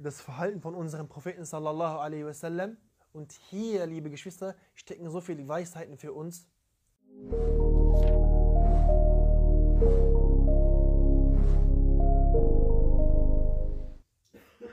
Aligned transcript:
das 0.00 0.21
Verhalten 0.21 0.61
von 0.61 0.75
unserem 0.75 1.07
Propheten 1.07 1.45
sallallahu 1.45 1.99
alaihi 1.99 2.25
wasallam. 2.25 2.77
Und 3.13 3.31
hier, 3.49 3.85
liebe 3.85 4.09
Geschwister, 4.09 4.55
stecken 4.73 5.09
so 5.09 5.21
viele 5.21 5.47
Weisheiten 5.47 5.97
für 5.97 6.13
uns. 6.13 6.47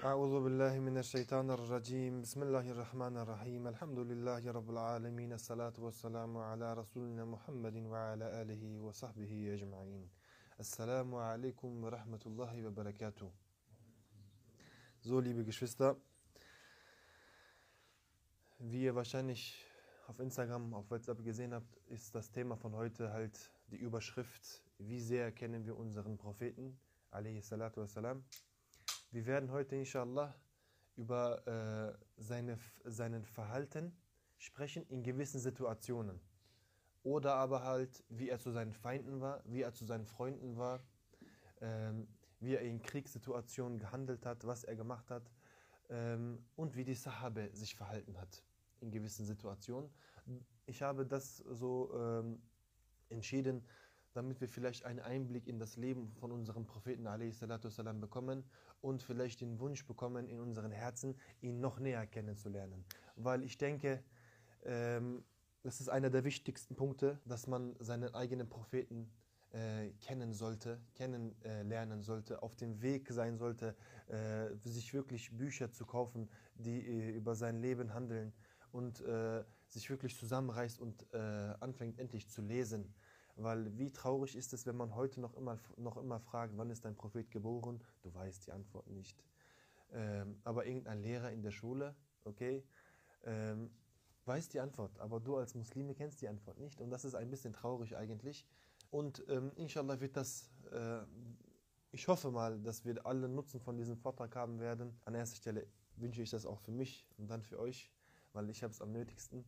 أعوذ 0.04 0.44
بالله 0.44 0.78
من 0.78 0.98
الشيطان 0.98 1.50
الرجيم 1.50 2.22
بسم 2.22 2.42
الله 2.42 2.70
الرحمن 2.70 3.16
الرحيم 3.16 3.66
الحمد 3.66 3.98
لله 3.98 4.50
رب 4.50 4.70
العالمين 4.70 5.32
الصلاة 5.32 5.72
والسلام 5.78 6.36
على 6.36 6.74
رسولنا 6.74 7.24
محمد 7.24 7.76
وعلى 7.76 8.42
آله 8.42 8.80
وصحبه 8.80 9.54
أجمعين 9.54 10.08
السلام 10.60 11.14
عليكم 11.14 11.84
ورحمة 11.84 12.22
الله 12.26 12.66
وبركاته 12.66 13.30
so, 15.08 15.20
liebe 15.20 15.42
Geschwister, 15.42 15.96
wie 18.58 18.82
ihr 18.82 18.94
wahrscheinlich 18.94 19.64
auf 20.06 20.20
Instagram, 20.20 20.74
auf 20.74 20.90
WhatsApp 20.90 21.24
gesehen 21.24 21.54
habt, 21.54 21.78
ist 21.86 22.14
das 22.14 22.30
Thema 22.30 22.58
von 22.58 22.74
heute 22.74 23.10
halt 23.10 23.50
die 23.68 23.78
Überschrift, 23.78 24.62
wie 24.76 25.00
sehr 25.00 25.32
kennen 25.32 25.64
wir 25.64 25.78
unseren 25.78 26.18
Propheten, 26.18 26.78
salatu 27.40 27.80
wassalam. 27.80 28.22
Wir 29.10 29.24
werden 29.24 29.50
heute 29.50 29.76
inshallah 29.76 30.34
über 30.96 31.46
äh, 31.46 32.22
seine, 32.22 32.58
seinen 32.84 33.24
Verhalten 33.24 33.96
sprechen 34.36 34.84
in 34.90 35.02
gewissen 35.02 35.40
Situationen. 35.40 36.20
Oder 37.02 37.36
aber 37.36 37.62
halt, 37.62 38.04
wie 38.10 38.28
er 38.28 38.40
zu 38.40 38.50
seinen 38.50 38.74
Feinden 38.74 39.22
war, 39.22 39.42
wie 39.46 39.62
er 39.62 39.72
zu 39.72 39.86
seinen 39.86 40.04
Freunden 40.04 40.58
war, 40.58 40.82
ähm, 41.62 42.06
wie 42.40 42.54
er 42.54 42.62
in 42.62 42.82
Kriegssituationen 42.82 43.78
gehandelt 43.78 44.24
hat, 44.26 44.46
was 44.46 44.64
er 44.64 44.76
gemacht 44.76 45.10
hat 45.10 45.30
ähm, 45.90 46.38
und 46.56 46.76
wie 46.76 46.84
die 46.84 46.94
Sahabe 46.94 47.50
sich 47.52 47.74
verhalten 47.74 48.18
hat 48.18 48.42
in 48.80 48.90
gewissen 48.90 49.24
Situationen. 49.24 49.90
Ich 50.66 50.82
habe 50.82 51.06
das 51.06 51.38
so 51.38 51.90
ähm, 51.94 52.40
entschieden, 53.08 53.64
damit 54.12 54.40
wir 54.40 54.48
vielleicht 54.48 54.84
einen 54.84 55.00
Einblick 55.00 55.46
in 55.46 55.58
das 55.58 55.76
Leben 55.76 56.10
von 56.12 56.32
unserem 56.32 56.66
Propheten 56.66 57.04
salam 57.70 58.00
bekommen 58.00 58.44
und 58.80 59.02
vielleicht 59.02 59.40
den 59.40 59.58
Wunsch 59.60 59.86
bekommen, 59.86 60.28
in 60.28 60.40
unseren 60.40 60.72
Herzen 60.72 61.14
ihn 61.40 61.60
noch 61.60 61.78
näher 61.78 62.06
kennenzulernen. 62.06 62.84
Weil 63.16 63.42
ich 63.42 63.58
denke, 63.58 64.02
ähm, 64.64 65.24
das 65.62 65.80
ist 65.80 65.88
einer 65.88 66.10
der 66.10 66.24
wichtigsten 66.24 66.76
Punkte, 66.76 67.20
dass 67.24 67.46
man 67.46 67.74
seinen 67.80 68.14
eigenen 68.14 68.48
Propheten 68.48 69.10
äh, 69.58 69.90
kennen 70.00 70.34
sollte, 70.34 70.80
kennenlernen 70.94 72.02
sollte, 72.02 72.42
auf 72.42 72.54
dem 72.54 72.80
Weg 72.80 73.10
sein 73.10 73.38
sollte, 73.38 73.74
äh, 74.08 74.54
sich 74.62 74.94
wirklich 74.94 75.36
Bücher 75.36 75.72
zu 75.72 75.84
kaufen, 75.84 76.28
die 76.54 76.80
äh, 76.86 77.10
über 77.10 77.34
sein 77.34 77.60
Leben 77.60 77.92
handeln 77.92 78.32
und 78.72 79.00
äh, 79.00 79.44
sich 79.66 79.90
wirklich 79.90 80.16
zusammenreißt 80.16 80.78
und 80.78 81.12
äh, 81.12 81.18
anfängt 81.60 81.98
endlich 81.98 82.28
zu 82.28 82.42
lesen. 82.42 82.94
Weil 83.36 83.76
wie 83.78 83.92
traurig 83.92 84.36
ist 84.36 84.52
es, 84.52 84.66
wenn 84.66 84.76
man 84.76 84.94
heute 84.94 85.20
noch 85.20 85.34
immer, 85.34 85.58
noch 85.76 85.96
immer 85.96 86.20
fragt, 86.20 86.56
wann 86.56 86.70
ist 86.70 86.84
dein 86.84 86.96
Prophet 86.96 87.30
geboren? 87.30 87.82
Du 88.02 88.12
weißt 88.12 88.46
die 88.46 88.52
Antwort 88.52 88.88
nicht. 88.88 89.22
Ähm, 89.92 90.40
aber 90.44 90.66
irgendein 90.66 91.00
Lehrer 91.00 91.30
in 91.30 91.42
der 91.42 91.52
Schule, 91.52 91.94
okay, 92.24 92.64
ähm, 93.24 93.70
weiß 94.24 94.48
die 94.50 94.60
Antwort, 94.60 94.98
aber 94.98 95.20
du 95.20 95.36
als 95.36 95.54
Muslime 95.54 95.94
kennst 95.94 96.20
die 96.20 96.28
Antwort 96.28 96.58
nicht. 96.58 96.80
Und 96.80 96.90
das 96.90 97.04
ist 97.04 97.14
ein 97.14 97.30
bisschen 97.30 97.52
traurig 97.52 97.96
eigentlich. 97.96 98.46
Und 98.90 99.24
ähm, 99.28 99.52
inshallah 99.56 100.00
wird 100.00 100.16
das, 100.16 100.50
äh, 100.72 101.00
ich 101.90 102.08
hoffe 102.08 102.30
mal, 102.30 102.58
dass 102.60 102.84
wir 102.84 103.04
alle 103.06 103.28
Nutzen 103.28 103.60
von 103.60 103.76
diesem 103.76 103.96
Vortrag 103.96 104.34
haben 104.34 104.60
werden. 104.60 104.98
An 105.04 105.14
erster 105.14 105.36
Stelle 105.36 105.66
wünsche 105.96 106.22
ich 106.22 106.30
das 106.30 106.46
auch 106.46 106.60
für 106.60 106.72
mich 106.72 107.06
und 107.18 107.28
dann 107.28 107.42
für 107.42 107.58
euch, 107.58 107.90
weil 108.32 108.48
ich 108.50 108.62
habe 108.62 108.72
es 108.72 108.80
am 108.80 108.92
nötigsten. 108.92 109.44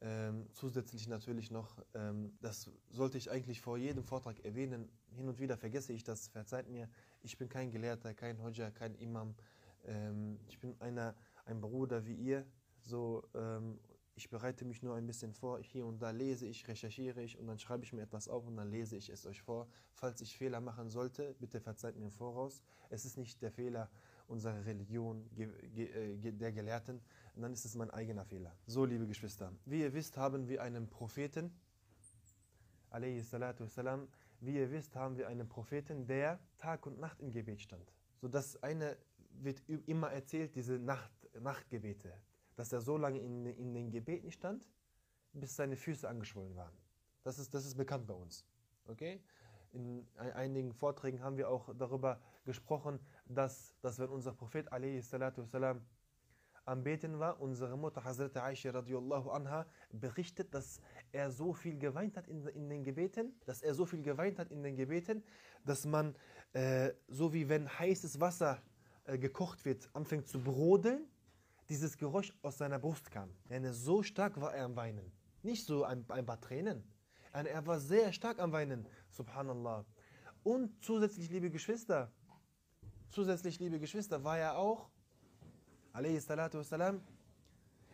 Ähm, 0.00 0.46
zusätzlich 0.52 1.08
natürlich 1.08 1.50
noch, 1.50 1.84
ähm, 1.94 2.32
das 2.40 2.70
sollte 2.90 3.18
ich 3.18 3.32
eigentlich 3.32 3.60
vor 3.60 3.78
jedem 3.78 4.04
Vortrag 4.04 4.44
erwähnen. 4.44 4.88
Hin 5.10 5.28
und 5.28 5.40
wieder 5.40 5.56
vergesse 5.56 5.92
ich 5.92 6.04
das, 6.04 6.28
verzeiht 6.28 6.68
mir. 6.68 6.88
Ich 7.22 7.36
bin 7.36 7.48
kein 7.48 7.70
Gelehrter, 7.72 8.14
kein 8.14 8.40
Hodja, 8.40 8.70
kein 8.70 8.94
Imam. 8.94 9.34
Ähm, 9.84 10.38
ich 10.46 10.60
bin 10.60 10.80
einer, 10.80 11.16
ein 11.46 11.60
Bruder 11.60 12.06
wie 12.06 12.14
ihr. 12.14 12.46
So, 12.80 13.24
ähm, 13.34 13.80
ich 14.18 14.30
bereite 14.30 14.64
mich 14.64 14.82
nur 14.82 14.96
ein 14.96 15.06
bisschen 15.06 15.32
vor, 15.32 15.60
hier 15.62 15.86
und 15.86 16.02
da 16.02 16.10
lese 16.10 16.44
ich, 16.44 16.66
recherchiere 16.66 17.22
ich 17.22 17.38
und 17.38 17.46
dann 17.46 17.56
schreibe 17.60 17.84
ich 17.84 17.92
mir 17.92 18.02
etwas 18.02 18.28
auf 18.28 18.44
und 18.48 18.56
dann 18.56 18.68
lese 18.68 18.96
ich 18.96 19.10
es 19.10 19.24
euch 19.26 19.40
vor. 19.42 19.68
Falls 19.92 20.20
ich 20.20 20.36
Fehler 20.36 20.60
machen 20.60 20.90
sollte, 20.90 21.36
bitte 21.38 21.60
verzeiht 21.60 21.96
mir 21.96 22.10
voraus. 22.10 22.60
Es 22.90 23.04
ist 23.04 23.16
nicht 23.16 23.40
der 23.42 23.52
Fehler 23.52 23.88
unserer 24.26 24.64
Religion, 24.64 25.24
äh, 25.36 26.16
der 26.32 26.50
Gelehrten, 26.50 27.00
dann 27.36 27.52
ist 27.52 27.64
es 27.64 27.76
mein 27.76 27.90
eigener 27.90 28.24
Fehler. 28.24 28.56
So, 28.66 28.84
liebe 28.84 29.06
Geschwister, 29.06 29.52
wie 29.66 29.82
ihr 29.82 29.94
wisst, 29.94 30.16
haben 30.16 30.48
wir 30.48 30.62
einen 30.62 30.90
Propheten, 30.90 31.52
wassalam, 32.90 34.08
wie 34.40 34.56
ihr 34.56 34.72
wisst, 34.72 34.96
haben 34.96 35.16
wir 35.16 35.28
einen 35.28 35.48
Propheten, 35.48 36.08
der 36.08 36.40
Tag 36.58 36.86
und 36.86 36.98
Nacht 36.98 37.20
im 37.20 37.30
Gebet 37.30 37.60
stand. 37.60 37.92
So, 38.20 38.26
das 38.26 38.60
eine 38.64 38.96
wird 39.30 39.62
immer 39.86 40.10
erzählt, 40.10 40.56
diese 40.56 40.76
Nacht, 40.80 41.12
Nachtgebete 41.38 42.12
dass 42.57 42.71
er 42.71 42.81
so 42.81 42.97
lange 42.97 43.19
in, 43.19 43.45
in 43.45 43.73
den 43.73 43.91
Gebeten 43.91 44.31
stand, 44.31 44.67
bis 45.33 45.55
seine 45.55 45.75
Füße 45.75 46.07
angeschwollen 46.07 46.55
waren. 46.55 46.77
Das 47.23 47.39
ist, 47.39 47.53
das 47.53 47.65
ist 47.65 47.75
bekannt 47.75 48.05
bei 48.05 48.13
uns. 48.13 48.45
Okay? 48.85 49.21
In 49.71 50.05
einigen 50.15 50.73
Vorträgen 50.73 51.23
haben 51.23 51.37
wir 51.37 51.49
auch 51.49 51.73
darüber 51.75 52.21
gesprochen, 52.45 52.99
dass, 53.25 53.75
dass 53.81 53.97
wenn 53.97 54.09
unser 54.09 54.33
Prophet 54.33 54.71
والسلام, 54.71 55.81
am 56.65 56.83
Beten 56.83 57.19
war, 57.19 57.41
unsere 57.41 57.77
Mutter 57.77 58.03
Hazrat 58.03 58.37
Aisha 58.37 58.71
radiallahu 58.71 59.29
anha 59.31 59.65
berichtet, 59.91 60.53
dass 60.53 60.79
er 61.11 61.29
so 61.29 61.53
viel 61.53 61.77
geweint 61.77 62.15
hat 62.15 62.27
in, 62.27 62.45
in 62.47 62.69
den 62.69 62.83
Gebeten, 62.83 63.33
dass 63.45 63.61
er 63.61 63.73
so 63.73 63.85
viel 63.85 64.01
geweint 64.01 64.39
hat 64.39 64.51
in 64.51 64.63
den 64.63 64.75
Gebeten, 64.75 65.23
dass 65.65 65.85
man, 65.85 66.15
äh, 66.53 66.91
so 67.07 67.33
wie 67.33 67.49
wenn 67.49 67.67
heißes 67.67 68.19
Wasser 68.21 68.61
äh, 69.05 69.17
gekocht 69.17 69.65
wird, 69.65 69.89
anfängt 69.93 70.27
zu 70.27 70.41
brodeln, 70.41 71.05
dieses 71.68 71.96
Geräusch 71.96 72.32
aus 72.42 72.58
seiner 72.58 72.78
Brust 72.78 73.10
kam. 73.10 73.30
Denn 73.50 73.70
so 73.72 74.02
stark 74.02 74.40
war 74.40 74.54
er 74.54 74.64
am 74.64 74.76
Weinen. 74.76 75.12
Nicht 75.42 75.64
so 75.66 75.84
ein, 75.84 76.04
ein 76.08 76.26
paar 76.26 76.40
Tränen. 76.40 76.82
Er 77.32 77.66
war 77.66 77.78
sehr 77.78 78.12
stark 78.12 78.38
am 78.38 78.52
Weinen. 78.52 78.86
Subhanallah. 79.10 79.84
Und 80.42 80.82
zusätzlich, 80.82 81.30
liebe 81.30 81.50
Geschwister, 81.50 82.10
zusätzlich, 83.10 83.58
liebe 83.58 83.78
Geschwister, 83.78 84.24
war 84.24 84.38
er 84.38 84.56
auch, 84.56 84.88
wassalam, 85.92 87.02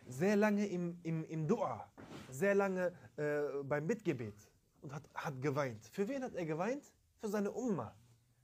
sehr 0.07 0.35
lange 0.35 0.67
im, 0.67 0.99
im, 1.03 1.23
im 1.25 1.47
Dua, 1.47 1.87
sehr 2.29 2.55
lange 2.55 2.93
äh, 3.17 3.63
beim 3.63 3.85
Mitgebet 3.85 4.35
und 4.81 4.93
hat, 4.93 5.09
hat 5.13 5.41
geweint. 5.41 5.85
Für 5.87 6.07
wen 6.07 6.23
hat 6.23 6.35
er 6.35 6.45
geweint? 6.45 6.93
Für 7.19 7.27
seine 7.27 7.51
Umma. 7.51 7.95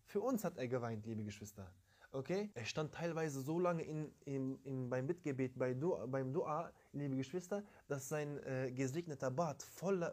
Für 0.05 0.21
uns 0.21 0.43
hat 0.43 0.57
er 0.57 0.67
geweint, 0.67 1.05
liebe 1.05 1.23
Geschwister. 1.23 1.71
Okay? 2.13 2.49
Er 2.53 2.66
stand 2.66 2.94
teilweise 2.94 3.41
so 3.41 3.57
lange 3.57 3.83
in, 3.83 4.11
in, 4.25 4.59
in, 4.63 4.89
beim 4.89 5.05
Mitgebet, 5.05 5.57
bei 5.57 5.73
Dua, 5.73 6.05
beim 6.05 6.33
Dua, 6.33 6.72
liebe 6.91 7.16
Geschwister, 7.16 7.63
dass 7.88 8.09
sein 8.09 8.38
äh, 8.44 8.72
gesegneter 8.72 9.31
Bart 9.31 9.63
voll, 9.63 10.03
äh, 10.03 10.11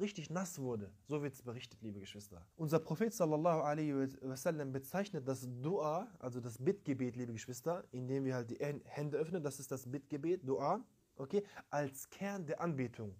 richtig 0.00 0.30
nass 0.30 0.60
wurde. 0.60 0.92
So 1.06 1.22
wird 1.22 1.34
es 1.34 1.42
berichtet, 1.42 1.82
liebe 1.82 1.98
Geschwister. 1.98 2.46
Unser 2.56 2.78
Prophet 2.78 3.12
sallallahu 3.12 3.62
alaihi 3.62 3.94
wasallam 4.22 4.72
bezeichnet 4.72 5.26
das 5.26 5.48
Dua, 5.60 6.06
also 6.20 6.40
das 6.40 6.56
Bittgebet, 6.58 7.16
liebe 7.16 7.32
Geschwister, 7.32 7.84
indem 7.90 8.24
wir 8.24 8.36
halt 8.36 8.50
die 8.50 8.58
Hände 8.84 9.18
öffnen, 9.18 9.42
das 9.42 9.58
ist 9.58 9.72
das 9.72 9.90
Bittgebet, 9.90 10.48
Dua, 10.48 10.84
okay, 11.16 11.42
als 11.68 12.08
Kern 12.10 12.46
der 12.46 12.60
Anbetung. 12.60 13.16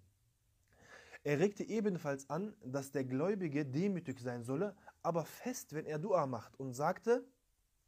Er 1.23 1.39
regte 1.39 1.63
ebenfalls 1.63 2.29
an, 2.29 2.55
dass 2.63 2.91
der 2.91 3.03
Gläubige 3.03 3.65
demütig 3.65 4.19
sein 4.19 4.43
solle, 4.43 4.75
aber 5.03 5.25
fest, 5.25 5.73
wenn 5.73 5.85
er 5.85 5.99
Dua 5.99 6.25
macht 6.25 6.59
und 6.59 6.73
sagte, 6.73 7.23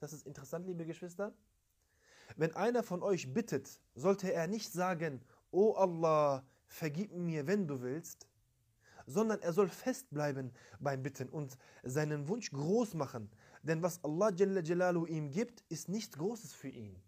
das 0.03 0.11
ist 0.11 0.27
interessant, 0.27 0.67
liebe 0.67 0.85
Geschwister. 0.85 1.33
Wenn 2.35 2.53
einer 2.55 2.83
von 2.83 3.01
euch 3.01 3.33
bittet, 3.33 3.79
sollte 3.95 4.33
er 4.33 4.47
nicht 4.47 4.73
sagen, 4.73 5.21
O 5.49 5.71
Allah, 5.73 6.43
vergib 6.67 7.13
mir, 7.13 7.47
wenn 7.47 7.67
du 7.67 7.81
willst, 7.81 8.27
sondern 9.05 9.41
er 9.41 9.53
soll 9.53 9.69
festbleiben 9.69 10.51
beim 10.79 11.03
Bitten 11.03 11.29
und 11.29 11.57
seinen 11.83 12.27
Wunsch 12.27 12.51
groß 12.51 12.95
machen. 12.95 13.29
Denn 13.61 13.81
was 13.81 14.03
Allah 14.03 14.31
Jalla 14.35 14.61
Jalalu 14.61 15.05
ihm 15.05 15.31
gibt, 15.31 15.63
ist 15.69 15.87
nichts 15.87 16.17
Großes 16.17 16.53
für 16.53 16.69
ihn. 16.69 17.01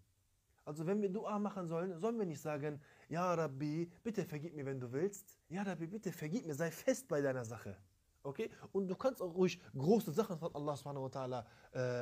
Also 0.64 0.86
wenn 0.86 1.02
wir 1.02 1.10
Dua 1.10 1.38
machen 1.38 1.68
sollen, 1.68 1.98
sollen 2.00 2.18
wir 2.18 2.26
nicht 2.26 2.40
sagen, 2.40 2.80
Ja 3.08 3.34
Rabbi, 3.34 3.90
bitte 4.02 4.24
vergib 4.24 4.54
mir, 4.54 4.64
wenn 4.64 4.80
du 4.80 4.90
willst. 4.90 5.38
Ja 5.48 5.62
Rabbi, 5.62 5.86
bitte 5.86 6.12
vergib 6.12 6.46
mir, 6.46 6.54
sei 6.54 6.70
fest 6.70 7.08
bei 7.08 7.20
deiner 7.20 7.44
Sache. 7.44 7.76
Okay? 8.26 8.50
Und 8.72 8.88
du 8.88 8.96
kannst 8.96 9.22
auch 9.22 9.34
ruhig 9.34 9.60
große 9.76 10.12
Sachen 10.12 10.38
von 10.38 10.52
Allah 10.54 10.76
subhanahu 10.76 11.04
wa 11.04 11.08
ta'ala 11.08 11.44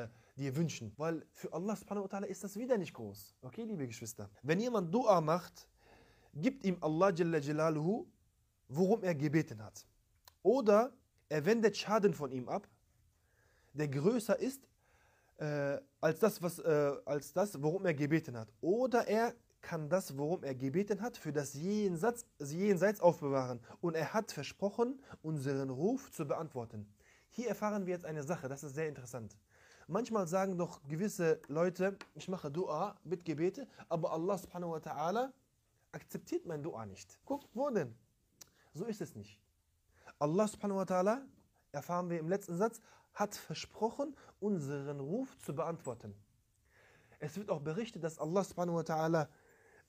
äh, 0.05 0.09
dir 0.37 0.57
wünschen. 0.57 0.93
Weil 0.97 1.27
für 1.33 1.53
Allah 1.53 1.77
subhanahu 1.77 2.05
wa 2.05 2.09
ta'ala 2.09 2.27
ist 2.27 2.43
das 2.43 2.57
wieder 2.57 2.79
nicht 2.79 2.95
groß. 2.95 3.37
Okay, 3.43 3.65
liebe 3.65 3.87
Geschwister? 3.87 4.31
Wenn 4.43 4.61
jemand 4.61 4.93
Dua 4.93 5.21
macht, 5.21 5.69
gibt 6.35 6.65
ihm 6.65 6.79
Allah 6.81 7.11
Jalla 7.11 7.39
Jalaluhu, 7.39 8.07
worum 8.69 9.03
er 9.03 9.15
gebeten 9.15 9.63
hat. 9.63 9.87
Oder 10.43 10.93
er 11.29 11.45
wendet 11.45 11.77
Schaden 11.77 12.15
von 12.15 12.33
ihm 12.33 12.49
ab, 12.49 12.67
der 13.75 13.89
größer 13.89 14.39
ist, 14.39 14.67
äh, 15.37 15.79
als, 16.01 16.21
das, 16.21 16.41
was, 16.41 16.59
äh, 16.59 16.93
als 17.05 17.33
das, 17.33 17.61
worum 17.61 17.85
er 17.85 17.95
gebeten 17.95 18.37
hat. 18.37 18.49
Oder 18.61 19.07
er 19.07 19.35
kann 19.65 19.89
das, 19.89 20.17
worum 20.19 20.45
er 20.45 20.55
gebeten 20.55 21.01
hat, 21.01 21.17
für 21.17 21.33
das 21.33 21.55
Jenseits, 21.55 22.27
Jenseits 22.39 23.01
aufbewahren. 23.01 23.61
Und 23.81 23.97
er 23.97 24.13
hat 24.13 24.31
versprochen, 24.31 25.03
unseren 25.23 25.71
Ruf 25.71 26.13
zu 26.13 26.27
beantworten. 26.27 26.87
Hier 27.31 27.49
erfahren 27.49 27.87
wir 27.87 27.95
jetzt 27.95 28.05
eine 28.05 28.23
Sache, 28.23 28.49
das 28.49 28.63
ist 28.63 28.75
sehr 28.75 28.89
interessant. 28.89 29.37
Manchmal 29.89 30.29
sagen 30.29 30.59
doch 30.59 30.83
gewisse 30.87 31.41
Leute, 31.49 31.97
ich 32.15 32.29
mache 32.29 32.51
Dua 32.51 32.97
mit 33.05 33.25
Gebete, 33.25 33.67
aber 33.89 34.13
Allah 34.13 34.37
subhanahu 34.39 34.73
wa 34.73 34.79
ta'ala 34.79 35.33
akzeptiert 35.93 36.45
mein 36.45 36.63
Dua 36.63 36.85
nicht. 36.85 37.19
Guckt, 37.25 37.49
wo 37.55 37.71
denn? 37.71 37.95
So 38.75 38.85
ist 38.85 39.01
es 39.01 39.15
nicht. 39.15 39.41
Allah 40.19 40.47
subhanahu 40.47 40.79
wa 40.79 40.85
ta'ala, 40.85 41.23
erfahren 41.73 42.11
wir 42.11 42.19
im 42.19 42.29
letzten 42.29 42.57
Satz, 42.57 42.81
hat 43.15 43.35
versprochen, 43.35 44.15
unseren 44.41 45.01
Ruf 45.01 45.39
zu 45.39 45.55
beantworten. 45.55 46.15
Es 47.19 47.37
wird 47.37 47.51
auch 47.51 47.61
berichtet, 47.61 48.05
dass 48.05 48.19
Allah 48.19 48.45
subhanahu 48.45 48.77
wa 48.77 48.83
ta'ala 48.83 49.29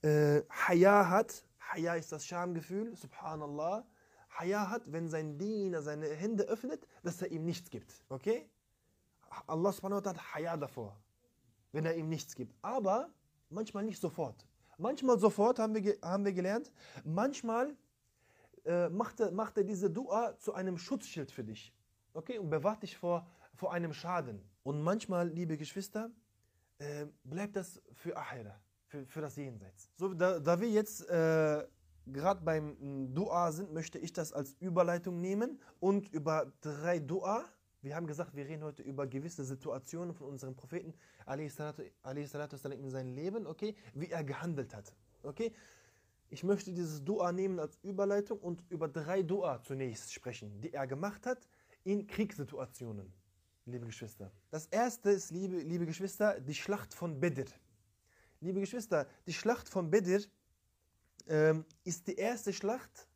äh, 0.02 0.42
Haya 0.50 1.08
hat. 1.08 1.44
Haya 1.60 1.94
ist 1.94 2.12
das 2.12 2.24
Schamgefühl, 2.24 2.94
subhanallah. 2.96 3.84
Haya 4.30 4.70
hat, 4.70 4.82
wenn 4.92 5.08
sein 5.08 5.38
Diener 5.38 5.82
seine 5.82 6.08
Hände 6.08 6.44
öffnet, 6.44 6.86
dass 7.02 7.22
er 7.22 7.30
ihm 7.30 7.44
nichts 7.44 7.70
gibt. 7.70 8.04
Okay? 8.08 8.48
Allah 9.46 9.72
subhanahu 9.72 10.04
wa 10.04 10.10
ta'ala 10.10 10.16
hat 10.16 10.34
Haya 10.34 10.56
davor, 10.56 10.96
wenn 11.72 11.84
er 11.86 11.96
ihm 11.96 12.08
nichts 12.08 12.34
gibt. 12.34 12.54
Aber 12.62 13.10
manchmal 13.48 13.84
nicht 13.84 14.00
sofort. 14.00 14.46
Manchmal 14.78 15.18
sofort 15.18 15.58
haben 15.58 15.74
wir, 15.74 15.98
haben 16.02 16.24
wir 16.24 16.32
gelernt. 16.32 16.70
Manchmal 17.04 17.74
äh, 18.64 18.88
macht, 18.88 19.20
er, 19.20 19.30
macht 19.32 19.56
er 19.56 19.64
diese 19.64 19.90
Dua 19.90 20.36
zu 20.38 20.52
einem 20.54 20.76
Schutzschild 20.76 21.30
für 21.30 21.44
dich. 21.44 21.74
Okay? 22.12 22.38
Und 22.38 22.50
bewahrt 22.50 22.82
dich 22.82 22.96
vor, 22.96 23.26
vor 23.54 23.72
einem 23.72 23.92
Schaden. 23.92 24.42
Und 24.62 24.82
manchmal, 24.82 25.28
liebe 25.28 25.56
Geschwister, 25.56 26.10
äh, 26.78 27.06
bleibt 27.24 27.56
das 27.56 27.80
für 27.92 28.16
Ahira, 28.16 28.60
für, 28.87 29.05
für 29.05 29.21
das 29.21 29.35
Jenseits. 29.35 29.89
So, 29.95 30.13
da, 30.13 30.39
da 30.39 30.59
wir 30.59 30.69
jetzt 30.69 31.07
äh, 31.09 31.65
gerade 32.07 32.41
beim 32.43 33.13
Dua 33.13 33.51
sind, 33.51 33.73
möchte 33.73 33.99
ich 33.99 34.13
das 34.13 34.33
als 34.33 34.53
Überleitung 34.59 35.21
nehmen 35.21 35.59
und 35.79 36.09
über 36.13 36.51
drei 36.61 36.99
Dua 36.99 37.45
wir 37.83 37.95
haben 37.95 38.05
gesagt, 38.05 38.35
wir 38.35 38.45
reden 38.47 38.63
heute 38.63 38.83
über 38.83 39.07
gewisse 39.07 39.43
Situationen 39.43 40.13
von 40.13 40.27
unserem 40.27 40.55
Propheten 40.55 40.93
والسلام, 41.25 42.71
in 42.71 42.89
seinem 42.89 43.13
Leben, 43.13 43.47
okay, 43.47 43.75
wie 43.93 44.09
er 44.11 44.23
gehandelt 44.23 44.75
hat. 44.75 44.93
Okay? 45.23 45.51
Ich 46.29 46.43
möchte 46.43 46.71
dieses 46.71 47.03
Dua 47.03 47.31
nehmen 47.31 47.59
als 47.59 47.79
Überleitung 47.81 48.39
und 48.39 48.63
über 48.69 48.87
drei 48.87 49.23
Dua 49.23 49.61
zunächst 49.63 50.13
sprechen, 50.13 50.61
die 50.61 50.73
er 50.73 50.85
gemacht 50.85 51.25
hat 51.25 51.49
in 51.83 52.05
Kriegssituationen, 52.05 53.11
liebe 53.65 53.87
Geschwister. 53.87 54.31
Das 54.51 54.67
erste 54.67 55.09
ist, 55.09 55.31
liebe, 55.31 55.57
liebe 55.57 55.85
Geschwister, 55.87 56.39
die 56.39 56.53
Schlacht 56.53 56.93
von 56.93 57.19
Bedr. 57.19 57.45
Liebe 58.40 58.60
Geschwister, 58.60 59.06
die 59.26 59.32
Schlacht 59.32 59.68
von 59.68 59.90
Bedr 59.90 60.20
ähm, 61.28 61.64
ist 61.84 62.06
die 62.06 62.14
erste 62.16 62.52
Schlacht, 62.52 63.08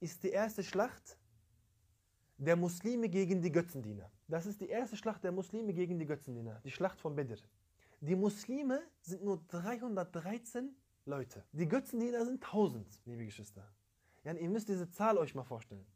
ist 0.00 0.22
die 0.22 0.30
erste 0.30 0.64
Schlacht, 0.64 1.18
der 2.38 2.56
Muslime 2.56 3.08
gegen 3.08 3.40
die 3.40 3.52
Götzendiener. 3.52 4.10
Das 4.26 4.46
ist 4.46 4.60
die 4.60 4.68
erste 4.68 4.96
Schlacht 4.96 5.22
der 5.22 5.32
Muslime 5.32 5.72
gegen 5.72 5.98
die 5.98 6.06
Götzendiener, 6.06 6.60
die 6.64 6.70
Schlacht 6.70 7.00
von 7.00 7.14
Bedr. 7.14 7.36
Die 8.00 8.16
Muslime 8.16 8.82
sind 9.00 9.22
nur 9.22 9.40
313 9.48 10.74
Leute. 11.04 11.44
Die 11.52 11.68
Götzendiener 11.68 12.24
sind 12.24 12.42
1000, 12.42 13.00
liebe 13.04 13.24
Geschwister. 13.24 13.68
Ja, 14.24 14.32
ihr 14.32 14.50
müsst 14.50 14.68
diese 14.68 14.88
Zahl 14.90 15.18
euch 15.18 15.34
mal 15.34 15.44
vorstellen. 15.44 15.86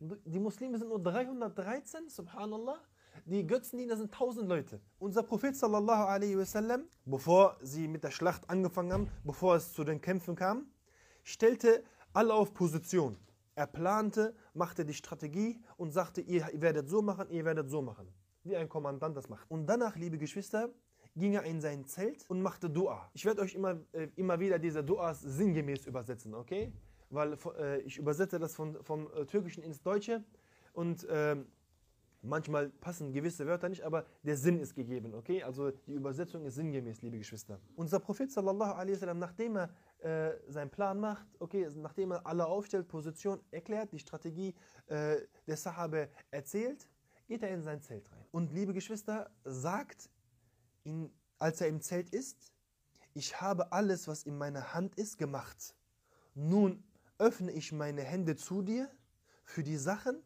Die 0.00 0.38
Muslime 0.38 0.78
sind 0.78 0.88
nur 0.88 1.02
313, 1.02 2.08
subhanallah. 2.08 2.80
Die 3.26 3.46
Götzendiener 3.46 3.96
sind 3.96 4.12
1000 4.12 4.48
Leute. 4.48 4.80
Unser 4.98 5.22
Prophet 5.22 5.56
sallallahu 5.56 6.04
alaihi 6.04 6.36
wasallam, 6.36 6.84
bevor 7.04 7.56
sie 7.62 7.86
mit 7.86 8.02
der 8.02 8.10
Schlacht 8.10 8.48
angefangen 8.48 8.92
haben, 8.92 9.08
bevor 9.24 9.56
es 9.56 9.72
zu 9.72 9.84
den 9.84 10.00
Kämpfen 10.00 10.34
kam, 10.34 10.66
stellte 11.22 11.84
alle 12.12 12.34
auf 12.34 12.52
Position. 12.54 13.16
Er 13.54 13.66
plante, 13.66 14.34
machte 14.54 14.84
die 14.84 14.94
Strategie 14.94 15.60
und 15.76 15.92
sagte, 15.92 16.20
ihr 16.20 16.48
werdet 16.54 16.88
so 16.88 17.02
machen, 17.02 17.28
ihr 17.30 17.44
werdet 17.44 17.68
so 17.68 17.82
machen. 17.82 18.08
Wie 18.42 18.56
ein 18.56 18.68
Kommandant 18.68 19.16
das 19.16 19.28
macht. 19.28 19.50
Und 19.50 19.66
danach, 19.66 19.96
liebe 19.96 20.16
Geschwister, 20.16 20.70
ging 21.16 21.34
er 21.34 21.42
in 21.44 21.60
sein 21.60 21.84
Zelt 21.84 22.24
und 22.30 22.40
machte 22.40 22.70
Dua. 22.70 23.10
Ich 23.12 23.24
werde 23.24 23.42
euch 23.42 23.54
immer, 23.54 23.80
äh, 23.92 24.08
immer 24.16 24.38
wieder 24.40 24.58
diese 24.58 24.82
Duas 24.82 25.20
sinngemäß 25.20 25.86
übersetzen, 25.86 26.34
okay? 26.34 26.72
Weil 27.10 27.36
äh, 27.58 27.80
ich 27.82 27.98
übersetze 27.98 28.38
das 28.38 28.54
von, 28.54 28.82
vom 28.82 29.08
äh, 29.12 29.26
Türkischen 29.26 29.62
ins 29.62 29.82
Deutsche 29.82 30.24
und 30.72 31.04
äh, 31.04 31.36
Manchmal 32.22 32.68
passen 32.68 33.12
gewisse 33.12 33.46
Wörter 33.46 33.68
nicht, 33.70 33.82
aber 33.82 34.04
der 34.22 34.36
Sinn 34.36 34.60
ist 34.60 34.74
gegeben, 34.74 35.14
okay? 35.14 35.42
Also 35.42 35.70
die 35.70 35.94
Übersetzung 35.94 36.44
ist 36.44 36.56
sinngemäß, 36.56 37.00
liebe 37.00 37.16
Geschwister. 37.16 37.58
Unser 37.76 37.98
Prophet 37.98 38.30
sallallahu 38.30 38.72
alaihi 38.72 38.96
wasallam, 38.96 39.18
nachdem 39.18 39.56
er 39.56 39.70
äh, 40.00 40.32
seinen 40.48 40.70
Plan 40.70 41.00
macht, 41.00 41.26
okay, 41.38 41.66
nachdem 41.76 42.12
er 42.12 42.26
alle 42.26 42.44
aufstellt, 42.46 42.88
Position 42.88 43.40
erklärt, 43.50 43.92
die 43.92 43.98
Strategie 43.98 44.54
äh, 44.86 45.16
der 45.46 45.56
Sahabe 45.56 46.10
erzählt, 46.30 46.86
geht 47.26 47.42
er 47.42 47.50
in 47.50 47.62
sein 47.62 47.80
Zelt 47.80 48.10
rein. 48.12 48.26
Und 48.32 48.52
liebe 48.52 48.74
Geschwister, 48.74 49.30
sagt, 49.44 50.10
ihn, 50.84 51.10
als 51.38 51.60
er 51.62 51.68
im 51.68 51.80
Zelt 51.80 52.10
ist, 52.10 52.52
ich 53.14 53.40
habe 53.40 53.72
alles, 53.72 54.08
was 54.08 54.24
in 54.24 54.36
meiner 54.36 54.74
Hand 54.74 54.94
ist, 54.96 55.16
gemacht. 55.16 55.74
Nun 56.34 56.84
öffne 57.18 57.50
ich 57.52 57.72
meine 57.72 58.02
Hände 58.02 58.36
zu 58.36 58.62
dir 58.62 58.90
für 59.44 59.62
die 59.62 59.76
Sachen, 59.76 60.22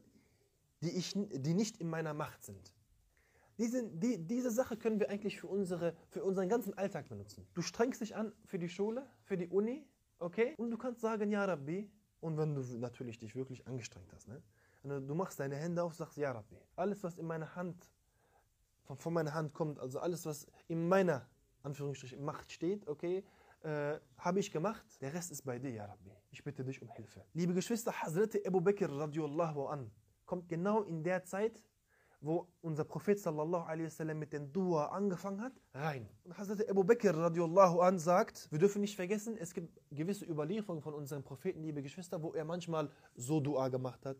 die, 0.84 0.90
ich, 0.90 1.14
die 1.14 1.54
nicht 1.54 1.78
in 1.78 1.88
meiner 1.88 2.14
Macht 2.14 2.44
sind. 2.44 2.74
Diese, 3.56 3.88
die, 3.88 4.18
diese 4.18 4.50
Sache 4.50 4.76
können 4.76 5.00
wir 5.00 5.08
eigentlich 5.08 5.40
für, 5.40 5.46
unsere, 5.46 5.94
für 6.10 6.24
unseren 6.24 6.48
ganzen 6.48 6.76
Alltag 6.76 7.08
benutzen. 7.08 7.46
Du 7.54 7.62
strengst 7.62 8.00
dich 8.00 8.14
an 8.14 8.32
für 8.44 8.58
die 8.58 8.68
Schule, 8.68 9.06
für 9.22 9.36
die 9.36 9.48
Uni, 9.48 9.86
okay? 10.18 10.54
Und 10.58 10.70
du 10.70 10.76
kannst 10.76 11.00
sagen, 11.00 11.30
Ja 11.30 11.44
Rabbi. 11.44 11.90
Und 12.20 12.36
wenn 12.36 12.54
du 12.54 12.62
natürlich 12.78 13.18
dich 13.18 13.34
wirklich 13.34 13.66
angestrengt 13.66 14.12
hast, 14.12 14.28
ne? 14.28 14.42
Du 14.82 15.14
machst 15.14 15.40
deine 15.40 15.56
Hände 15.56 15.82
auf, 15.82 15.94
sagst 15.94 16.18
Ja 16.18 16.32
Rabbi. 16.32 16.56
Alles, 16.76 17.02
was 17.02 17.16
in 17.16 17.26
meiner 17.26 17.54
Hand, 17.54 17.90
von, 18.82 18.98
von 18.98 19.14
meiner 19.14 19.32
Hand 19.32 19.54
kommt, 19.54 19.78
also 19.78 19.98
alles, 20.00 20.26
was 20.26 20.46
in 20.68 20.88
meiner 20.88 21.26
Anführungsstrichen 21.62 22.22
Macht 22.22 22.52
steht, 22.52 22.86
okay, 22.88 23.24
äh, 23.62 23.98
habe 24.18 24.40
ich 24.40 24.50
gemacht. 24.50 24.84
Der 25.00 25.14
Rest 25.14 25.30
ist 25.30 25.42
bei 25.42 25.58
dir, 25.58 25.70
Ja 25.70 25.86
Rabbi. 25.86 26.10
Ich 26.32 26.42
bitte 26.42 26.64
dich 26.64 26.82
um 26.82 26.90
Hilfe. 26.90 27.24
Liebe 27.32 27.54
Geschwister, 27.54 27.92
Hazrat 27.92 28.34
Abu 28.44 28.60
Bakr 28.60 28.90
radiallahu 28.90 29.66
an 29.66 29.90
kommt 30.34 30.48
genau 30.48 30.82
in 30.82 31.04
der 31.04 31.24
Zeit, 31.24 31.62
wo 32.20 32.48
unser 32.60 32.82
Prophet 32.82 33.24
wasallam 33.24 34.18
mit 34.18 34.32
dem 34.32 34.52
Dua 34.52 34.86
angefangen 34.86 35.40
hat, 35.40 35.52
rein. 35.72 36.08
Und 36.24 36.36
Hazrat 36.36 36.68
Abu 36.68 36.82
Bakr 36.82 37.16
radiallahu 37.16 37.78
an 37.78 38.00
sagt, 38.00 38.50
wir 38.50 38.58
dürfen 38.58 38.80
nicht 38.80 38.96
vergessen, 38.96 39.36
es 39.36 39.54
gibt 39.54 39.80
gewisse 39.92 40.24
Überlieferungen 40.24 40.82
von 40.82 40.92
unserem 40.92 41.22
Propheten, 41.22 41.62
liebe 41.62 41.82
Geschwister, 41.82 42.20
wo 42.20 42.32
er 42.32 42.44
manchmal 42.44 42.90
so 43.14 43.38
Dua 43.38 43.68
gemacht 43.68 44.04
hat, 44.04 44.16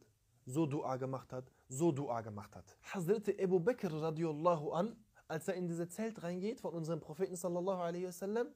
so 0.47 0.67
Dua 0.67 0.99
gemacht 0.99 1.33
hat, 1.33 1.51
so 1.69 1.91
Dua 1.91 2.21
gemacht 2.21 2.55
hat. 2.55 2.77
Hazrat 2.93 3.29
Abu 3.41 3.59
Bakr 3.59 3.93
radiallahu 3.93 4.71
an, 4.71 4.95
als 5.27 5.49
er 5.49 5.55
in 5.55 5.67
dieses 5.67 5.89
Zelt 5.89 6.23
reingeht 6.23 6.61
von 6.61 6.75
unserem 6.75 7.01
Propheten 7.01 7.35
sallallahu 7.35 7.81
alaihi 7.81 8.07
wasallam, 8.07 8.47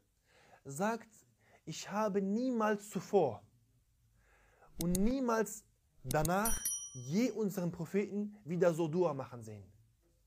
sagt, 0.65 1.11
ich 1.65 1.91
habe 1.91 2.23
niemals 2.23 2.89
zuvor 2.89 3.43
und 4.81 4.93
niemals 4.93 5.65
danach 6.05 6.57
je 6.99 7.31
unseren 7.31 7.71
Propheten 7.71 8.37
wieder 8.45 8.75
so 8.75 8.89
Dua 8.89 9.15
machen 9.15 9.43
sehen. 9.43 9.65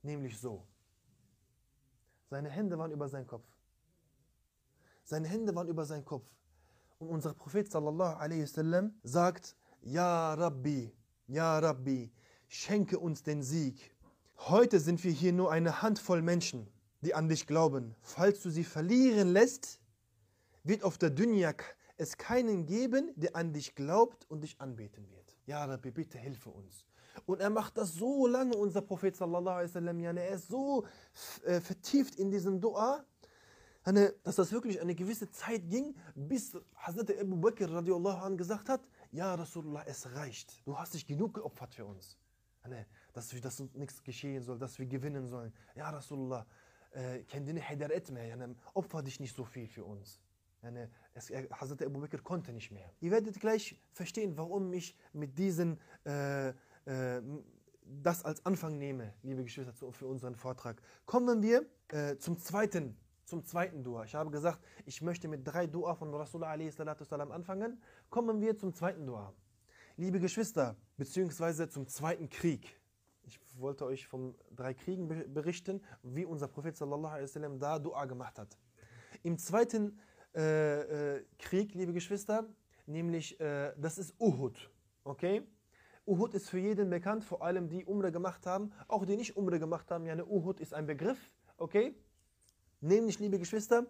Nämlich 0.02 0.40
so. 0.40 0.66
Seine 2.30 2.50
Hände 2.50 2.78
waren 2.78 2.92
über 2.92 3.10
seinen 3.10 3.28
Kopf. 3.28 3.46
Seine 5.04 5.28
Hände 5.28 5.54
waren 5.54 5.68
über 5.68 5.86
seinen 5.86 6.06
Kopf. 6.06 6.26
Und 7.00 7.10
unser 7.10 7.34
Prophet 7.34 7.70
sallallahu 7.70 8.16
alaihi 8.18 8.44
wasallam 8.44 8.94
sagt, 9.04 9.56
Ja 9.82 10.34
Rabbi, 10.36 10.92
Ja 11.28 11.60
Rabbi, 11.60 12.12
schenke 12.48 12.98
uns 13.00 13.24
den 13.24 13.44
Sieg. 13.44 13.96
Heute 14.38 14.80
sind 14.80 15.04
wir 15.04 15.12
hier 15.12 15.34
nur 15.34 15.52
eine 15.52 15.82
Handvoll 15.82 16.22
Menschen, 16.22 16.68
die 17.02 17.14
an 17.14 17.28
dich 17.28 17.48
glauben. 17.48 17.96
Falls 18.02 18.42
du 18.42 18.50
sie 18.50 18.64
verlieren 18.64 19.30
lässt, 19.30 19.82
wird 20.64 20.84
auf 20.84 20.98
der 20.98 21.10
Dunya 21.10 21.54
es 21.98 22.18
keinen 22.18 22.66
geben, 22.66 23.12
der 23.16 23.36
an 23.36 23.54
dich 23.54 23.76
glaubt 23.76 24.30
und 24.30 24.42
dich 24.42 24.60
anbeten 24.60 25.10
wird. 25.12 25.38
Ja 25.52 25.66
Rabbi, 25.66 25.92
bitte 25.92 26.18
hilfe 26.18 26.50
uns. 26.50 26.86
Und 27.26 27.42
er 27.42 27.50
macht 27.50 27.78
das 27.78 27.94
so 27.96 28.26
lange, 28.26 28.56
unser 28.56 28.82
Prophet 28.82 29.14
sallallahu 29.18 29.58
alaihi 29.58 29.68
wasallam, 29.68 30.00
er 30.00 30.30
ist 30.30 30.48
so 30.48 30.86
äh, 31.44 31.60
vertieft 31.60 32.16
in 32.16 32.32
diesem 32.32 32.62
Dua, 32.62 33.04
dass 34.24 34.38
das 34.38 34.54
wirklich 34.54 34.80
eine 34.80 34.96
gewisse 34.96 35.30
Zeit 35.30 35.70
ging, 35.70 35.94
bis 36.16 36.58
Hazrat 36.78 37.12
Abu 37.20 37.36
Bakr 37.36 37.70
radiallahu 37.70 38.18
anh 38.24 38.38
gesagt 38.38 38.70
hat, 38.70 38.80
ja 39.12 39.36
Rasulullah, 39.36 39.84
es 39.86 40.16
reicht. 40.16 40.66
Du 40.66 40.78
hast 40.78 40.94
dich 40.94 41.06
genug 41.06 41.34
geopfert 41.34 41.76
für 41.76 41.84
uns. 41.84 42.18
Dass, 43.12 43.28
dass 43.42 43.60
uns 43.60 43.74
nichts 43.74 44.02
geschehen 44.04 44.44
soll, 44.44 44.58
dass 44.58 44.80
wir 44.80 44.86
gewinnen 44.86 45.28
sollen. 45.28 45.52
Ja 45.76 45.90
Rasulullah, 45.90 46.46
äh, 46.92 47.24
kendini 47.24 47.60
heder 47.60 47.92
etme, 47.92 48.56
opfer 48.74 49.04
dich 49.04 49.20
nicht 49.20 49.36
so 49.36 49.44
viel 49.44 49.68
für 49.68 49.84
uns. 49.84 50.22
Es, 51.14 51.30
Hazrat 51.30 51.82
Abu 51.84 52.00
Bakr 52.00 52.20
konnte 52.20 52.54
nicht 52.54 52.72
mehr. 52.72 52.90
Ihr 53.00 53.12
werdet 53.12 53.40
gleich 53.40 53.82
verstehen, 53.92 54.38
warum 54.38 54.72
ich 54.74 54.96
mit 55.12 55.38
diesen, 55.38 55.80
äh, 56.06 56.50
äh, 56.50 56.54
das 57.84 58.24
als 58.24 58.46
Anfang 58.46 58.78
nehme, 58.78 59.14
liebe 59.24 59.44
Geschwister, 59.44 59.74
für 59.74 60.08
unseren 60.08 60.36
Vortrag, 60.36 60.82
kommen 61.06 61.42
wir 61.42 61.66
äh, 61.90 62.18
zum 62.18 62.38
zweiten 62.38 62.98
zum 63.32 63.46
zweiten 63.46 63.82
Dua. 63.82 64.04
Ich 64.04 64.14
habe 64.14 64.30
gesagt, 64.30 64.60
ich 64.86 65.02
möchte 65.02 65.30
mit 65.30 65.48
drei 65.48 65.66
Dua 65.66 65.96
von 65.96 66.14
Rasulullah 66.14 66.50
a.s. 66.50 66.80
anfangen. 67.14 67.82
Kommen 68.10 68.42
wir 68.42 68.58
zum 68.58 68.74
zweiten 68.74 69.06
Dua. 69.06 69.34
Liebe 69.96 70.20
Geschwister, 70.20 70.76
beziehungsweise 70.98 71.70
zum 71.70 71.88
zweiten 71.88 72.28
Krieg. 72.28 72.78
Ich 73.24 73.40
wollte 73.58 73.86
euch 73.86 74.06
von 74.06 74.36
drei 74.54 74.74
Kriegen 74.74 75.08
berichten, 75.34 75.82
wie 76.04 76.26
unser 76.26 76.50
Prophet 76.50 76.76
sallallahu 76.76 77.14
alaihi 77.14 77.24
wasallam 77.24 77.58
da 77.58 77.80
Dua 77.80 78.04
gemacht 78.04 78.38
hat. 78.38 78.58
Im 79.24 79.38
zweiten 79.38 79.98
äh, 80.36 81.18
äh, 81.18 81.26
Krieg, 81.38 81.74
liebe 81.74 81.94
Geschwister, 81.94 82.48
nämlich 82.86 83.40
äh, 83.40 83.74
das 83.78 83.98
ist 83.98 84.14
Uhud. 84.20 84.70
Okay? 85.04 85.44
Uhud 86.06 86.34
ist 86.34 86.50
für 86.50 86.60
jeden 86.60 86.90
bekannt, 86.90 87.24
vor 87.24 87.42
allem 87.42 87.70
die 87.70 87.86
Umre 87.86 88.12
gemacht 88.12 88.46
haben, 88.46 88.72
auch 88.88 89.06
die 89.06 89.16
nicht 89.16 89.38
Umre 89.38 89.60
gemacht 89.60 89.92
haben. 89.92 90.06
Ja, 90.06 90.16
Uhud 90.24 90.60
ist 90.60 90.74
ein 90.74 90.86
Begriff. 90.86 91.32
Okay? 91.58 91.96
Nämlich, 92.80 93.20
liebe 93.20 93.38
Geschwister, 93.38 93.86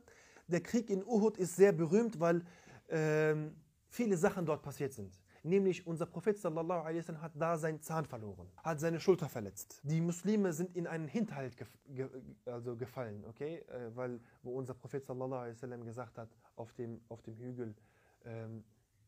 der 0.47 0.61
Krieg 0.61 0.89
in 0.89 1.03
Uhud 1.05 1.37
ist 1.37 1.55
sehr 1.55 1.71
berühmt, 1.71 2.19
weil 2.19 2.43
ähm, 2.89 3.55
viele 3.87 4.17
Sachen 4.17 4.45
dort 4.45 4.61
passiert 4.61 4.93
sind. 4.93 5.17
Nämlich 5.43 5.87
unser 5.87 6.05
Prophet 6.05 6.37
sallallahu 6.37 6.85
alaihi 6.85 7.01
hat 7.01 7.31
da 7.35 7.57
seinen 7.57 7.81
Zahn 7.81 8.05
verloren, 8.05 8.47
hat 8.57 8.79
seine 8.79 8.99
Schulter 8.99 9.27
verletzt. 9.27 9.81
Die 9.83 9.99
Muslime 9.99 10.53
sind 10.53 10.75
in 10.75 10.85
einen 10.85 11.07
Hinterhalt 11.07 11.57
gef 11.57 11.69
ge 11.87 12.07
also 12.45 12.75
gefallen, 12.75 13.25
okay? 13.27 13.57
Äh, 13.67 13.95
weil 13.95 14.19
wo 14.43 14.51
unser 14.57 14.75
Prophet 14.75 15.03
sallallahu 15.03 15.41
alaihi 15.41 15.83
gesagt 15.83 16.17
hat, 16.17 16.29
auf 16.55 16.73
dem, 16.73 17.01
auf 17.09 17.23
dem 17.23 17.37
Hügel, 17.37 17.73
ähm, 18.25 18.63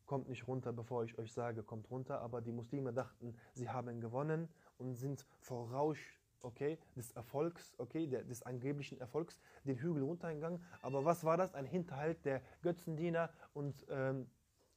kommt 0.06 0.28
nicht 0.28 0.46
runter, 0.48 0.72
bevor 0.72 1.04
ich 1.04 1.18
euch 1.18 1.32
sage, 1.32 1.62
kommt 1.62 1.90
runter. 1.90 2.20
Aber 2.20 2.40
die 2.40 2.52
Muslime 2.52 2.92
dachten, 2.92 3.36
sie 3.52 3.68
haben 3.68 4.00
gewonnen 4.00 4.48
und 4.78 4.94
sind 4.96 5.26
vor 5.40 5.70
Rausch 5.70 6.20
okay, 6.42 6.78
des 6.94 7.10
Erfolgs, 7.12 7.74
okay, 7.78 8.06
der, 8.06 8.22
des 8.22 8.42
angeblichen 8.42 8.98
Erfolgs, 9.00 9.40
den 9.64 9.76
Hügel 9.78 10.02
runtergegangen. 10.02 10.62
Aber 10.82 11.04
was 11.04 11.24
war 11.24 11.36
das? 11.36 11.54
Ein 11.54 11.66
Hinterhalt 11.66 12.24
der 12.24 12.42
Götzendiener 12.62 13.30
und 13.54 13.86
ähm, 13.88 14.26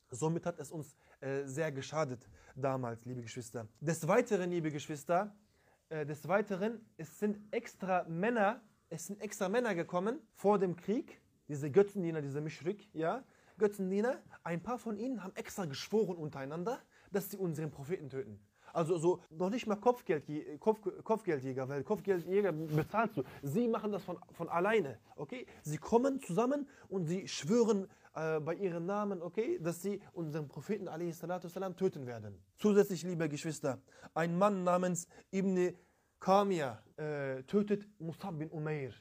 somit 0.10 0.46
hat 0.46 0.60
es 0.60 0.72
uns 0.72 0.96
äh, 1.20 1.46
sehr 1.46 1.72
geschadet 1.72 2.30
damals, 2.56 3.04
liebe 3.06 3.22
Geschwister. 3.22 3.68
Des 3.82 4.08
Weiteren, 4.08 4.52
liebe 4.52 4.72
Geschwister, 4.72 5.36
äh, 5.90 6.06
des 6.06 6.28
Weiteren, 6.28 6.86
es 6.98 7.20
sind 7.20 7.40
extra 7.52 8.04
Männer, 8.08 8.62
es 8.90 9.08
sind 9.08 9.20
extra 9.22 9.50
Männer 9.50 9.74
gekommen 9.74 10.20
vor 10.36 10.60
dem 10.60 10.76
Krieg, 10.76 11.20
diese 11.48 11.72
Götzendiener, 11.72 12.22
diese 12.22 12.42
Mischrik, 12.42 12.90
ja, 12.94 13.24
Götzendiener, 13.58 14.22
ein 14.44 14.62
paar 14.62 14.78
von 14.78 14.98
ihnen 14.98 15.24
haben 15.24 15.36
extra 15.36 15.66
geschworen 15.66 16.18
untereinander, 16.18 16.80
dass 17.12 17.32
sie 17.32 17.38
unseren 17.38 17.72
Propheten 17.72 18.10
töten. 18.10 18.40
Also 18.74 18.98
so 19.00 19.22
noch 19.32 19.50
nicht 19.50 19.66
mal 19.66 19.78
Kopfgeld, 19.78 20.26
Kopf, 20.60 20.82
Kopfgeldjäger, 21.04 21.68
weil 21.68 21.84
Kopfgeldjäger 21.84 22.52
bezahlst 22.52 23.18
du. 23.18 23.24
Sie 23.42 23.68
machen 23.68 23.92
das 23.92 24.04
von, 24.04 24.20
von 24.34 24.50
alleine, 24.50 25.00
okay? 25.16 25.48
Sie 25.64 25.78
kommen 25.78 26.20
zusammen 26.22 26.68
und 26.90 27.06
sie 27.06 27.28
schwören 27.28 27.88
äh, 28.18 28.40
bei 28.40 28.56
ihren 28.56 28.86
Namen, 28.86 29.22
okay, 29.22 29.60
dass 29.60 29.82
sie 29.82 30.02
unseren 30.14 30.48
Propheten 30.48 30.90
salam 31.12 31.76
töten 31.76 32.06
werden. 32.08 32.44
Zusätzlich, 32.58 33.04
liebe 33.04 33.30
Geschwister, 33.30 33.80
ein 34.14 34.38
Mann 34.38 34.64
namens 34.64 35.08
Ibn 35.32 35.76
Kamia 36.20 36.82
äh, 36.98 37.44
tötet 37.44 37.88
Musab 38.00 38.40
bin 38.40 38.50
Umair. 38.50 38.92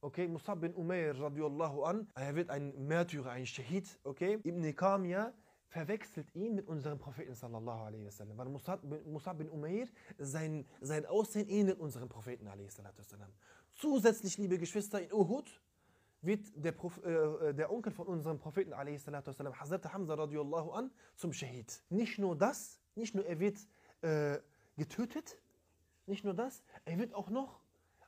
Okay, 0.00 0.28
Musab 0.28 0.60
bin 0.60 0.74
Umair 0.74 1.18
radiallahu 1.18 1.82
an, 1.82 2.08
er 2.14 2.34
wird 2.34 2.50
ein 2.50 2.86
Märtyrer, 2.86 3.30
ein 3.30 3.46
Shahid, 3.46 3.98
okay? 4.04 4.38
Ibn 4.44 4.74
Kamia 4.76 5.32
verwechselt 5.66 6.32
ihn 6.34 6.54
mit 6.54 6.68
unserem 6.68 6.98
Propheten 6.98 7.34
sallallahu 7.34 7.84
alaihi 7.84 8.04
wasallam. 8.04 8.36
Weil 8.36 8.48
Musab, 8.48 8.84
Musab 9.06 9.38
bin 9.38 9.48
Umair, 9.48 9.88
sein, 10.18 10.66
sein 10.80 11.06
Aussehen 11.06 11.48
ähnelt 11.48 11.80
unserem 11.80 12.08
Propheten 12.08 12.46
alaihi. 12.46 12.68
Zusätzlich, 13.74 14.38
liebe 14.38 14.58
Geschwister, 14.58 15.00
in 15.00 15.12
Uhud 15.12 15.60
wird 16.22 16.46
der, 16.54 16.72
Prof, 16.72 17.00
äh, 17.04 17.10
äh, 17.10 17.54
der 17.54 17.70
Onkel 17.70 17.92
von 17.92 18.06
unserem 18.06 18.38
Propheten 18.38 18.72
wasallam, 18.72 19.58
Hazrat 19.58 19.92
Hamza 19.92 20.14
radiallahu 20.14 20.70
an, 20.70 20.90
zum 21.16 21.32
Shahid. 21.32 21.82
Nicht 21.90 22.18
nur 22.18 22.36
das, 22.36 22.80
nicht 22.94 23.14
nur 23.14 23.26
er 23.26 23.38
wird 23.40 23.58
äh, 24.02 24.38
getötet, 24.76 25.38
nicht 26.06 26.24
nur 26.24 26.34
das, 26.34 26.62
er 26.84 26.98
wird 26.98 27.14
auch 27.14 27.28
noch 27.28 27.60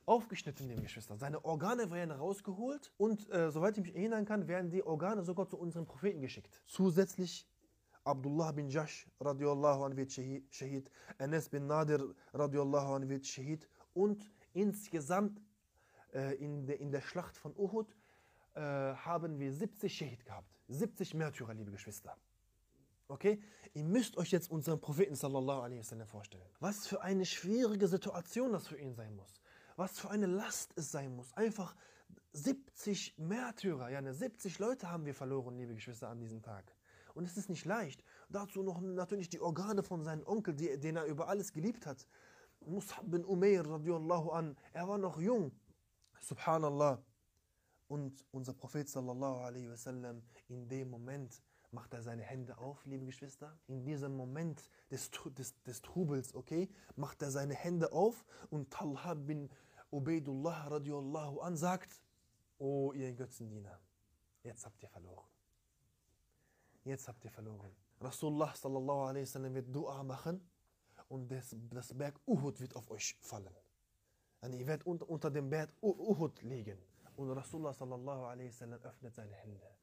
aufgeschnitten, 0.06 0.68
liebe 0.68 0.83
Geschwister. 0.83 1.16
Seine 1.16 1.44
Organe 1.44 1.90
werden 1.90 2.11
rausgeholt 2.11 2.92
und 2.97 3.30
äh, 3.30 3.50
soweit 3.50 3.76
ich 3.76 3.85
mich 3.85 3.94
erinnern 3.94 4.25
kann, 4.25 4.49
werden 4.49 4.71
die 4.71 4.83
Organe 4.83 5.23
sogar 5.25 5.49
zu 5.49 5.59
unseren 5.59 5.87
Propheten 5.87 6.21
geschickt. 6.21 6.50
Zusätzlich 6.66 7.49
Abdullah 8.04 8.52
bin 8.52 8.68
Jash 8.68 9.09
radiallahu 9.18 9.85
anh 9.85 9.97
wird 9.97 10.12
Shahid, 10.12 10.90
Anas 11.18 11.49
bin 11.49 11.66
Nadir 11.66 12.14
radiallahu 12.35 12.94
anh 12.94 13.09
wird 13.09 13.26
Shahid 13.26 13.66
und 13.94 14.30
insgesamt 14.52 15.40
äh, 16.12 16.35
in, 16.37 16.66
de, 16.66 16.76
in 16.76 16.90
der 16.90 17.00
Schlacht 17.00 17.37
von 17.37 17.56
Uhud 17.56 17.97
äh, 18.54 18.61
haben 18.61 19.38
wir 19.38 19.52
70 19.52 19.96
Shahid 19.96 20.25
gehabt. 20.25 20.58
70 20.68 21.14
Märtyrer, 21.14 21.54
liebe 21.54 21.70
Geschwister. 21.70 22.16
Okay? 23.08 23.40
Ihr 23.75 23.84
müsst 23.84 24.16
euch 24.16 24.30
jetzt 24.30 24.50
unseren 24.50 24.80
Propheten 24.80 25.14
sallallahu 25.14 25.61
alaihi 25.62 25.80
wasallam 25.80 26.06
vorstellen. 26.06 26.46
Was 26.61 26.87
für 26.87 27.02
eine 27.02 27.26
schwierige 27.26 27.88
Situation 27.88 28.52
das 28.52 28.68
für 28.68 28.78
ihn 28.78 28.94
sein 28.94 29.14
muss. 29.14 29.40
Was 29.76 29.99
für 29.99 30.11
eine 30.11 30.26
Last 30.26 30.73
es 30.76 30.90
sein 30.90 31.14
muss. 31.14 31.32
Einfach 31.34 31.75
70 32.32 33.18
Märtyrer, 33.18 33.90
ja, 33.90 34.12
70 34.12 34.58
Leute 34.58 34.90
haben 34.90 35.04
wir 35.06 35.14
verloren, 35.14 35.56
liebe 35.56 35.75
Geschwister, 35.75 36.08
an 36.08 36.18
diesem 36.18 36.42
Tag. 36.42 36.64
Und 37.14 37.25
es 37.25 37.37
ist 37.37 37.49
nicht 37.49 37.64
leicht. 37.64 38.02
Dazu 38.28 38.62
noch 38.62 38.80
natürlich 38.80 39.28
die 39.28 39.40
Organe 39.40 39.82
von 39.82 40.02
seinem 40.02 40.26
Onkel, 40.26 40.54
die, 40.54 40.78
den 40.78 40.96
er 40.96 41.04
über 41.04 41.28
alles 41.28 41.52
geliebt 41.52 41.87
hat. 41.87 42.06
Mus'ab 42.66 43.04
bin 43.04 43.25
Umair 43.25 43.64
radiallahu 43.66 44.30
an. 44.30 44.56
Er 44.73 44.88
war 44.88 44.99
noch 44.99 45.20
jung. 45.20 45.52
Subhanallah. 46.20 47.02
Und 47.94 48.24
unser 48.32 48.54
Prophet 48.54 48.88
sallallahu 48.88 49.44
alaihi 49.44 49.70
wasallam, 49.70 50.22
in 50.48 50.68
dem 50.68 50.90
Moment 50.90 51.40
macht 51.70 51.94
er 51.94 52.02
seine 52.02 52.22
Hände 52.22 52.58
auf, 52.58 52.84
liebe 52.86 53.06
Geschwister. 53.06 53.56
In 53.68 53.84
diesem 53.84 54.16
Moment 54.16 54.68
des, 54.90 55.10
des, 55.38 55.62
des 55.62 55.80
Trubels, 55.80 56.34
okay, 56.34 56.68
macht 56.96 57.22
er 57.22 57.30
seine 57.30 57.54
Hände 57.54 57.92
auf 57.92 58.24
und 58.50 58.70
Talha 58.70 59.14
bin 59.14 59.48
Ubaidullah 59.90 60.68
radiallahu 60.68 61.38
an 61.38 61.56
sagt, 61.56 62.02
O 62.58 62.92
ihr 62.92 63.12
Götzendiener, 63.12 63.78
jetzt 64.42 64.66
habt 64.66 64.82
ihr 64.82 64.88
verloren 64.88 65.28
jetzt 66.84 67.08
habt 67.08 67.24
ihr 67.24 67.30
verloren. 67.30 67.70
Rasulullah 68.00 68.54
sallallahu 68.54 69.08
alaihi 69.08 69.22
wasallam 69.22 69.54
wird 69.54 69.74
Dua 69.74 70.02
machen 70.02 70.40
und 71.08 71.30
das, 71.30 71.56
das 71.70 71.96
Berg 71.96 72.20
Uhud 72.26 72.60
wird 72.60 72.76
auf 72.76 72.90
euch 72.90 73.16
fallen. 73.20 73.54
Und 74.40 74.52
ihr 74.52 74.66
werdet 74.66 74.86
unter, 74.86 75.08
unter 75.08 75.30
dem 75.30 75.48
Berg 75.48 75.72
Uhud 75.80 76.42
liegen. 76.42 76.78
Und 77.16 77.30
Rasulullah 77.30 77.73
sallallahu 77.73 78.25
alaihi 78.25 78.49
wasallam 78.49 78.80
öffnet 78.83 79.14
seine 79.14 79.35
Hände. 79.35 79.76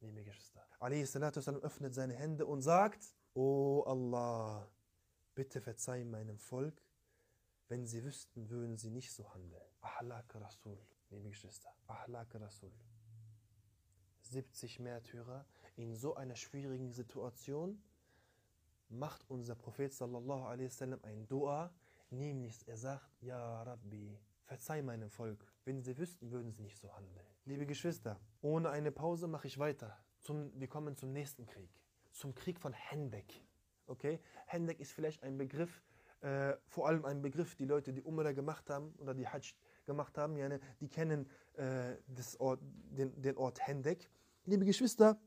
Liebe 0.00 0.22
Geschwister. 0.24 0.66
Alaihi 0.78 1.06
salatu 1.06 1.40
öffnet 1.40 1.94
seine 1.94 2.14
Hände 2.14 2.44
und 2.44 2.60
sagt, 2.60 3.14
O 3.34 3.82
Allah, 3.86 4.70
bitte 5.34 5.60
verzeih 5.60 6.04
meinem 6.04 6.38
Volk, 6.38 6.82
wenn 7.68 7.86
sie 7.86 8.04
wüssten, 8.04 8.48
würden 8.50 8.76
sie 8.76 8.90
nicht 8.90 9.12
so 9.12 9.32
handeln. 9.32 9.64
Ahlak 9.80 10.34
Rasul, 10.34 10.78
liebe 11.10 11.30
Geschwister. 11.30 11.74
Ahlak 11.86 12.34
Rasul. 12.34 12.72
70 14.22 14.80
Märtyrer 14.80 15.46
in 15.76 15.94
so 15.94 16.14
einer 16.14 16.36
schwierigen 16.36 16.92
Situation 16.92 17.82
macht 18.88 19.28
unser 19.28 19.54
Prophet 19.54 19.92
sallallahu 19.92 20.44
alaihi 20.44 20.68
wasallam 20.68 21.00
ein 21.02 21.26
Dua, 21.26 21.72
nämlich 22.10 22.66
er 22.68 22.76
sagt, 22.76 23.22
Ja 23.22 23.62
Rabbi, 23.62 24.18
verzeih 24.44 24.82
meinem 24.82 25.10
Volk, 25.10 25.44
wenn 25.66 25.82
sie 25.82 25.98
wüssten, 25.98 26.30
würden 26.30 26.52
sie 26.52 26.62
nicht 26.62 26.78
so 26.78 26.94
handeln. 26.94 27.26
Liebe 27.44 27.66
Geschwister, 27.66 28.18
ohne 28.40 28.70
eine 28.70 28.92
Pause 28.92 29.26
mache 29.26 29.48
ich 29.48 29.58
weiter. 29.58 29.98
Zum, 30.20 30.58
wir 30.58 30.68
kommen 30.68 30.96
zum 30.96 31.12
nächsten 31.12 31.44
Krieg, 31.44 31.70
zum 32.12 32.34
Krieg 32.34 32.58
von 32.58 32.72
Hendek. 32.72 33.44
Okay? 33.86 34.20
Hendek 34.46 34.80
ist 34.80 34.92
vielleicht 34.92 35.24
ein 35.24 35.36
Begriff, 35.36 35.82
äh, 36.20 36.54
vor 36.68 36.86
allem 36.86 37.04
ein 37.04 37.20
Begriff, 37.20 37.56
die 37.56 37.64
Leute, 37.64 37.92
die 37.92 38.02
Umrah 38.02 38.32
gemacht 38.32 38.70
haben 38.70 38.94
oder 38.98 39.12
die 39.12 39.26
Hajj 39.26 39.54
gemacht 39.84 40.16
haben, 40.16 40.36
die 40.80 40.88
kennen 40.88 41.28
äh, 41.54 41.96
Ort, 42.38 42.60
den, 42.62 43.20
den 43.20 43.36
Ort 43.36 43.66
Hendek. 43.66 44.08
Liebe 44.44 44.64
Geschwister, 44.64 45.20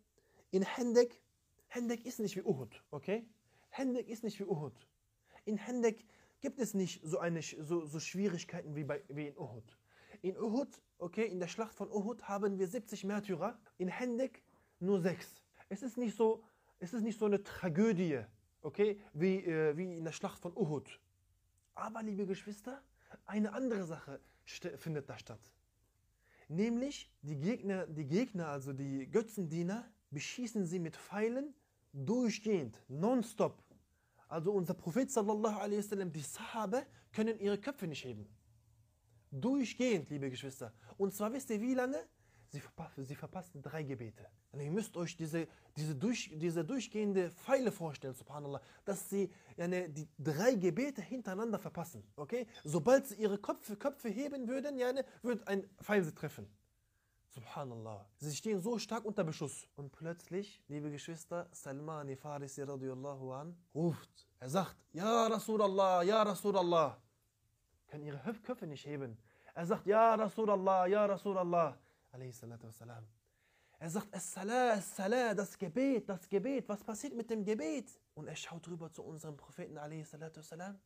in 0.52 0.64
Hendek, 0.64 1.22
Hendek 1.68 2.06
ist 2.06 2.20
nicht 2.20 2.36
wie 2.38 2.42
Uhud, 2.42 2.82
okay? 2.92 3.28
Hendek 3.70 4.08
ist 4.08 4.24
nicht 4.24 4.40
wie 4.40 4.46
Uhud. 4.46 4.88
In 5.46 5.58
Hendek 5.58 6.06
gibt 6.40 6.60
es 6.60 6.74
nicht 6.74 7.02
so, 7.04 7.20
eine, 7.20 7.42
so, 7.42 7.86
so 7.86 8.00
Schwierigkeiten 8.00 8.76
wie, 8.76 8.86
bei, 8.86 9.04
wie 9.10 9.28
in 9.28 9.38
Uhud. 9.38 9.78
In 10.22 10.38
Uhud, 10.38 10.68
okay, 10.98 11.26
in 11.26 11.40
der 11.40 11.48
Schlacht 11.48 11.74
von 11.76 11.90
Uhud 11.90 12.24
haben 12.24 12.60
wir 12.60 12.68
70 12.68 13.04
Märtyrer, 13.06 13.58
in 13.78 13.88
Hendek 13.88 14.44
nur 14.80 15.00
6. 15.00 15.42
Es 15.70 15.82
ist 15.82 15.98
nicht 15.98 16.16
so, 16.16 16.44
es 16.80 16.94
ist 16.94 17.04
nicht 17.04 17.20
so 17.20 17.26
eine 17.26 17.44
Tragödie, 17.44 18.22
okay, 18.62 19.00
wie, 19.14 19.38
äh, 19.46 19.78
wie 19.78 19.98
in 19.98 20.04
der 20.04 20.12
Schlacht 20.12 20.40
von 20.40 20.56
Uhud. 20.56 21.00
Aber, 21.76 22.04
liebe 22.04 22.26
Geschwister, 22.26 22.82
eine 23.26 23.54
andere 23.54 23.86
Sache 23.86 24.20
findet 24.78 25.10
da 25.10 25.18
statt. 25.18 25.40
Nämlich 26.50 27.10
die 27.22 27.38
Gegner, 27.38 27.86
die 27.88 28.06
Gegner, 28.06 28.48
also 28.48 28.74
die 28.74 29.10
Götzendiener, 29.10 29.90
beschießen 30.10 30.66
sie 30.66 30.80
mit 30.80 30.98
Pfeilen 30.98 31.54
durchgehend, 31.94 32.82
nonstop. 32.88 33.64
Also 34.28 34.52
unser 34.52 34.74
Prophet 34.74 35.10
sallallahu 35.10 35.60
alaihi 35.60 35.80
wasallam, 35.80 36.12
die 36.12 36.22
Sahabe 36.22 36.86
können 37.12 37.40
ihre 37.40 37.60
Köpfe 37.60 37.88
nicht 37.88 38.04
heben. 38.04 38.28
Durchgehend, 39.32 40.10
liebe 40.10 40.30
Geschwister. 40.30 40.74
Und 40.98 41.14
zwar 41.14 41.32
wisst 41.32 41.50
ihr 41.50 41.62
wie 41.62 41.74
lange? 41.74 41.98
Sie, 42.52 42.60
verpassen, 42.60 43.06
sie 43.06 43.14
verpassen 43.14 43.62
drei 43.62 43.84
Gebete. 43.84 44.26
Und 44.52 44.60
ihr 44.60 44.72
müsst 44.72 44.98
euch 44.98 45.16
diese, 45.16 45.48
diese, 45.78 45.94
durch, 45.96 46.32
diese 46.34 46.66
durchgehende 46.66 47.30
Pfeile 47.30 47.72
vorstellen, 47.72 48.16
subhanallah, 48.16 48.60
dass 48.86 49.08
sie 49.08 49.32
eine, 49.56 49.88
die 49.88 50.08
drei 50.18 50.56
Gebete 50.56 51.02
hintereinander 51.02 51.60
verpassen. 51.60 52.04
Okay? 52.16 52.48
Sobald 52.64 53.06
sie 53.06 53.16
ihre 53.16 53.38
Köpfe, 53.38 53.76
Köpfe 53.76 54.10
heben 54.10 54.48
würden, 54.48 54.80
ja, 54.80 54.92
wird 55.22 55.48
ein 55.48 55.70
Pfeil 55.80 56.04
sie 56.04 56.14
treffen. 56.14 56.48
Subhanallah. 57.28 58.10
Sie 58.18 58.36
stehen 58.36 58.60
so 58.60 58.80
stark 58.80 59.06
unter 59.06 59.24
Beschuss. 59.24 59.68
Und 59.76 59.92
plötzlich, 59.92 60.64
liebe 60.68 60.90
Geschwister, 60.90 61.48
Salmani 61.52 62.16
Farisi 62.16 62.64
radiallahu 62.64 63.32
an, 63.32 63.56
ruft. 63.76 64.28
Er 64.40 64.50
sagt, 64.50 64.76
Ja 64.92 65.28
Rasulallah, 65.28 66.02
Ja 66.02 66.24
Rasulallah. 66.24 67.00
Können 67.90 68.04
ihre 68.04 68.34
Köpfe 68.44 68.68
nicht 68.68 68.86
heben. 68.86 69.18
Er 69.54 69.66
sagt, 69.66 69.86
Ja 69.88 70.16
Rasulallah, 70.16 70.88
Ja 70.88 71.06
Rasulallah. 71.06 71.78
Er 73.80 73.90
sagt, 73.90 74.14
As-Salah, 74.14 74.74
As-Salah, 74.74 75.34
das 75.34 75.58
Gebet, 75.58 76.08
das 76.10 76.28
Gebet. 76.28 76.68
Was 76.70 76.84
passiert 76.84 77.14
mit 77.14 77.30
dem 77.30 77.44
Gebet? 77.44 77.90
Und 78.14 78.28
er 78.28 78.36
schaut 78.36 78.68
rüber 78.68 78.92
zu 78.92 79.04
unserem 79.04 79.38
Propheten, 79.38 79.76
wassalam. 79.76 80.80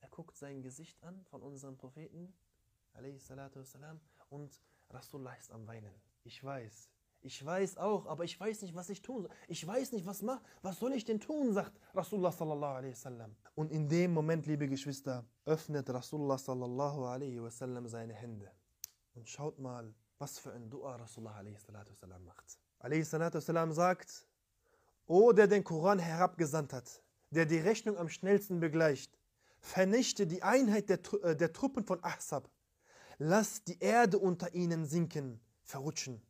Er 0.00 0.08
guckt 0.08 0.36
sein 0.36 0.62
Gesicht 0.62 1.02
an 1.02 1.24
von 1.24 1.42
unserem 1.42 1.76
Propheten, 1.76 2.32
wassalam, 2.94 4.00
und 4.30 4.60
Rasulullah 4.90 5.34
ist 5.34 5.50
am 5.50 5.66
Weinen. 5.66 5.94
Ich 6.24 6.42
weiß. 6.42 6.88
Ich 7.20 7.44
weiß 7.44 7.78
auch, 7.78 8.06
aber 8.06 8.24
ich 8.24 8.38
weiß 8.38 8.62
nicht, 8.62 8.74
was 8.74 8.88
ich 8.88 9.02
tun 9.02 9.22
soll. 9.22 9.30
Ich 9.48 9.66
weiß 9.66 9.92
nicht, 9.92 10.06
was 10.06 10.22
mach, 10.22 10.40
was 10.62 10.78
soll 10.78 10.92
ich 10.92 11.04
denn 11.04 11.20
tun, 11.20 11.52
sagt 11.52 11.72
Rasulullah 11.94 12.30
sallallahu 12.30 12.76
alaihi 12.76 12.92
wasallam. 12.92 13.34
Und 13.54 13.72
in 13.72 13.88
dem 13.88 14.12
Moment, 14.12 14.46
liebe 14.46 14.68
Geschwister, 14.68 15.24
öffnet 15.44 15.90
Rasulullah 15.90 16.38
sallallahu 16.38 17.04
alaihi 17.04 17.42
wasallam 17.42 17.88
seine 17.88 18.14
Hände. 18.14 18.50
Und 19.14 19.28
schaut 19.28 19.58
mal, 19.58 19.92
was 20.18 20.38
für 20.38 20.52
ein 20.52 20.70
Dua 20.70 20.96
Rasulullah 20.96 21.36
alaihi 21.36 21.56
wasallam 21.56 22.24
macht. 22.24 22.58
Alaihi 22.78 23.02
wasallam 23.02 23.72
sagt, 23.72 24.26
O 25.06 25.32
der 25.32 25.48
den 25.48 25.64
Koran 25.64 25.98
herabgesandt 25.98 26.72
hat, 26.72 27.02
der 27.30 27.46
die 27.46 27.58
Rechnung 27.58 27.96
am 27.96 28.08
schnellsten 28.08 28.60
begleicht, 28.60 29.18
vernichte 29.60 30.26
die 30.26 30.42
Einheit 30.42 30.88
der, 30.88 31.00
äh, 31.22 31.34
der 31.34 31.52
Truppen 31.52 31.84
von 31.84 32.02
Ahsab 32.04 32.48
Lass 33.20 33.64
die 33.64 33.80
Erde 33.80 34.16
unter 34.16 34.54
ihnen 34.54 34.86
sinken, 34.86 35.40
verrutschen. 35.64 36.22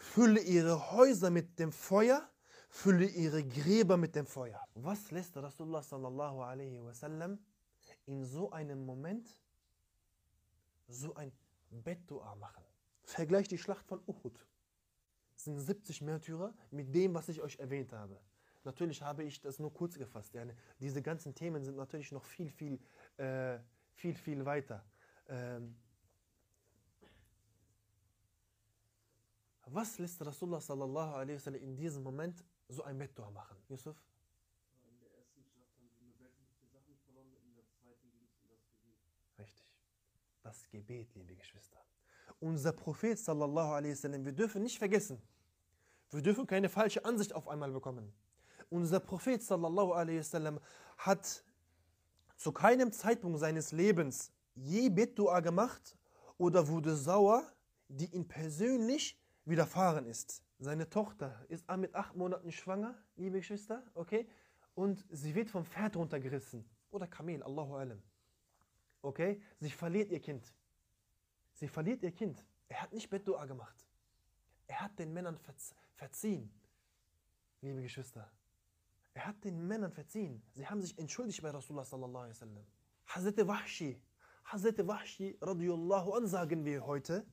Fülle 0.00 0.40
ihre 0.40 0.92
Häuser 0.92 1.28
mit 1.28 1.58
dem 1.58 1.72
Feuer, 1.72 2.26
fülle 2.70 3.04
ihre 3.04 3.44
Gräber 3.44 3.98
mit 3.98 4.16
dem 4.16 4.26
Feuer. 4.26 4.66
Was 4.74 5.10
lässt 5.10 5.36
Rasulullah 5.36 5.82
sallallahu 5.82 6.40
alaihi 6.40 6.82
wasallam 6.82 7.38
in 8.06 8.24
so 8.24 8.50
einem 8.50 8.84
Moment 8.86 9.28
so 10.88 11.14
ein 11.14 11.30
Bettdua 11.68 12.34
machen? 12.36 12.64
Vergleich 13.04 13.46
die 13.46 13.58
Schlacht 13.58 13.86
von 13.86 14.00
Uhud. 14.06 14.46
Das 15.34 15.44
sind 15.44 15.58
70 15.58 16.00
Märtyrer 16.00 16.54
mit 16.70 16.94
dem, 16.94 17.12
was 17.12 17.28
ich 17.28 17.42
euch 17.42 17.58
erwähnt 17.58 17.92
habe. 17.92 18.18
Natürlich 18.64 19.02
habe 19.02 19.22
ich 19.24 19.42
das 19.42 19.58
nur 19.58 19.72
kurz 19.72 19.98
gefasst. 19.98 20.32
Diese 20.80 21.02
ganzen 21.02 21.34
Themen 21.34 21.62
sind 21.62 21.76
natürlich 21.76 22.10
noch 22.10 22.24
viel, 22.24 22.48
viel, 22.48 22.80
äh, 23.18 23.58
viel, 23.92 24.14
viel 24.14 24.46
weiter. 24.46 24.82
Ähm, 25.28 25.76
was 29.72 29.98
lässt 29.98 30.20
Rasulullah 30.24 30.60
sallallahu 30.60 31.14
alaihi 31.14 31.36
wasallam 31.36 31.62
in 31.62 31.76
diesem 31.76 32.02
Moment 32.02 32.44
so 32.68 32.82
ein 32.82 32.98
Bettdua 32.98 33.30
machen? 33.30 33.56
Yusuf? 33.68 33.96
In 34.84 34.98
der 35.00 35.10
ersten 35.16 35.42
Schlacht 35.44 35.76
haben 35.76 35.88
sie 35.98 36.04
nur 36.04 36.18
weltliche 36.18 36.66
Sachen 36.72 36.96
verloren, 37.04 37.32
in 37.44 37.54
der 37.54 37.64
zweiten 37.68 38.10
ging 38.10 38.22
es 38.24 38.34
um 38.42 38.48
das 38.50 38.64
Gebet. 38.72 38.98
Richtig. 39.38 39.66
Das 40.42 40.68
Gebet, 40.70 41.14
liebe 41.14 41.34
Geschwister. 41.36 41.78
Unser 42.40 42.72
Prophet 42.72 43.18
sallallahu 43.18 43.72
alaihi 43.72 43.92
wasallam, 43.92 44.24
wir 44.24 44.32
dürfen 44.32 44.62
nicht 44.62 44.78
vergessen, 44.78 45.20
wir 46.10 46.22
dürfen 46.22 46.46
keine 46.46 46.68
falsche 46.68 47.04
Ansicht 47.04 47.34
auf 47.34 47.48
einmal 47.48 47.70
bekommen. 47.70 48.12
Unser 48.70 49.00
Prophet 49.00 49.42
sallallahu 49.42 49.92
alaihi 49.92 50.18
wasallam 50.20 50.58
hat 50.96 51.44
zu 52.36 52.52
keinem 52.52 52.92
Zeitpunkt 52.92 53.38
seines 53.38 53.72
Lebens 53.72 54.32
je 54.54 54.88
Bettdua 54.88 55.40
gemacht 55.40 55.96
oder 56.38 56.66
wurde 56.68 56.96
sauer, 56.96 57.44
die 57.88 58.06
ihn 58.14 58.26
persönlich 58.26 59.19
widerfahren 59.44 60.06
ist. 60.06 60.42
Seine 60.58 60.88
Tochter 60.88 61.44
ist 61.48 61.70
mit 61.76 61.94
acht 61.94 62.14
Monaten 62.16 62.52
schwanger, 62.52 62.94
liebe 63.16 63.38
Geschwister, 63.38 63.82
okay? 63.94 64.28
Und 64.74 65.04
sie 65.10 65.34
wird 65.34 65.50
vom 65.50 65.64
Pferd 65.64 65.96
runtergerissen. 65.96 66.68
Oder 66.90 67.06
Kamel, 67.06 67.42
Allahu 67.42 67.74
alam. 67.74 68.02
Okay? 69.02 69.40
Sie 69.58 69.70
verliert 69.70 70.10
ihr 70.10 70.20
Kind. 70.20 70.52
Sie 71.54 71.68
verliert 71.68 72.02
ihr 72.02 72.12
Kind. 72.12 72.44
Er 72.68 72.82
hat 72.82 72.92
nicht 72.92 73.08
Bettdua 73.08 73.44
gemacht. 73.46 73.86
Er 74.66 74.80
hat 74.80 74.98
den 74.98 75.12
Männern 75.12 75.38
verziehen. 75.96 76.52
Liebe 77.60 77.82
Geschwister. 77.82 78.30
Er 79.14 79.26
hat 79.26 79.42
den 79.44 79.66
Männern 79.66 79.92
verziehen. 79.92 80.42
Sie 80.52 80.66
haben 80.66 80.80
sich 80.80 80.96
entschuldigt 80.98 81.42
bei 81.42 81.50
Rasulullah 81.50 81.84
sallallahu 81.84 82.24
alaihi 82.24 82.34
wasallam. 82.34 82.66
Hazrat 83.06 83.46
Wahshi 83.46 84.00
Hazreti 84.44 84.86
Wahshi 84.86 85.38
radiallahu 85.40 86.12
an 86.12 86.26
sagen 86.26 86.64
wir 86.64 86.84
heute. 86.84 87.24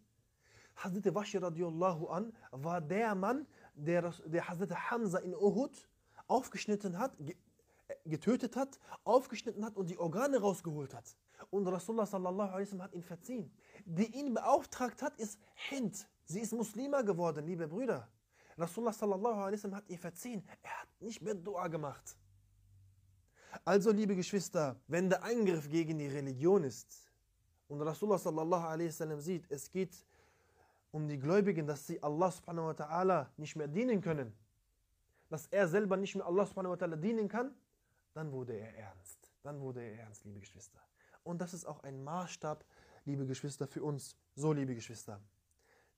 Hazreti 0.78 1.14
Wahshi 1.14 1.38
radiallahu 1.38 2.08
an 2.08 2.34
war 2.52 2.82
der 2.82 3.16
Mann, 3.16 3.48
der, 3.76 4.14
der 4.26 4.48
Hazreti 4.48 4.74
Hamza 4.74 5.20
in 5.20 5.34
Uhud 5.34 5.88
aufgeschnitten 6.28 6.98
hat, 7.00 7.18
getötet 8.06 8.56
hat, 8.56 8.80
aufgeschnitten 9.04 9.66
hat 9.66 9.76
und 9.76 9.90
die 9.90 9.98
Organe 9.98 10.40
rausgeholt 10.40 10.94
hat. 10.94 11.16
Und 11.50 11.68
Rasulullah 11.68 12.06
sallallahu 12.06 12.52
alaihi 12.52 12.80
hat 12.80 12.94
ihn 12.94 13.04
verziehen. 13.04 13.52
Die 13.86 14.20
ihn 14.20 14.34
beauftragt 14.34 15.02
hat, 15.02 15.20
ist 15.20 15.40
Hind. 15.70 16.08
Sie 16.26 16.42
ist 16.42 16.54
Muslima 16.54 17.02
geworden, 17.02 17.46
liebe 17.46 17.68
Brüder. 17.68 18.08
Rasulullah 18.58 18.94
sallallahu 18.94 19.40
alaihi 19.40 19.72
hat 19.72 19.88
ihr 19.88 20.00
verziehen. 20.00 20.44
Er 20.62 20.82
hat 20.82 20.90
nicht 21.00 21.22
mehr 21.22 21.36
Dua 21.36 21.68
gemacht. 21.68 22.18
Also, 23.64 23.92
liebe 23.92 24.16
Geschwister, 24.16 24.76
wenn 24.88 25.10
der 25.10 25.24
Angriff 25.24 25.70
gegen 25.70 25.98
die 25.98 26.08
Religion 26.08 26.64
ist 26.64 27.10
und 27.68 27.82
Rasulullah 27.82 28.18
sallallahu 28.18 28.66
alaihi 28.66 28.92
sieht, 29.20 29.50
es 29.50 29.72
geht 29.72 30.06
um 30.98 31.08
die 31.08 31.20
Gläubigen, 31.20 31.68
dass 31.68 31.86
sie 31.86 32.02
Allah 32.02 32.32
subhanahu 32.32 32.66
wa 32.66 32.72
ta'ala 32.72 33.28
nicht 33.38 33.56
mehr 33.56 33.68
dienen 33.68 34.02
können, 34.02 34.34
dass 35.30 35.46
er 35.48 35.68
selber 35.68 35.96
nicht 35.96 36.16
mehr 36.16 36.26
Allah 36.26 36.46
subhanahu 36.48 36.72
wa 36.72 36.76
ta'ala 36.76 36.96
dienen 36.96 37.28
kann, 37.30 37.54
dann 38.16 38.32
wurde 38.32 38.54
er 38.54 38.76
ernst. 38.76 39.32
Dann 39.44 39.62
wurde 39.62 39.82
er 39.84 40.00
ernst, 40.00 40.26
liebe 40.26 40.40
Geschwister. 40.40 40.82
Und 41.24 41.40
das 41.40 41.54
ist 41.54 41.66
auch 41.66 41.84
ein 41.84 42.04
Maßstab, 42.04 42.66
liebe 43.06 43.28
Geschwister, 43.28 43.68
für 43.68 43.84
uns. 43.84 44.18
So, 44.36 44.54
liebe 44.54 44.74
Geschwister. 44.74 45.22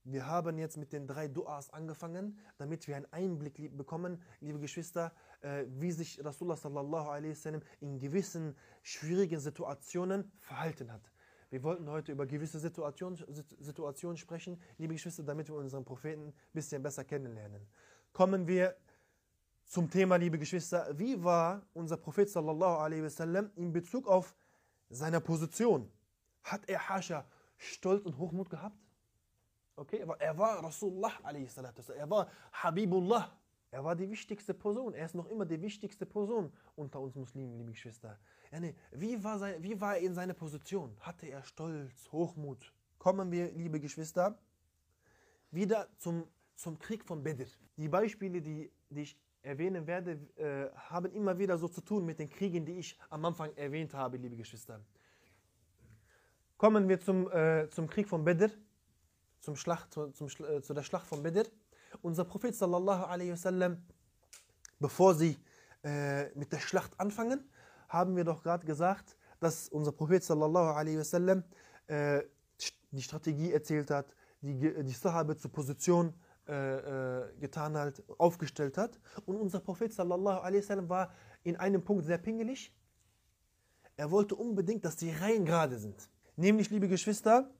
Wir 0.04 0.26
haben 0.26 0.58
jetzt 0.58 0.76
mit 0.76 0.92
den 0.92 1.06
drei 1.06 1.28
Duas 1.28 1.70
angefangen, 1.70 2.38
damit 2.58 2.86
wir 2.86 2.96
einen 2.96 3.10
Einblick 3.10 3.74
bekommen, 3.74 4.22
liebe 4.40 4.58
Geschwister, 4.58 5.14
äh, 5.40 5.64
wie 5.68 5.92
sich 5.92 6.22
Rasulullah 6.22 6.56
sallallahu 6.56 7.08
alaihi 7.08 7.30
wasallam 7.30 7.62
in 7.80 7.98
gewissen 7.98 8.54
schwierigen 8.82 9.40
Situationen 9.40 10.30
verhalten 10.40 10.92
hat. 10.92 11.10
Wir 11.50 11.64
wollten 11.64 11.90
heute 11.90 12.12
über 12.12 12.26
gewisse 12.26 12.60
Situationen, 12.60 13.18
Situationen 13.58 14.16
sprechen, 14.16 14.60
liebe 14.78 14.94
Geschwister, 14.94 15.24
damit 15.24 15.48
wir 15.48 15.56
unseren 15.56 15.84
Propheten 15.84 16.28
ein 16.28 16.34
bisschen 16.52 16.80
besser 16.80 17.02
kennenlernen. 17.04 17.66
Kommen 18.12 18.46
wir 18.46 18.76
zum 19.64 19.90
Thema, 19.90 20.16
liebe 20.16 20.38
Geschwister, 20.38 20.86
wie 20.96 21.22
war 21.22 21.66
unser 21.74 21.96
Prophet 21.96 22.30
sallallahu 22.30 22.78
alaihi 22.78 23.02
wasallam 23.02 23.50
in 23.56 23.72
Bezug 23.72 24.06
auf 24.06 24.34
seine 24.90 25.20
Position? 25.20 25.90
Hat 26.44 26.68
er 26.68 26.88
Hascha 26.88 27.24
Stolz 27.56 28.06
und 28.06 28.16
Hochmut 28.16 28.48
gehabt? 28.48 28.76
Okay, 29.74 30.02
aber 30.02 30.20
er 30.20 30.36
war 30.38 30.62
Rasulullah 30.62 31.12
er 31.24 32.10
war 32.10 32.30
Habibullah. 32.52 33.39
Er 33.70 33.84
war 33.84 33.94
die 33.94 34.10
wichtigste 34.10 34.52
Person. 34.52 34.94
Er 34.94 35.06
ist 35.06 35.14
noch 35.14 35.26
immer 35.26 35.46
die 35.46 35.60
wichtigste 35.60 36.04
Person 36.06 36.52
unter 36.76 37.00
uns 37.00 37.14
Muslimen, 37.14 37.56
liebe 37.56 37.70
Geschwister. 37.70 38.18
Wie 38.90 39.22
war, 39.22 39.38
sein, 39.38 39.62
wie 39.62 39.80
war 39.80 39.96
er 39.96 40.02
in 40.02 40.14
seiner 40.14 40.34
Position? 40.34 40.96
Hatte 41.00 41.26
er 41.26 41.44
Stolz, 41.44 42.10
Hochmut? 42.10 42.72
Kommen 42.98 43.30
wir, 43.30 43.52
liebe 43.52 43.78
Geschwister, 43.78 44.38
wieder 45.50 45.88
zum, 45.96 46.26
zum 46.56 46.78
Krieg 46.78 47.04
von 47.04 47.22
Bedr. 47.22 47.46
Die 47.76 47.88
Beispiele, 47.88 48.42
die, 48.42 48.70
die 48.90 49.02
ich 49.02 49.18
erwähnen 49.42 49.86
werde, 49.86 50.18
äh, 50.36 50.70
haben 50.76 51.12
immer 51.12 51.38
wieder 51.38 51.56
so 51.56 51.68
zu 51.68 51.80
tun 51.80 52.04
mit 52.04 52.18
den 52.18 52.28
Kriegen, 52.28 52.66
die 52.66 52.78
ich 52.78 52.98
am 53.08 53.24
Anfang 53.24 53.54
erwähnt 53.56 53.94
habe, 53.94 54.16
liebe 54.16 54.36
Geschwister. 54.36 54.80
Kommen 56.58 56.88
wir 56.88 57.00
zum, 57.00 57.30
äh, 57.30 57.68
zum 57.70 57.86
Krieg 57.86 58.08
von 58.08 58.24
Bedr 58.24 58.50
zum 59.40 59.56
Schlacht, 59.56 59.92
zum, 59.92 60.14
zum, 60.14 60.28
äh, 60.46 60.62
zu 60.62 60.74
der 60.74 60.82
Schlacht 60.82 61.06
von 61.06 61.22
Bedr. 61.22 61.44
Unser 62.02 62.24
Prophet 62.24 62.54
sallallahu 62.54 63.04
alaihi 63.04 63.32
wasallam, 63.32 63.82
bevor 64.78 65.14
sie 65.14 65.38
äh, 65.82 66.28
mit 66.38 66.52
der 66.52 66.58
Schlacht 66.58 66.98
anfangen, 66.98 67.48
haben 67.88 68.16
wir 68.16 68.24
doch 68.24 68.42
gerade 68.42 68.64
gesagt, 68.66 69.16
dass 69.40 69.68
unser 69.68 69.92
Prophet 69.92 70.22
sallallahu 70.22 70.72
alaihi 70.74 70.98
wasallam 70.98 71.44
äh, 71.86 72.22
die 72.90 73.02
Strategie 73.02 73.52
erzählt 73.52 73.90
hat, 73.90 74.14
die, 74.40 74.54
die 74.84 74.92
Sahabe 74.92 75.36
zur 75.36 75.52
Position 75.52 76.14
äh, 76.48 76.52
äh, 76.52 77.32
getan 77.38 77.76
hat, 77.76 78.02
aufgestellt 78.18 78.76
hat. 78.78 78.98
Und 79.26 79.36
unser 79.36 79.60
Prophet 79.60 79.92
sallallahu 79.92 80.40
alaihi 80.40 80.62
wasallam 80.62 80.88
war 80.88 81.12
in 81.42 81.56
einem 81.56 81.84
Punkt 81.84 82.04
sehr 82.04 82.18
pingelig. 82.18 82.74
Er 83.96 84.10
wollte 84.10 84.34
unbedingt, 84.34 84.84
dass 84.84 84.96
die 84.96 85.10
Reihen 85.10 85.44
gerade 85.44 85.78
sind. 85.78 86.08
Nämlich, 86.36 86.70
liebe 86.70 86.88
Geschwister, 86.88 87.50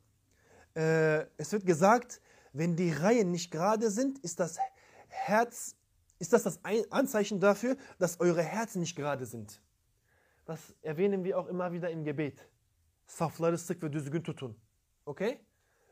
äh, 0.74 1.26
es 1.36 1.52
wird 1.52 1.66
gesagt, 1.66 2.20
wenn 2.52 2.76
die 2.76 2.92
Reihen 2.92 3.30
nicht 3.30 3.50
gerade 3.50 3.90
sind, 3.90 4.18
ist 4.18 4.40
das 4.40 4.58
Herz, 5.08 5.76
ist 6.18 6.32
das 6.32 6.42
das 6.42 6.60
Anzeichen 6.90 7.40
dafür, 7.40 7.76
dass 7.98 8.20
eure 8.20 8.42
Herzen 8.42 8.80
nicht 8.80 8.96
gerade 8.96 9.26
sind. 9.26 9.60
Das 10.44 10.74
erwähnen 10.82 11.24
wir 11.24 11.38
auch 11.38 11.46
immer 11.46 11.72
wieder 11.72 11.90
im 11.90 12.04
Gebet. 12.04 12.46
Safları 13.06 13.58
sık 13.58 13.82
ve 13.82 13.92
düzgün 13.92 14.22
tutun. 14.22 14.56
Okay? 15.06 15.40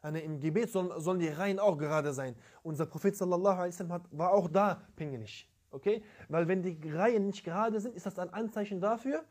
Yani 0.04 0.20
Im 0.20 0.40
Gebet 0.40 0.70
sollen, 0.70 1.00
sollen 1.00 1.18
die 1.18 1.28
Reihen 1.28 1.58
auch 1.58 1.76
gerade 1.76 2.12
sein. 2.12 2.34
Unser 2.62 2.86
Prophet 2.86 3.16
sallallahu 3.16 3.56
alaihi 3.56 3.72
wasallam 3.72 4.04
war 4.12 4.32
auch 4.32 4.48
da 4.48 4.82
pingelig. 4.96 5.48
Okay? 5.70 6.02
Weil 6.28 6.48
wenn 6.48 6.62
die 6.62 6.90
Reihen 6.90 7.26
nicht 7.26 7.44
gerade 7.44 7.80
sind, 7.80 7.94
ist 7.94 8.06
das 8.06 8.18
ein 8.18 8.32
Anzeichen 8.32 8.80
dafür, 8.80 9.24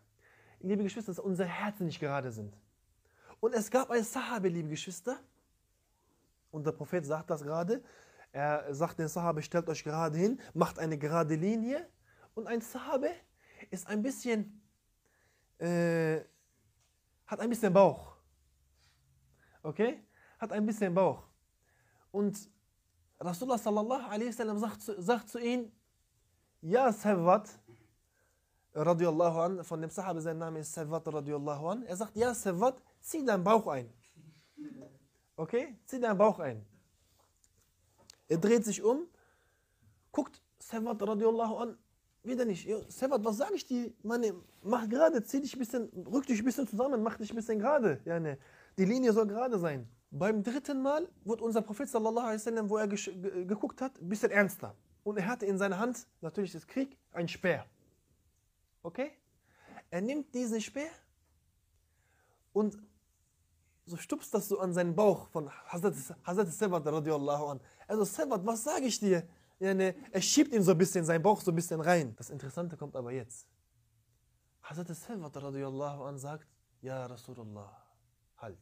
liebe 0.59 0.83
Geschwister, 0.83 1.11
dass 1.11 1.19
unsere 1.19 1.47
Herzen 1.47 1.85
nicht 1.85 1.99
gerade 1.99 2.31
sind. 2.31 2.53
Und 3.39 3.53
es 3.53 3.69
gab 3.71 3.89
ein 3.91 4.03
Sahabe, 4.03 4.49
liebe 4.49 4.69
Geschwister, 4.69 5.17
und 6.58 6.65
der 6.65 6.72
Prophet 6.72 7.06
sagt 7.06 7.30
das 7.30 7.43
gerade, 7.43 7.84
er 8.32 8.74
sagt 8.74 8.98
den 8.98 9.08
Sahabe, 9.08 9.43
stellt 9.43 9.70
euch 9.70 9.84
gerade 9.84 10.17
hin, 10.17 10.41
macht 10.56 10.80
eine 10.80 10.98
gerade 10.98 11.36
Linie. 11.36 11.88
Und 12.34 12.48
ein 12.48 12.62
Sahabe 12.62 13.12
ist 13.70 13.88
ein 13.88 14.02
bisschen, 14.02 14.60
äh, 15.60 16.22
hat 17.28 17.39
ein 17.39 17.50
bisschen 17.50 17.72
Bauch. 17.72 18.17
Okay? 19.62 20.04
Hat 20.39 20.52
ein 20.52 20.65
bisschen 20.65 20.93
Bauch. 20.93 21.24
Und 22.12 22.50
Rasulullah 23.20 23.60
sallallahu 23.60 24.10
alaihi 24.10 24.30
wasallam 24.30 24.58
sagt, 24.58 24.82
sagt 24.82 25.30
zu 25.30 25.39
ihm, 25.39 25.72
ja 26.62 26.91
Sawat, 26.91 27.50
radiallahu 28.74 29.39
an, 29.39 29.63
von 29.63 29.80
dem 29.80 29.91
Sahaba, 29.91 30.22
sein 30.22 30.39
Name 30.39 30.60
ist 30.60 30.74
Sawat 30.74 31.08
radiallahu 31.08 31.67
an, 31.67 31.84
er 31.84 31.96
sagt, 31.96 32.15
ja 32.15 32.34
Sawat, 32.34 32.82
zieh 33.00 33.24
deinen 33.24 33.43
Bauch 33.43 33.67
ein. 33.67 33.93
Okay? 35.38 35.78
Zieh 35.86 36.00
deinen 36.00 36.17
Bauch 36.17 36.39
ein. 36.39 36.65
Er 38.28 38.38
dreht 38.38 38.65
sich 38.65 38.84
um, 38.84 39.08
guckt 40.12 40.41
Sawat 40.60 41.02
radiallahu 41.02 41.56
an, 41.56 41.78
wieder 42.23 42.43
nicht. 42.43 42.67
Sawat, 42.89 43.23
was 43.23 43.38
sage 43.38 43.56
ich 43.56 43.65
dir? 43.65 43.93
Meine, 44.04 44.34
mach 44.63 44.89
gerade, 44.89 45.23
zieh 45.23 45.39
dich 45.39 45.56
ein 45.56 45.60
bisschen, 45.60 45.89
rück 46.12 46.26
dich 46.26 46.39
ein 46.39 46.45
bisschen 46.45 46.67
zusammen, 46.67 47.02
mach 47.02 47.15
dich 47.17 47.32
ein 47.32 47.36
bisschen 47.36 47.60
gerade. 47.60 48.02
Ja, 48.04 48.19
ne. 48.19 48.38
Die 48.78 48.84
Linie 48.84 49.13
soll 49.13 49.28
gerade 49.28 49.58
sein. 49.58 49.88
Beim 50.12 50.43
dritten 50.43 50.82
Mal 50.82 51.08
wird 51.23 51.41
unser 51.41 51.62
Prophet 51.62 51.88
sallallahu 51.88 52.26
alaihi 52.26 52.39
wasallam, 52.39 52.69
wo 52.69 52.78
er 52.78 52.88
geguckt 52.88 53.82
hat, 53.82 54.02
ein 54.02 54.10
bisschen 54.10 54.32
ernster. 54.32 54.76
Und 55.04 55.17
er 55.17 55.28
hatte 55.28 55.45
in 55.45 55.58
seiner 55.58 55.80
Hand, 55.80 56.06
natürlich 56.19 56.54
ist 56.54 56.67
Krieg, 56.67 56.97
ein 57.12 57.28
Speer. 57.28 57.65
Okay? 58.84 59.12
Er 59.89 60.02
nimmt 60.02 60.34
diesen 60.34 60.60
Speer 60.60 60.89
und 62.52 62.78
so 63.88 63.97
stupst 63.97 64.34
das 64.34 64.50
so 64.50 64.60
an 64.60 64.73
seinen 64.73 64.95
Bauch 64.95 65.28
von 65.30 65.50
Hazrat, 65.50 65.95
Hazrat 66.23 66.47
Sebat 66.50 66.86
radiallahu 66.86 67.45
an. 67.47 67.62
Also 67.88 68.04
Sebat, 68.04 68.45
was 68.45 68.63
sage 68.63 68.86
ich 68.86 69.00
dir? 69.00 69.28
Ne, 69.60 69.95
er 70.12 70.21
schiebt 70.21 70.54
ihm 70.54 70.62
so 70.62 70.71
ein 70.71 70.78
bisschen, 70.78 71.04
seinen 71.06 71.23
Bauch 71.23 71.41
so 71.41 71.52
ein 71.52 71.56
bisschen 71.56 71.82
rein. 71.82 72.15
Das 72.17 72.30
Interessante 72.30 72.76
kommt 72.78 72.95
aber 72.95 73.12
jetzt. 73.12 73.47
Hazrat 74.62 74.88
Sebat 74.89 75.36
radiallahu 75.36 76.04
an 76.04 76.17
sagt, 76.17 76.47
Ja 76.82 77.06
Rasulullah, 77.06 77.82
halt. 78.38 78.60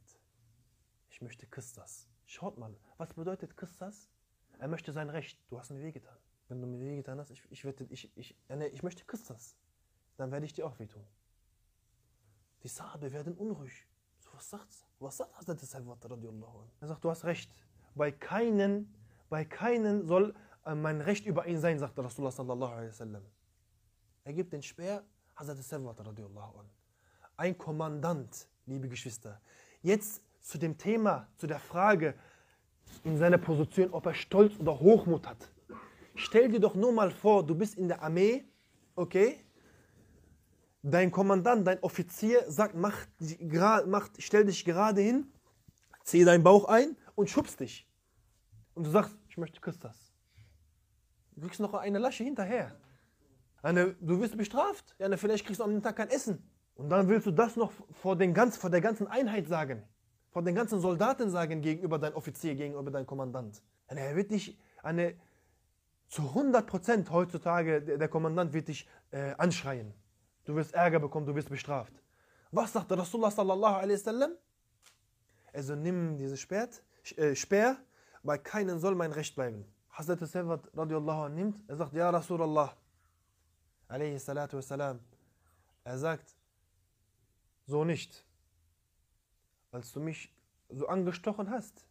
Ich 1.10 1.22
möchte 1.22 1.48
Kistas. 1.48 2.08
Schaut 2.26 2.58
mal, 2.58 2.76
was 2.98 3.14
bedeutet 3.14 3.58
Kistas? 3.58 4.10
Er 4.60 4.68
möchte 4.68 4.94
sein 4.94 5.10
Recht. 5.10 5.40
Du 5.50 5.60
hast 5.60 5.72
mir 5.72 5.82
wehgetan. 5.82 6.18
Wenn 6.48 6.62
du 6.62 6.68
mir 6.68 6.80
wehgetan 6.80 7.20
hast, 7.20 7.32
ich, 7.32 7.44
ich, 7.50 7.66
werde, 7.66 7.86
ich, 7.90 8.16
ich, 8.16 8.38
ja, 8.48 8.56
ne, 8.56 8.68
ich 8.68 8.84
möchte 8.84 9.04
Kistas. 9.06 9.56
Dann 10.18 10.32
werde 10.32 10.46
ich 10.46 10.54
dir 10.54 10.66
auch 10.66 10.78
wehtun. 10.80 11.06
Die 12.64 12.68
Sahabe 12.68 13.12
werden 13.12 13.34
unruhig. 13.36 13.88
Was 14.36 14.50
sagt's? 14.50 14.86
Was 15.00 15.18
sagt 15.18 15.38
Hazrat 15.38 15.60
Salvat 15.60 16.04
radiallahu 16.04 16.60
anh? 16.60 16.70
Er 16.82 16.88
sagt, 16.88 17.04
du 17.04 17.10
hast 17.10 17.24
recht. 17.24 17.50
Bei 17.96 18.12
keinen, 18.12 18.94
bei 19.30 19.46
keinen 19.46 20.06
soll 20.06 20.36
äh, 20.66 20.76
mein 20.76 21.00
Recht 21.00 21.26
über 21.26 21.48
ihn 21.48 21.60
sein, 21.60 21.80
sagt 21.80 21.98
Rasulullah 21.98 22.32
sallallahu 22.32 22.72
alaihi 22.74 22.90
wasallam. 22.90 23.24
Er 24.26 24.34
gibt 24.34 24.52
den 24.52 24.62
Speer 24.62 25.04
Hazrat 25.36 25.58
Salvat 25.64 26.06
radiallahu 26.06 26.60
anh. 26.60 26.70
Ein 27.38 27.58
Kommandant, 27.58 28.48
liebe 28.66 28.90
Geschwister. 28.90 29.40
Jetzt 29.82 30.22
zu 30.42 30.58
dem 30.58 30.78
Thema, 30.78 31.28
zu 31.38 31.48
der 31.48 31.60
Frage 31.60 32.16
in 33.04 33.18
seiner 33.18 33.38
Position, 33.38 33.90
ob 33.92 34.06
er 34.06 34.14
Stolz 34.14 34.60
oder 34.60 34.78
Hochmut 34.78 35.28
hat. 35.28 35.50
Stell 36.16 36.50
dir 36.50 36.60
doch 36.60 36.76
nur 36.76 36.92
mal 36.92 37.12
vor, 37.12 37.46
du 37.46 37.56
bist 37.56 37.76
in 37.76 37.88
der 37.88 38.02
Armee, 38.02 38.46
okay? 38.96 39.45
Dein 40.92 41.12
Kommandant, 41.12 41.66
dein 41.66 41.80
Offizier 41.82 42.44
sagt, 42.48 42.76
mach, 42.76 42.96
mach, 43.88 44.10
stell 44.20 44.46
dich 44.46 44.64
gerade 44.66 45.02
hin, 45.02 45.32
zieh 46.04 46.24
deinen 46.24 46.44
Bauch 46.44 46.66
ein 46.66 46.96
und 47.16 47.30
schubst 47.30 47.60
dich. 47.60 47.88
Und 48.76 48.86
du 48.86 48.92
sagst, 48.92 49.18
ich 49.28 49.38
möchte 49.38 49.60
Christus. 49.60 50.14
Du 51.36 51.42
kriegst 51.42 51.60
noch 51.60 51.74
eine 51.74 51.98
Lasche 51.98 52.24
hinterher. 52.24 52.76
Eine, 53.62 53.96
du 53.96 54.20
wirst 54.20 54.38
bestraft. 54.38 54.96
Ja, 55.00 55.16
vielleicht 55.18 55.46
kriegst 55.46 55.60
du 55.60 55.64
am 55.64 55.82
Tag 55.82 55.96
kein 55.96 56.10
Essen. 56.10 56.48
Und 56.76 56.90
dann 56.90 57.08
willst 57.08 57.26
du 57.26 57.32
das 57.32 57.56
noch 57.56 57.72
vor, 57.92 58.16
den 58.16 58.34
ganz, 58.34 58.58
vor 58.58 58.70
der 58.70 58.82
ganzen 58.82 59.08
Einheit 59.08 59.48
sagen. 59.48 59.84
Vor 60.30 60.44
den 60.44 60.54
ganzen 60.54 60.80
Soldaten 60.80 61.30
sagen 61.30 61.62
gegenüber 61.62 61.98
deinem 61.98 62.16
Offizier, 62.16 62.56
gegenüber 62.56 62.92
deinem 62.92 63.08
Kommandant. 63.08 63.64
Und 63.88 63.98
er 63.98 64.16
wird 64.16 64.32
dich 64.32 64.58
eine, 64.84 65.16
zu 66.10 66.22
100% 66.22 67.10
heutzutage, 67.10 67.82
der, 67.82 67.98
der 67.98 68.08
Kommandant 68.08 68.54
wird 68.54 68.68
dich 68.68 68.88
äh, 69.12 69.34
anschreien. 69.38 69.94
Du 70.46 70.56
wirst 70.56 70.74
Ärger 70.74 71.00
bekommen, 71.00 71.26
du 71.26 71.36
wirst 71.36 71.50
bestraft. 71.50 71.94
Was 72.52 72.72
sagt 72.72 72.90
der 72.92 73.00
Rasulullah 73.00 73.32
sallallahu 73.32 73.76
alaihi 73.76 74.00
wasallam? 74.00 74.32
Also 75.52 75.76
nimm 75.76 76.18
dieses 76.18 76.40
Speer, 76.40 76.70
äh, 77.18 77.36
Speer, 77.36 77.78
bei 78.24 78.38
keinen 78.38 78.80
soll 78.80 78.96
mein 78.96 79.12
Recht 79.12 79.36
bleiben. 79.36 79.66
Hazrat 79.90 80.20
Sawad 80.20 80.70
radiallahu 80.76 81.22
anh 81.26 81.36
nimmt, 81.36 81.70
er 81.70 81.78
sagt, 81.78 81.94
Ja 81.94 82.10
Rasulallah, 82.10 82.76
alaihi 83.88 84.20
salatu 84.20 84.58
wassalam. 84.58 85.00
Er 85.84 85.98
sagt, 85.98 86.36
so 87.66 87.84
nicht. 87.84 88.26
Als 89.72 89.92
du 89.92 90.00
mich 90.00 90.34
so 90.70 90.88
angestochen 90.88 91.50
hast, 91.50 91.86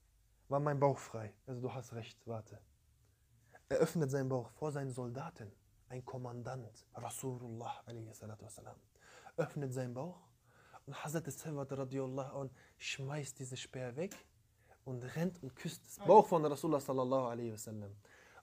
war 0.49 0.61
mein 0.61 0.79
Bauch 0.79 0.99
frei. 0.99 1.33
Also 1.47 1.61
du 1.61 1.73
hast 1.73 1.93
recht, 1.95 2.19
warte. 2.27 2.59
Er 3.69 3.79
öffnet 3.79 4.11
seinen 4.11 4.29
Bauch 4.29 4.51
vor 4.53 4.71
seinen 4.71 4.91
Soldaten 4.91 5.51
ein 5.89 6.05
Kommandant, 6.05 6.87
Rasulullah 6.95 7.83
wassalam, 8.41 8.77
öffnet 9.37 9.73
seinen 9.73 9.95
Bauch 9.95 10.21
und 10.87 11.05
Hazrat 11.05 11.31
Sawad 11.31 11.73
radiallahu 11.73 12.41
an 12.41 12.51
schmeißt 12.79 13.39
diese 13.39 13.57
Speer 13.57 13.95
weg 13.97 14.17
und 14.85 15.03
rennt 15.17 15.43
und 15.43 15.55
küsst 15.55 15.83
das 15.87 16.07
Bauch 16.07 16.27
von 16.27 16.45
Rasulullah 16.45 16.81
sallallahu 16.81 17.27
alaihi 17.27 17.53
wasallam. 17.53 17.93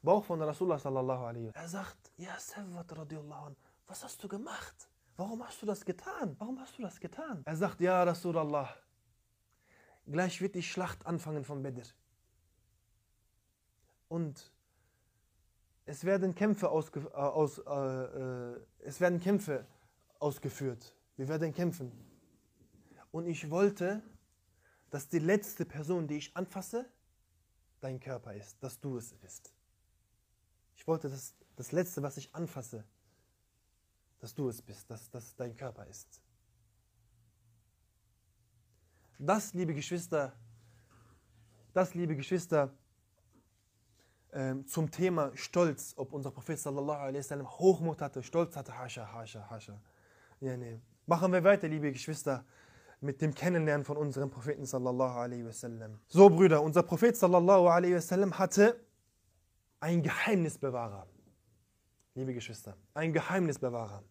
Bauch 0.02 0.24
von 0.24 0.42
Rasulullah 0.42 0.80
sallallahu 0.80 1.24
alaihi 1.24 1.48
wasallam. 1.48 1.66
Er 1.66 1.70
sagt, 1.70 2.12
ja 2.18 2.38
Sawad 2.40 2.98
radiallahu 2.98 3.46
an, 3.48 3.56
was 3.88 4.04
hast 4.04 4.24
du 4.24 4.28
gemacht? 4.28 4.90
Warum 5.18 5.44
hast 5.46 5.62
du 5.62 5.66
das 5.66 5.86
getan? 5.86 6.36
Warum 6.40 6.60
hast 6.60 6.78
du 6.78 6.82
das 6.82 7.00
getan? 7.00 7.44
Er 7.46 7.56
sagt, 7.56 7.80
ja 7.82 8.04
Rasulallah, 8.04 8.70
gleich 10.08 10.42
wird 10.42 10.56
die 10.56 10.64
Schlacht 10.64 11.06
anfangen 11.06 11.44
von 11.44 11.62
Bedr. 11.62 11.84
Und 14.08 14.52
es 15.92 16.06
werden 16.06 16.34
Kämpfe, 16.34 16.70
ausge, 16.70 17.02
äh, 17.02 17.16
aus, 17.16 17.58
äh, 17.58 17.64
äh, 17.64 18.62
es 18.80 19.02
werden 19.02 19.20
Kämpfe 19.20 19.68
ausgeführt. 20.20 20.96
Wir 21.18 21.28
werden 21.28 21.54
kämpfen. 21.54 21.92
Und 23.12 23.26
ich 23.26 23.50
wollte, 23.50 24.02
dass 24.90 25.10
die 25.10 25.20
letzte 25.20 25.66
Person, 25.66 26.08
die 26.08 26.16
ich 26.16 26.38
anfasse, 26.38 26.90
dein 27.82 28.00
Körper 28.00 28.34
ist, 28.34 28.64
dass 28.64 28.80
du 28.80 28.96
es 28.96 29.14
bist. 29.16 29.54
Ich 30.78 30.88
wollte, 30.88 31.10
dass 31.10 31.36
das 31.58 31.74
Letzte, 31.74 32.02
was 32.02 32.16
ich 32.16 32.34
anfasse, 32.34 32.86
dass 34.20 34.34
du 34.34 34.48
es 34.48 34.62
bist, 34.62 34.90
dass 34.90 35.10
das 35.10 35.36
dein 35.36 35.58
Körper 35.58 35.86
ist. 35.88 36.22
Das, 39.20 39.54
liebe 39.54 39.74
Geschwister, 39.74 40.32
das, 41.74 41.94
liebe 41.96 42.16
Geschwister, 42.16 42.74
ähm, 44.34 44.66
zum 44.66 44.90
Thema 44.92 45.32
Stolz, 45.36 45.94
ob 45.98 46.14
unser 46.14 46.32
Prophet 46.32 46.60
sallallahu 46.60 47.00
alaihi 47.00 47.20
wasallam 47.20 47.50
Hochmut 47.50 48.02
hatte, 48.02 48.24
Stolz 48.24 48.56
hatte, 48.56 48.78
hasha, 48.78 49.12
hasha, 49.12 49.50
hasha. 49.50 49.80
Ja, 50.40 50.58
nee. 50.58 50.80
Machen 51.06 51.34
wir 51.34 51.44
weiter, 51.44 51.68
liebe 51.68 51.92
Geschwister, 51.92 52.46
mit 53.02 53.22
dem 53.22 53.34
Kennenlernen 53.34 53.84
von 53.84 53.98
unserem 53.98 54.30
Propheten 54.30 54.66
sallallahu 54.66 55.18
alaihi 55.18 55.46
wasallam. 55.46 56.00
So, 56.08 56.30
Brüder, 56.30 56.62
unser 56.62 56.84
Prophet 56.84 57.18
sallallahu 57.18 57.68
alaihi 57.68 57.96
wasallam 57.96 58.38
hatte 58.38 58.80
einen 59.80 60.04
Geheimnisbewahrer. 60.04 61.08
Liebe 62.14 62.34
Geschwister, 62.34 62.78
ein 62.94 63.12
Geheimnisbewahrer. 63.14 64.04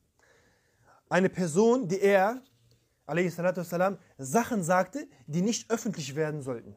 Eine 1.08 1.28
Person, 1.28 1.86
die 1.88 2.00
er, 2.00 2.42
alaihi 3.06 3.28
salatu 3.28 3.60
wasallam, 3.60 3.98
Sachen 4.18 4.62
sagte, 4.62 5.08
die 5.26 5.42
nicht 5.42 5.70
öffentlich 5.70 6.14
werden 6.16 6.42
sollten. 6.42 6.76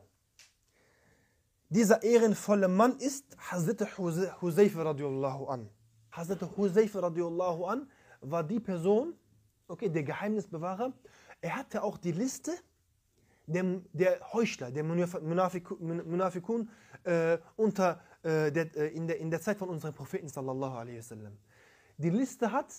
Dieser 1.74 2.04
ehrenvolle 2.04 2.68
Mann 2.68 2.98
ist 3.00 3.26
Hazrat 3.50 3.98
Huzayf 3.98 4.78
radiallahu 4.78 5.48
an. 5.48 5.68
Hazrat 6.12 6.44
Huzayf 6.56 6.96
radiallahu 6.96 7.66
an 7.66 7.90
war 8.22 8.44
die 8.44 8.60
Person, 8.60 9.16
okay, 9.68 9.90
der 9.90 10.04
Geheimnisbewahrer, 10.04 10.94
er 11.42 11.56
hatte 11.56 11.82
auch 11.82 11.98
die 11.98 12.12
Liste 12.12 12.52
der, 13.48 13.82
der 13.92 14.34
Heuchler, 14.34 14.70
der 14.70 14.84
Munafikun 14.84 16.70
äh, 17.06 17.40
unter, 17.56 18.00
äh, 18.22 18.52
der, 18.52 18.76
äh, 18.78 18.90
in, 18.90 19.08
der, 19.08 19.18
in 19.18 19.32
der 19.32 19.42
Zeit 19.42 19.58
von 19.58 19.70
unserem 19.70 19.96
Propheten 19.96 20.30
sallallahu 20.30 20.76
alaihi 20.78 21.00
wasallam. 21.00 21.36
Die 21.98 22.12
Liste 22.12 22.52
hat 22.52 22.72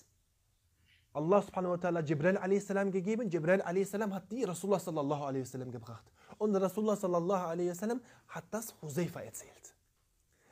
Allah 1.15 1.43
subhanahu 1.43 1.73
wa 1.73 1.77
ta'ala 1.79 2.01
Jibril 2.01 2.37
a.s. 2.37 2.69
gegeben. 2.93 3.29
Jibril 3.29 3.61
a.s. 3.61 3.93
hat 3.93 4.31
die 4.31 4.45
Rasulullah 4.45 4.79
sallallahu 4.79 5.25
alaihi 5.25 5.43
wasallam 5.43 5.73
gebracht. 5.73 6.05
Und 6.39 6.55
Rasulullah 6.57 6.97
sallallahu 6.97 7.47
alaihi 7.47 7.71
wasallam 7.71 8.01
hat 8.29 8.45
das 8.51 8.75
Huzaifa 8.83 9.21
erzählt. 9.21 9.75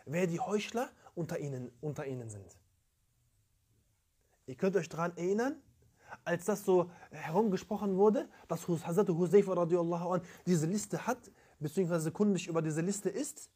Wer 0.07 0.27
die 0.27 0.40
Heuchler 0.40 0.90
unter 1.14 1.38
ihnen, 1.38 1.71
unter 1.81 2.07
ihnen 2.07 2.29
sind. 2.29 2.57
Ihr 4.47 4.57
könnt 4.57 4.77
euch 4.77 4.88
daran 4.88 5.16
erinnern, 5.16 5.57
als 6.25 6.45
das 6.45 6.64
so 6.64 6.90
herumgesprochen 7.11 7.97
wurde, 7.97 8.29
dass 8.49 8.66
Hazrat 8.68 9.09
Huzaifa 9.09 9.55
radiallahu 9.55 10.11
an 10.11 10.23
diese 10.47 10.66
Liste 10.66 11.07
hat, 11.07 11.31
beziehungsweise 11.59 12.11
kundig 12.11 12.49
über 12.49 12.61
diese 12.61 12.81
Liste 12.81 13.09
ist, 13.09 13.51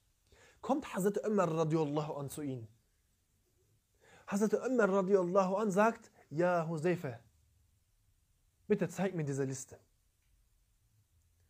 kommt 0.60 0.94
Hazrat 0.94 1.26
Umar 1.26 1.50
radiallahu 1.50 2.14
an 2.14 2.30
zu 2.30 2.42
ihnen. 2.42 2.68
Hazrat 4.26 4.54
Umar 4.54 4.88
radiallahu 4.88 5.56
an 5.56 5.70
sagt, 5.70 6.10
ja, 6.30 6.66
Hoseife, 6.68 7.18
bitte 8.66 8.88
zeig 8.88 9.14
mir 9.14 9.24
diese 9.24 9.44
Liste. 9.44 9.78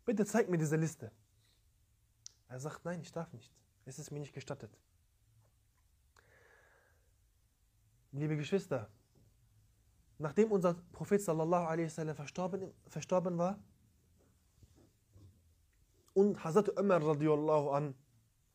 Bitte 0.07 0.25
zeig 0.25 0.49
mir 0.49 0.57
diese 0.57 0.77
Liste. 0.77 1.11
Er 2.49 2.61
sagt, 2.61 2.85
nein, 2.85 3.01
ich 3.01 3.11
darf 3.11 3.33
nicht. 3.33 3.53
Es 3.85 3.99
ist 3.99 4.11
mir 4.13 4.21
nicht 4.21 4.33
gestattet. 4.33 4.71
Liebe 8.13 8.37
Geschwister, 8.37 8.89
nachdem 10.19 10.53
unser 10.53 10.75
Prophet 10.93 11.21
sallallahu 11.21 11.67
alaihi 11.67 11.87
wasallam 11.87 12.17
verstorben, 12.17 12.73
verstorben 12.87 13.37
war 13.37 13.59
und 16.15 16.43
Hazrat 16.43 16.69
Umar 16.81 17.03
radiallahu 17.05 17.71
an 17.71 17.95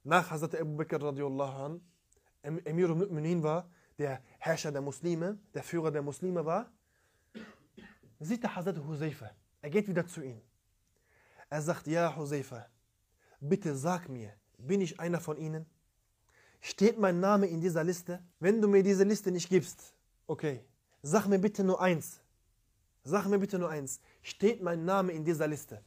nach 0.04 0.32
Hazrat 0.32 0.56
Abu 0.56 0.78
Bakr 0.78 1.04
radiallahu 1.04 1.64
an 1.64 1.82
Emir 2.42 2.90
al-Mu'minin 2.90 3.44
war, 3.44 3.70
der 4.00 4.24
Herrscher 4.40 4.72
der 4.72 4.82
Muslime, 4.82 5.38
der 5.54 5.64
Führer 5.64 5.92
der 5.92 6.02
Muslime 6.02 6.44
war, 6.44 6.72
sieht 8.20 8.42
der 8.42 8.56
Hazrat 8.56 8.78
Huzaifa. 8.78 9.30
Er 9.62 9.70
geht 9.70 9.88
wieder 9.88 10.08
zu 10.08 10.24
ihm. 10.24 10.42
Er 11.52 11.62
sagt, 11.62 11.86
ja 11.88 12.16
Huzaifa, 12.16 12.66
bitte 13.42 13.76
sag 13.76 14.08
mir, 14.08 14.32
bin 14.58 14.80
ich 14.80 15.02
einer 15.02 15.20
von 15.20 15.38
ihnen? 15.38 15.66
Steht 16.62 16.98
mein 16.98 17.20
Name 17.20 17.46
in 17.48 17.60
dieser 17.60 17.84
Liste? 17.84 18.24
Wenn 18.40 18.62
du 18.62 18.70
mir 18.70 18.84
diese 18.84 19.04
Liste 19.04 19.32
nicht 19.32 19.50
gibst, 19.50 19.94
okay, 20.28 20.64
sag 21.02 21.28
mir 21.28 21.40
bitte 21.40 21.66
nur 21.66 21.82
eins. 21.82 22.22
Sag 23.04 23.28
mir 23.28 23.38
bitte 23.38 23.60
nur 23.60 23.70
eins. 23.70 24.00
Steht 24.22 24.64
mein 24.64 24.86
Name 24.86 25.12
in 25.12 25.26
dieser 25.26 25.46
Liste? 25.46 25.84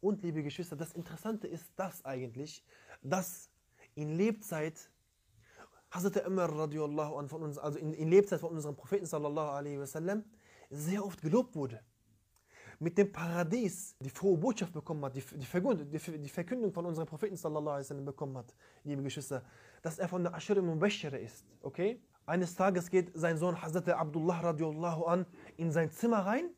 Und 0.00 0.22
liebe 0.22 0.42
Geschwister, 0.42 0.76
das 0.76 0.92
Interessante 0.92 1.46
ist 1.46 1.66
das 1.76 2.02
eigentlich, 2.02 2.64
dass 3.02 3.50
in 3.96 4.16
Lebzeit 4.16 4.90
Hazrat 5.90 6.26
Umar 6.26 6.50
radiallahu 6.50 7.16
an 7.16 7.28
von 7.28 7.42
uns, 7.42 7.58
also 7.58 7.78
in, 7.78 7.92
in 7.92 8.08
Lebzeit 8.08 8.40
von 8.40 8.50
unserem 8.50 8.76
Propheten 8.76 9.04
sallallahu 9.04 9.50
alaihi 9.50 9.78
wasallam, 9.78 10.24
sehr 10.70 11.04
oft 11.04 11.20
gelobt 11.20 11.54
wurde. 11.54 11.82
Mit 12.78 12.98
dem 12.98 13.10
Paradies 13.10 13.96
die 14.00 14.10
frohe 14.10 14.36
Botschaft 14.36 14.72
bekommen 14.72 15.04
hat, 15.04 15.16
die, 15.16 15.22
die, 15.22 16.28
Verkündung, 16.28 16.72
von 16.72 16.84
unserem 16.84 17.06
Propheten 17.08 17.36
sallallahu 17.36 17.76
alaihi 17.76 18.04
bekommen 18.04 18.36
hat, 18.36 18.54
liebe 18.84 19.02
Geschwister, 19.02 19.42
dass 19.80 19.98
er 19.98 20.08
von 20.08 20.22
der 20.22 20.34
Ashir 20.34 20.60
Mubashira 20.60 21.16
ist, 21.16 21.46
okay? 21.62 22.00
Eines 22.26 22.54
Tages 22.54 22.90
geht 22.90 23.12
sein 23.14 23.38
Sohn 23.38 23.60
Hazrat 23.62 23.88
Abdullah 23.88 24.40
radiallahu 24.40 25.04
an 25.04 25.26
in 25.56 25.70
sein 25.70 25.90
Zimmer 25.90 26.26
rein, 26.26 26.50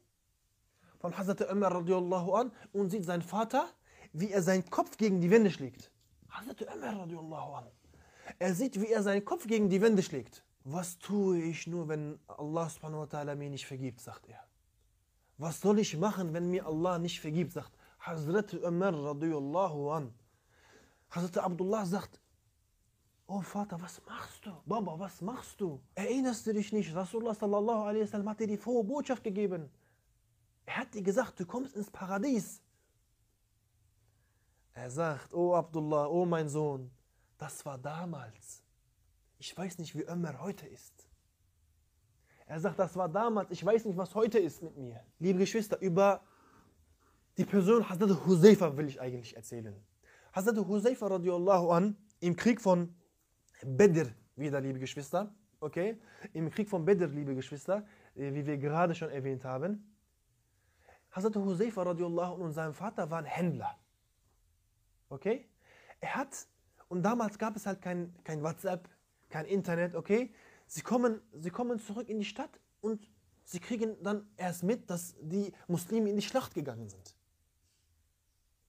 von 0.98 1.16
Hazrat 1.16 1.52
Umar 1.52 1.72
radiallahu 1.74 2.32
an 2.32 2.52
und 2.72 2.90
sieht 2.90 3.04
seinen 3.04 3.22
Vater, 3.22 3.68
wie 4.12 4.30
er 4.30 4.42
seinen 4.42 4.68
Kopf 4.68 4.96
gegen 4.96 5.20
die 5.20 5.30
Wände 5.30 5.50
schlägt. 5.50 5.92
Hazrat 6.30 6.62
Umar 6.74 7.00
radiallahu 7.00 7.52
an. 7.52 7.66
Er 8.38 8.54
sieht, 8.54 8.80
wie 8.80 8.88
er 8.88 9.02
seinen 9.02 9.24
Kopf 9.24 9.46
gegen 9.46 9.68
die 9.68 9.80
Wände 9.80 10.02
schlägt. 10.02 10.42
Was 10.64 10.98
tue 10.98 11.38
ich 11.42 11.66
nur, 11.66 11.88
wenn 11.88 12.18
Allah 12.26 12.68
subhanahu 12.68 13.00
wa 13.00 13.04
ta'ala 13.04 13.34
mir 13.34 13.48
nicht 13.48 13.66
vergibt, 13.66 14.00
sagt 14.00 14.26
er. 14.28 14.47
Was 15.38 15.60
soll 15.60 15.78
ich 15.78 15.96
machen, 15.96 16.34
wenn 16.34 16.50
mir 16.50 16.66
Allah 16.66 16.98
nicht 16.98 17.20
vergibt, 17.20 17.52
sagt 17.52 17.72
Hazrat 18.00 18.54
Umar 18.54 18.92
radiyallahu 18.92 19.90
an. 19.90 20.12
Hazrat 21.10 21.38
Abdullah 21.38 21.86
sagt, 21.86 22.20
Oh 23.30 23.42
Vater, 23.42 23.80
was 23.80 24.00
machst 24.06 24.46
du? 24.46 24.52
Baba, 24.64 24.98
was 24.98 25.20
machst 25.20 25.60
du? 25.60 25.80
Erinnerst 25.94 26.46
du 26.46 26.54
dich 26.54 26.72
nicht? 26.72 26.94
Rasulullah 26.94 27.34
sallallahu 27.34 27.82
alaihi 27.82 28.02
wasallam 28.04 28.28
hat 28.30 28.40
dir 28.40 28.46
die 28.46 28.56
frohe 28.56 28.82
Botschaft 28.82 29.22
gegeben. 29.22 29.70
Er 30.64 30.78
hat 30.78 30.94
dir 30.94 31.02
gesagt, 31.02 31.38
du 31.38 31.44
kommst 31.44 31.76
ins 31.76 31.90
Paradies. 31.90 32.62
Er 34.72 34.90
sagt, 34.90 35.34
oh 35.34 35.54
Abdullah, 35.54 36.08
oh 36.08 36.24
mein 36.24 36.48
Sohn, 36.48 36.90
das 37.36 37.64
war 37.66 37.76
damals. 37.76 38.62
Ich 39.38 39.56
weiß 39.56 39.78
nicht, 39.78 39.94
wie 39.94 40.04
Ömer 40.04 40.40
heute 40.40 40.66
ist. 40.66 40.97
Er 42.48 42.58
sagt, 42.58 42.78
das 42.78 42.96
war 42.96 43.10
damals. 43.10 43.50
Ich 43.50 43.62
weiß 43.62 43.84
nicht, 43.84 43.96
was 43.98 44.14
heute 44.14 44.38
ist 44.38 44.62
mit 44.62 44.74
mir. 44.78 44.98
Liebe 45.18 45.38
Geschwister, 45.38 45.78
über 45.80 46.22
die 47.36 47.44
Person 47.44 47.86
Hazrat 47.86 48.08
Huzaifa 48.26 48.74
will 48.74 48.88
ich 48.88 48.98
eigentlich 48.98 49.36
erzählen. 49.36 49.76
Hazrat 50.32 50.56
Huzaifa 50.56 51.08
radiallahu 51.08 51.70
an 51.70 51.96
im 52.20 52.34
Krieg 52.34 52.58
von 52.60 52.94
Bedr, 53.62 54.06
wieder 54.34 54.62
liebe 54.62 54.78
Geschwister, 54.78 55.34
okay? 55.60 56.00
Im 56.32 56.50
Krieg 56.50 56.70
von 56.70 56.86
Bedr, 56.86 57.08
liebe 57.08 57.34
Geschwister, 57.34 57.86
äh, 58.14 58.32
wie 58.32 58.46
wir 58.46 58.56
gerade 58.56 58.94
schon 58.94 59.10
erwähnt 59.10 59.44
haben. 59.44 59.94
Hazrat 61.10 61.36
Huzaifa 61.36 61.82
radiallahu 61.82 62.36
an 62.36 62.40
und 62.40 62.52
sein 62.52 62.72
Vater 62.72 63.10
waren 63.10 63.26
Händler. 63.26 63.76
Okay? 65.10 65.46
Er 66.00 66.14
hat 66.14 66.46
und 66.88 67.02
damals 67.02 67.38
gab 67.38 67.56
es 67.56 67.66
halt 67.66 67.82
kein, 67.82 68.14
kein 68.24 68.42
WhatsApp, 68.42 68.88
kein 69.28 69.44
Internet, 69.44 69.94
okay? 69.94 70.32
Sie 70.68 70.82
kommen, 70.82 71.20
sie 71.32 71.50
kommen 71.50 71.80
zurück 71.80 72.08
in 72.08 72.20
die 72.20 72.24
Stadt 72.24 72.60
und 72.80 73.10
sie 73.44 73.58
kriegen 73.58 74.00
dann 74.02 74.28
erst 74.36 74.62
mit, 74.62 74.88
dass 74.88 75.16
die 75.20 75.52
Muslime 75.66 76.10
in 76.10 76.16
die 76.16 76.22
Schlacht 76.22 76.54
gegangen 76.54 76.88
sind. 76.88 77.16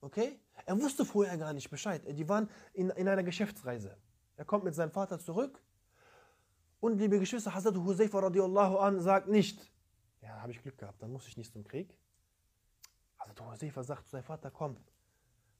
Okay? 0.00 0.40
Er 0.66 0.80
wusste 0.80 1.04
vorher 1.04 1.38
gar 1.38 1.52
nicht 1.52 1.70
Bescheid. 1.70 2.02
Die 2.06 2.28
waren 2.28 2.48
in, 2.72 2.90
in 2.90 3.06
einer 3.06 3.22
Geschäftsreise. 3.22 3.96
Er 4.36 4.44
kommt 4.44 4.64
mit 4.64 4.74
seinem 4.74 4.90
Vater 4.90 5.20
zurück 5.20 5.62
und 6.80 6.98
liebe 6.98 7.20
Geschwister, 7.20 7.54
Hazrat 7.54 7.76
Huzaifa 7.76 8.18
radiallahu 8.18 8.78
an 8.78 9.00
sagt 9.00 9.28
nicht, 9.28 9.70
ja, 10.22 10.40
habe 10.40 10.52
ich 10.52 10.62
Glück 10.62 10.78
gehabt, 10.78 11.00
dann 11.02 11.12
muss 11.12 11.28
ich 11.28 11.36
nicht 11.36 11.52
zum 11.52 11.62
Krieg. 11.62 11.96
Hazrat 13.18 13.40
Huzaifa 13.40 13.84
sagt 13.84 14.06
zu 14.06 14.12
seinem 14.12 14.24
Vater, 14.24 14.50
komm, 14.50 14.76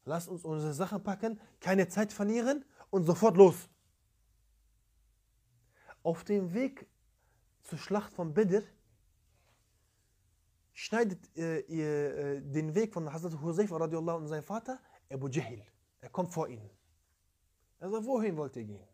Lass 0.04 0.28
uns 0.28 0.44
unsere 0.44 0.72
Sachen 0.72 1.02
packen, 1.02 1.40
keine 1.60 1.88
Zeit 1.88 2.12
verlieren 2.12 2.64
und 2.90 3.04
sofort 3.04 3.36
los. 3.36 3.68
Auf 6.02 6.24
dem 6.24 6.52
Weg 6.54 6.86
zur 7.62 7.78
Schlacht 7.78 8.12
von 8.12 8.32
Bedr 8.32 8.62
schneidet 10.72 11.18
äh, 11.36 11.60
ihr, 11.60 12.16
äh, 12.16 12.40
den 12.40 12.74
Weg 12.74 12.94
von 12.94 13.12
Hazrat 13.12 13.40
Huzaifa 13.40 13.76
radiallahu 13.76 14.18
und 14.18 14.28
sein 14.28 14.42
Vater 14.42 14.80
Abu 15.10 15.28
Jahil. 15.28 15.62
Er 16.00 16.10
kommt 16.10 16.32
vor 16.32 16.48
ihnen. 16.48 16.70
Er 17.78 17.90
sagt, 17.90 18.06
wohin 18.06 18.36
wollt 18.36 18.56
ihr 18.56 18.64
gehen? 18.64 18.88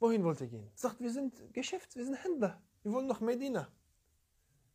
Wohin 0.00 0.24
wollt 0.24 0.40
ihr 0.40 0.48
gehen? 0.48 0.66
Er 0.66 0.78
sagt, 0.78 1.00
wir 1.00 1.12
sind 1.12 1.52
Geschäfts-, 1.52 1.96
wir 1.96 2.04
sind 2.04 2.22
Händler. 2.24 2.60
Wir 2.82 2.92
wollen 2.92 3.06
nach 3.06 3.20
Medina. 3.20 3.68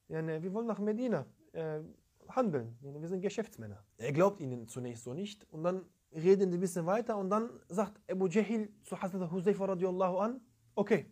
Ja, 0.08 0.22
ne, 0.22 0.42
wir 0.42 0.54
wollen 0.54 0.68
nach 0.68 0.80
Medina. 0.80 1.26
Äh, 1.52 1.82
handeln. 2.30 2.78
Wir 2.82 3.08
sind 3.08 3.22
Geschäftsmänner. 3.22 3.84
Er 3.98 4.12
glaubt 4.12 4.40
ihnen 4.42 4.68
zunächst 4.68 5.04
so 5.04 5.14
nicht 5.14 5.46
und 5.52 5.64
dann 5.64 5.86
reden 6.12 6.52
sie 6.52 6.58
ein 6.58 6.62
bisschen 6.62 6.86
weiter 6.86 7.18
und 7.18 7.30
dann 7.30 7.50
sagt 7.68 8.00
Abu 8.10 8.28
Jahil 8.28 8.74
zu 8.84 9.00
Hazrat 9.00 9.32
Huzaifa 9.32 9.66
radiallahu 9.66 10.18
an, 10.18 10.42
okay, 10.76 11.06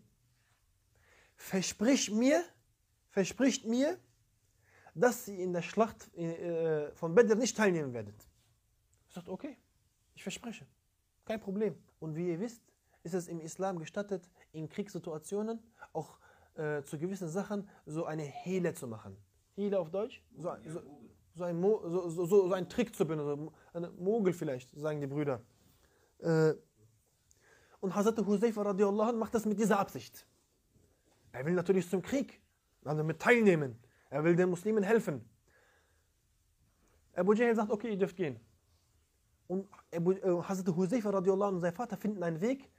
versprich 1.36 2.12
mir, 2.12 2.44
verspricht 3.10 3.66
mir, 3.66 3.98
dass 4.96 5.26
sie 5.26 5.42
in 5.42 5.54
der 5.54 5.62
Schlacht 5.62 6.16
äh, 6.16 6.92
von 6.94 7.16
Badr 7.16 7.36
nicht 7.36 7.58
teilnehmen 7.58 7.94
werdet. 7.94 8.16
Er 9.10 9.14
sagt, 9.14 9.30
okay, 9.30 9.58
ich 10.14 10.24
verspreche, 10.24 10.66
kein 11.26 11.40
Problem. 11.40 11.76
Und 12.00 12.16
wie 12.16 12.30
ihr 12.30 12.40
wisst, 12.40 12.62
ist 13.04 13.14
es 13.14 13.28
im 13.28 13.40
Islam 13.42 13.80
gestattet, 13.80 14.30
in 14.52 14.70
Kriegssituationen 14.70 15.60
auch 15.94 16.20
äh, 16.56 16.84
zu 16.84 16.98
gewissen 16.98 17.28
Sachen 17.28 17.68
so 17.86 18.06
eine 18.06 18.24
Hele 18.24 18.74
zu 18.74 18.88
machen. 18.88 19.18
Hele 19.56 19.80
auf 19.80 19.90
Deutsch? 19.90 20.24
So, 20.38 20.52
so, 20.68 20.82
so 21.36 21.44
ein, 21.44 21.60
Mo, 21.60 21.82
so, 21.84 22.10
so, 22.10 22.26
so, 22.26 22.54
ein 22.54 22.70
Trick 22.70 22.96
zu 22.96 23.06
benutzen, 23.06 23.50
ein 23.74 23.88
Mogel 23.98 24.34
vielleicht, 24.34 24.72
sagen 24.76 25.02
die 25.02 25.08
Brüder. 25.08 25.42
Äh, 26.20 26.54
und 27.84 27.94
Hazrat 27.94 28.18
Huzaifa 28.18 28.62
radiallahu 28.62 29.10
anh 29.10 29.18
macht 29.18 29.36
das 29.36 29.46
mit 29.46 29.60
dieser 29.60 29.78
Absicht. 29.78 30.26
Er 31.34 31.46
will 31.46 31.54
natürlich 31.54 31.90
zum 31.90 32.02
Krieg, 32.02 32.42
also 32.86 33.04
mit 33.04 33.20
teilnehmen. 33.20 33.78
Er 34.10 34.24
will 34.24 34.36
den 34.36 34.50
Muslimen 34.50 34.84
helfen. 34.84 35.28
Abu 37.14 37.34
Jahl 37.34 37.54
sagt, 37.56 37.70
okay, 37.70 37.90
ihr 37.90 37.98
dürft 37.98 38.16
gehen. 38.16 38.40
Und 39.48 39.68
Abu, 39.94 40.14
äh, 40.14 40.42
Hazrat 40.48 40.68
Huzaifa 40.68 41.10
radiallahu 41.10 41.50
anh 41.50 41.56
und 41.56 41.62
sein 41.62 41.74
Vater 41.74 41.98
finden 41.98 42.24
einen 42.24 42.40
Weg 42.40 42.72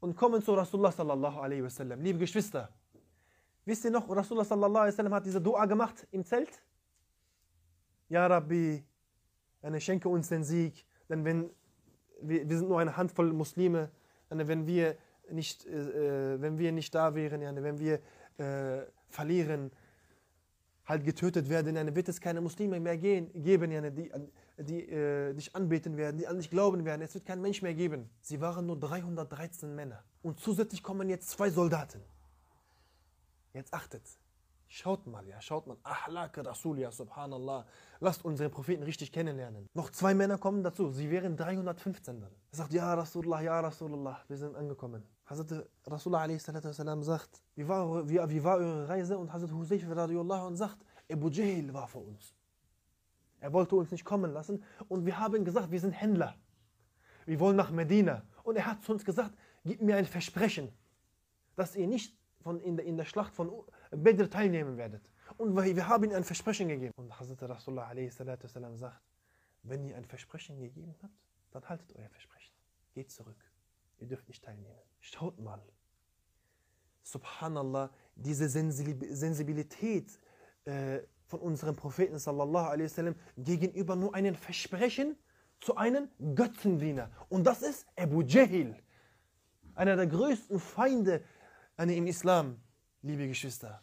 und 0.00 0.16
kommen 0.16 0.40
zu 0.42 0.54
Rasulullah 0.54 0.92
sallallahu 0.92 1.38
alaihi 1.38 1.62
wasallam. 1.62 2.00
Liebe 2.00 2.20
Geschwister, 2.20 2.72
Wisst 3.66 3.84
ihr 3.84 3.90
noch, 3.90 4.08
Rasulullah 4.08 4.46
sallallahu 4.46 4.82
alaihi 4.84 4.94
wasallam 4.94 5.14
hat 5.14 5.26
diese 5.26 5.40
Dua 5.42 5.66
gemacht 5.66 6.06
im 6.10 6.24
Zelt? 6.24 6.62
Ja 8.08 8.26
Rabbi, 8.26 8.82
eine 9.60 9.80
schenke 9.80 10.08
uns 10.08 10.28
den 10.28 10.42
Sieg, 10.42 10.86
denn 11.10 11.22
wenn 11.26 11.50
wir, 12.22 12.48
wir 12.48 12.58
sind 12.58 12.68
nur 12.68 12.80
eine 12.80 12.96
Handvoll 12.96 13.32
Muslime, 13.32 13.90
wenn 14.30 14.66
wir 14.66 14.96
nicht, 15.30 15.66
äh, 15.66 16.34
äh, 16.34 16.40
wenn 16.40 16.58
wir 16.58 16.72
nicht 16.72 16.94
da 16.94 17.14
wären, 17.14 17.40
wenn 17.62 17.78
wir 17.78 18.00
äh, 18.38 18.86
verlieren, 19.08 19.70
halt 20.86 21.04
getötet 21.04 21.48
werden, 21.48 21.74
dann 21.74 21.94
wird 21.94 22.08
es 22.08 22.20
keine 22.20 22.40
Muslime 22.40 22.80
mehr 22.80 22.96
gehen, 22.96 23.30
geben, 23.32 23.70
die, 23.94 24.10
die 24.58 24.88
äh, 24.90 25.32
dich 25.34 25.54
anbeten 25.54 25.96
werden, 25.96 26.18
die 26.18 26.26
an 26.26 26.36
dich 26.36 26.50
glauben 26.50 26.84
werden. 26.84 27.02
Es 27.02 27.14
wird 27.14 27.24
kein 27.24 27.40
Mensch 27.40 27.62
mehr 27.62 27.74
geben. 27.74 28.10
Sie 28.20 28.40
waren 28.40 28.66
nur 28.66 28.78
313 28.78 29.74
Männer. 29.74 30.02
Und 30.22 30.40
zusätzlich 30.40 30.82
kommen 30.82 31.08
jetzt 31.08 31.30
zwei 31.30 31.48
Soldaten. 31.50 32.00
Jetzt 33.54 33.72
achtet. 33.72 34.02
Schaut 34.72 35.04
mal, 35.08 35.26
ja, 35.26 35.40
schaut 35.40 35.66
mal. 35.66 35.76
Ahlak 35.82 36.38
Rasul, 36.46 36.78
ja, 36.78 36.92
subhanallah. 36.92 37.66
Lasst 37.98 38.24
unsere 38.24 38.48
Propheten 38.48 38.84
richtig 38.84 39.10
kennenlernen. 39.10 39.68
Noch 39.74 39.90
zwei 39.90 40.14
Männer 40.14 40.38
kommen 40.38 40.62
dazu. 40.62 40.90
Sie 40.90 41.10
wären 41.10 41.36
315 41.36 42.20
dann. 42.20 42.30
Er 42.52 42.56
sagt, 42.56 42.72
ja, 42.72 42.94
Rasulullah, 42.94 43.40
ja, 43.40 43.58
Rasulullah. 43.58 44.22
Wir 44.28 44.36
sind 44.36 44.54
angekommen. 44.54 45.02
Hazrat 45.26 45.66
Rasulullah 45.84 46.22
a.s. 46.22 46.44
sagt, 47.04 47.42
wie 47.56 47.66
war, 47.66 48.08
wie, 48.08 48.20
wie 48.28 48.44
war 48.44 48.58
eure 48.58 48.88
Reise? 48.88 49.18
Und 49.18 49.32
Hazrat 49.32 49.50
Husayf 49.50 49.84
radiallahu 49.90 50.46
und 50.46 50.54
sagt, 50.54 50.78
Abu 51.10 51.28
Jahl 51.30 51.74
war 51.74 51.88
vor 51.88 52.06
uns. 52.06 52.32
Er 53.40 53.52
wollte 53.52 53.74
uns 53.74 53.90
nicht 53.90 54.04
kommen 54.04 54.32
lassen. 54.32 54.62
Und 54.86 55.04
wir 55.04 55.18
haben 55.18 55.44
gesagt, 55.44 55.72
wir 55.72 55.80
sind 55.80 55.94
Händler. 55.94 56.36
Wir 57.26 57.40
wollen 57.40 57.56
nach 57.56 57.72
Medina. 57.72 58.22
Und 58.44 58.54
er 58.54 58.66
hat 58.66 58.84
zu 58.84 58.92
uns 58.92 59.04
gesagt, 59.04 59.34
gib 59.64 59.82
mir 59.82 59.96
ein 59.96 60.06
Versprechen, 60.06 60.70
dass 61.56 61.74
ihr 61.74 61.88
nicht 61.88 62.16
von 62.40 62.60
in, 62.60 62.76
der, 62.76 62.86
in 62.86 62.96
der 62.96 63.04
Schlacht 63.04 63.34
von 63.34 63.50
Badr 63.90 64.28
teilnehmen 64.28 64.76
werdet. 64.76 65.10
Und 65.36 65.56
wir 65.56 65.88
haben 65.88 66.04
ihnen 66.04 66.14
ein 66.14 66.24
Versprechen 66.24 66.68
gegeben. 66.68 66.92
Und 66.96 67.18
Hazrat 67.18 67.42
Rasulullah 67.42 67.88
a.s. 67.88 68.16
sagt, 68.16 69.02
wenn 69.62 69.84
ihr 69.84 69.96
ein 69.96 70.04
Versprechen 70.04 70.58
gegeben 70.58 70.94
habt, 71.02 71.14
dann 71.50 71.68
haltet 71.68 71.94
euer 71.96 72.08
Versprechen. 72.08 72.54
Geht 72.94 73.10
zurück. 73.10 73.36
Ihr 73.98 74.06
dürft 74.06 74.28
nicht 74.28 74.44
teilnehmen. 74.44 74.78
Schaut 75.00 75.38
mal. 75.38 75.62
Subhanallah, 77.02 77.90
diese 78.14 78.48
Sensibilität 78.48 80.18
äh, 80.64 81.00
von 81.26 81.40
unserem 81.40 81.76
Propheten 81.76 82.18
sallallahu 82.18 83.14
gegenüber 83.36 83.96
nur 83.96 84.14
einem 84.14 84.34
Versprechen 84.34 85.16
zu 85.60 85.76
einem 85.76 86.08
Götzendiener. 86.34 87.10
Und 87.28 87.44
das 87.44 87.62
ist 87.62 87.86
Abu 87.96 88.22
Jahil, 88.22 88.76
einer 89.74 89.96
der 89.96 90.06
größten 90.06 90.58
Feinde 90.58 91.22
im 91.76 92.06
Islam, 92.06 92.60
liebe 93.02 93.26
Geschwister. 93.26 93.82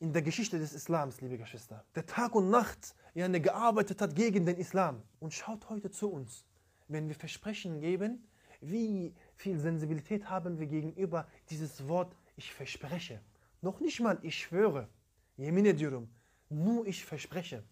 In 0.00 0.12
der 0.12 0.22
Geschichte 0.22 0.58
des 0.58 0.72
Islams, 0.72 1.20
liebe 1.20 1.38
Geschwister. 1.38 1.84
Der 1.94 2.06
Tag 2.06 2.34
und 2.34 2.50
Nacht 2.50 2.94
ja, 3.14 3.28
gearbeitet 3.28 4.00
hat 4.00 4.14
gegen 4.14 4.44
den 4.44 4.56
Islam. 4.56 5.02
Und 5.20 5.32
schaut 5.32 5.68
heute 5.70 5.90
zu 5.90 6.10
uns. 6.10 6.44
Wenn 6.88 7.08
wir 7.08 7.14
Versprechen 7.14 7.80
geben, 7.80 8.26
wie 8.60 9.14
viel 9.36 9.58
Sensibilität 9.58 10.28
haben 10.28 10.58
wir 10.58 10.66
gegenüber 10.66 11.26
dieses 11.50 11.88
Wort, 11.88 12.16
ich 12.36 12.52
verspreche. 12.52 13.20
Noch 13.60 13.80
nicht 13.80 14.00
mal, 14.00 14.18
ich 14.22 14.38
schwöre. 14.38 14.88
Yemine 15.36 15.74
diyorum. 15.74 16.08
Nur 16.48 16.86
ich 16.86 17.04
verspreche. 17.04 17.62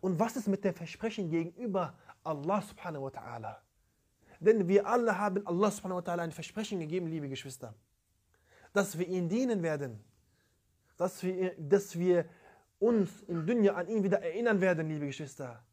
Und 0.00 0.18
was 0.18 0.36
ist 0.36 0.48
mit 0.48 0.64
dem 0.64 0.74
Versprechen 0.74 1.28
gegenüber 1.30 1.94
Allah 2.24 2.62
subhanahu 2.62 3.04
wa 3.04 3.08
ta'ala? 3.08 3.56
Denn 4.40 4.68
wir 4.68 4.86
alle 4.86 5.18
haben 5.18 5.46
Allah 5.46 5.70
subhanahu 5.70 5.98
wa 5.98 6.02
ta'ala 6.02 6.22
ein 6.22 6.32
Versprechen 6.32 6.78
gegeben, 6.78 7.08
liebe 7.08 7.28
Geschwister 7.28 7.74
dass 8.72 8.98
wir 8.98 9.06
ihn 9.06 9.28
dienen 9.28 9.62
werden, 9.62 9.98
dass 10.96 11.22
wir, 11.22 11.54
dass 11.58 11.98
wir 11.98 12.26
uns 12.78 13.22
im 13.26 13.46
Dunya 13.46 13.74
an 13.74 13.88
ihn 13.88 14.02
wieder 14.02 14.22
erinnern 14.22 14.60
werden, 14.60 14.88
liebe 14.88 15.06
Geschwister. 15.06 15.64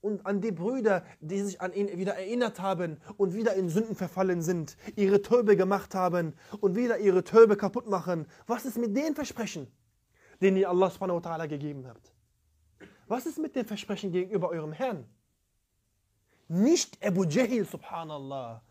Und 0.00 0.24
an 0.24 0.40
die 0.40 0.52
Brüder, 0.52 1.04
die 1.20 1.40
sich 1.42 1.60
an 1.60 1.74
ihn 1.74 1.88
wieder 1.98 2.14
erinnert 2.14 2.60
haben 2.60 2.98
und 3.18 3.34
wieder 3.34 3.54
in 3.54 3.68
Sünden 3.68 3.94
verfallen 3.94 4.40
sind, 4.40 4.76
ihre 4.96 5.20
Töbe 5.20 5.56
gemacht 5.56 5.94
haben 5.94 6.34
und 6.60 6.74
wieder 6.74 6.98
ihre 6.98 7.22
Töbe 7.22 7.56
kaputt 7.56 7.86
machen. 7.86 8.26
Was 8.46 8.64
ist 8.64 8.78
mit 8.78 8.96
den 8.96 9.14
Versprechen, 9.14 9.66
den 10.40 10.56
ihr 10.56 10.70
Allah 10.70 10.88
subhanahu 10.90 11.22
wa 11.22 11.28
ta'ala 11.28 11.48
gegeben 11.48 11.86
habt? 11.86 12.14
Was 13.08 13.26
ist 13.26 13.38
mit 13.38 13.56
den 13.56 13.66
Versprechen 13.66 14.10
gegenüber 14.10 14.48
eurem 14.48 14.72
Herrn? 14.72 15.04
Nicht 16.48 17.04
Abu 17.04 17.24
Jahil, 17.24 17.64
subhanallah. 17.64 18.62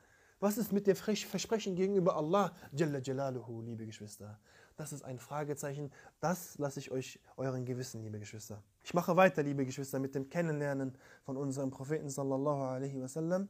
Was 0.42 0.58
ist 0.58 0.72
mit 0.72 0.88
dem 0.88 0.96
Versprechen 0.96 1.76
gegenüber 1.76 2.16
Allah, 2.16 2.54
Jalla 2.72 3.00
Jalaluhu, 3.00 3.62
liebe 3.62 3.86
Geschwister? 3.86 4.40
Das 4.78 4.94
ist 4.94 5.04
ein 5.04 5.20
Fragezeichen. 5.20 5.92
Das 6.22 6.58
lasse 6.58 6.80
ich 6.80 6.92
euch 6.92 7.20
euren 7.36 7.66
Gewissen, 7.66 8.02
liebe 8.02 8.20
Geschwister. 8.20 8.64
Ich 8.82 8.94
mache 8.94 9.18
weiter, 9.18 9.44
liebe 9.44 9.66
Geschwister, 9.66 10.00
mit 10.00 10.16
dem 10.16 10.30
Kennenlernen 10.30 10.98
von 11.24 11.36
unserem 11.36 11.72
Propheten 11.72 12.10
sallallahu 12.10 12.62
alaihi 12.62 13.02
wasallam. 13.02 13.50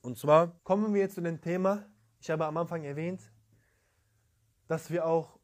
Und 0.00 0.16
zwar 0.16 0.56
kommen 0.62 0.94
wir 0.94 1.10
zu 1.10 1.20
dem 1.20 1.40
Thema, 1.40 1.84
ich 2.20 2.30
habe 2.30 2.46
am 2.46 2.56
Anfang 2.56 2.84
erwähnt, 2.84 3.20
dass 4.68 4.92
wir 4.92 5.06
auch 5.06 5.40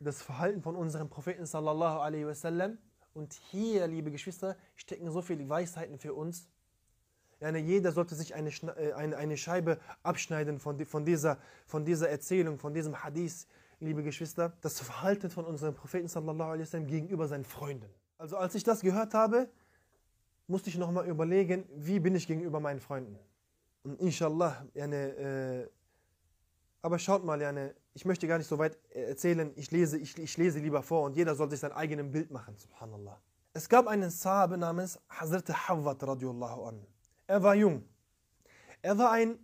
das 0.00 0.22
Verhalten 0.22 0.62
von 0.62 0.76
unserem 0.76 1.10
Propheten 1.10 1.44
sallallahu 1.44 1.98
alaihi 1.98 2.26
wasallam 2.26 2.78
und 3.12 3.34
hier, 3.34 3.86
liebe 3.86 4.10
Geschwister, 4.10 4.56
stecken 4.76 5.10
so 5.10 5.20
viele 5.20 5.46
Weisheiten 5.46 5.98
für 5.98 6.14
uns, 6.14 6.48
jeder 7.40 7.92
sollte 7.92 8.14
sich 8.14 8.34
eine, 8.34 8.50
äh, 8.50 8.92
eine, 8.92 9.16
eine 9.16 9.36
Scheibe 9.36 9.78
abschneiden 10.02 10.58
von, 10.58 10.84
von, 10.86 11.04
dieser, 11.04 11.38
von 11.66 11.84
dieser 11.84 12.08
Erzählung, 12.08 12.58
von 12.58 12.74
diesem 12.74 13.02
Hadith, 13.02 13.46
liebe 13.80 14.02
Geschwister. 14.02 14.52
Das 14.60 14.80
Verhalten 14.80 15.30
von 15.30 15.44
unserem 15.44 15.74
Propheten 15.74 16.08
sallallahu 16.08 16.50
alaihi 16.50 16.62
wasallam 16.62 16.86
gegenüber 16.86 17.28
seinen 17.28 17.44
Freunden. 17.44 17.88
Also 18.18 18.36
als 18.36 18.54
ich 18.54 18.64
das 18.64 18.80
gehört 18.80 19.14
habe, 19.14 19.48
musste 20.46 20.70
ich 20.70 20.78
nochmal 20.78 21.06
überlegen, 21.06 21.64
wie 21.74 22.00
bin 22.00 22.14
ich 22.14 22.26
gegenüber 22.26 22.60
meinen 22.60 22.80
Freunden. 22.80 23.18
Und 23.82 24.00
inshallah, 24.00 24.66
eine, 24.74 24.96
äh, 24.96 25.68
aber 26.82 26.98
schaut 26.98 27.24
mal, 27.24 27.40
Jane, 27.40 27.74
ich 27.94 28.04
möchte 28.04 28.26
gar 28.26 28.38
nicht 28.38 28.46
so 28.46 28.58
weit 28.58 28.78
erzählen, 28.90 29.52
ich 29.56 29.70
lese, 29.70 29.98
ich, 29.98 30.18
ich 30.18 30.36
lese 30.36 30.58
lieber 30.58 30.82
vor 30.82 31.02
und 31.04 31.16
jeder 31.16 31.34
soll 31.34 31.50
sich 31.50 31.60
sein 31.60 31.72
eigenes 31.72 32.10
Bild 32.10 32.30
machen, 32.30 32.56
subhanallah. 32.56 33.20
Es 33.52 33.68
gab 33.68 33.86
einen 33.86 34.10
Sahabe 34.10 34.58
namens 34.58 34.98
Hazrat 35.08 35.68
Hawat 35.68 36.02
radiallahu 36.02 36.64
anhu. 36.64 36.86
Er 37.26 37.42
war 37.42 37.54
jung. 37.54 37.84
Er 38.82 38.98
war 38.98 39.12
ein, 39.12 39.38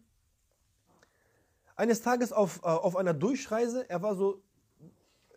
eines 1.77 2.03
Tages 2.03 2.33
auf, 2.33 2.59
äh, 2.63 2.67
auf 2.67 2.97
einer 2.97 3.15
Durchreise. 3.15 3.89
Er 3.89 4.03
war 4.03 4.15
so 4.15 4.43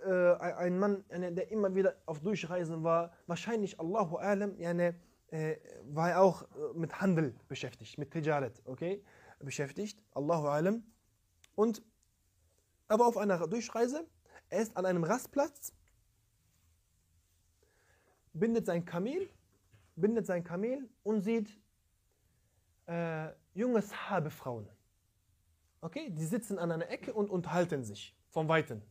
äh, 0.06 0.34
ein 0.36 0.78
Mann, 0.78 1.06
der 1.10 1.50
immer 1.52 1.74
wieder 1.74 1.96
auf 2.06 2.20
Durchreisen 2.20 2.84
war. 2.84 3.14
Wahrscheinlich, 3.28 3.80
Allahu 3.80 4.18
Alam, 4.18 4.58
äh, 4.58 5.58
war 5.86 6.12
er 6.12 6.22
auch 6.22 6.44
äh, 6.44 6.46
mit 6.76 7.00
Handel 7.00 7.34
beschäftigt, 7.48 7.98
mit 7.98 8.12
Tijaret, 8.12 8.62
okay? 8.66 9.04
Beschäftigt, 9.40 10.04
Allahu 10.12 10.48
Alam. 10.48 10.84
Und 11.56 11.82
er 12.88 13.00
war 13.00 13.08
auf 13.08 13.18
einer 13.18 13.48
Durchreise. 13.48 14.06
Er 14.50 14.62
ist 14.62 14.76
an 14.78 14.86
einem 14.86 15.04
Rastplatz, 15.04 15.74
bindet 18.34 18.66
sein 18.66 18.86
Kamel, 18.86 19.30
bindet 19.96 20.28
sein 20.28 20.44
Kamel 20.44 20.90
und 21.04 21.22
sieht 21.22 21.58
äh, 22.88 23.30
junge 23.54 23.82
Sahabe-Frauen. 23.82 24.68
Okay, 25.82 26.10
die 26.10 26.26
sitzen 26.26 26.58
an 26.60 26.72
einer 26.72 26.90
Ecke 26.90 27.14
und 27.14 27.30
unterhalten 27.30 27.84
sich 27.84 28.16
vom 28.30 28.48
Weiten. 28.48 28.82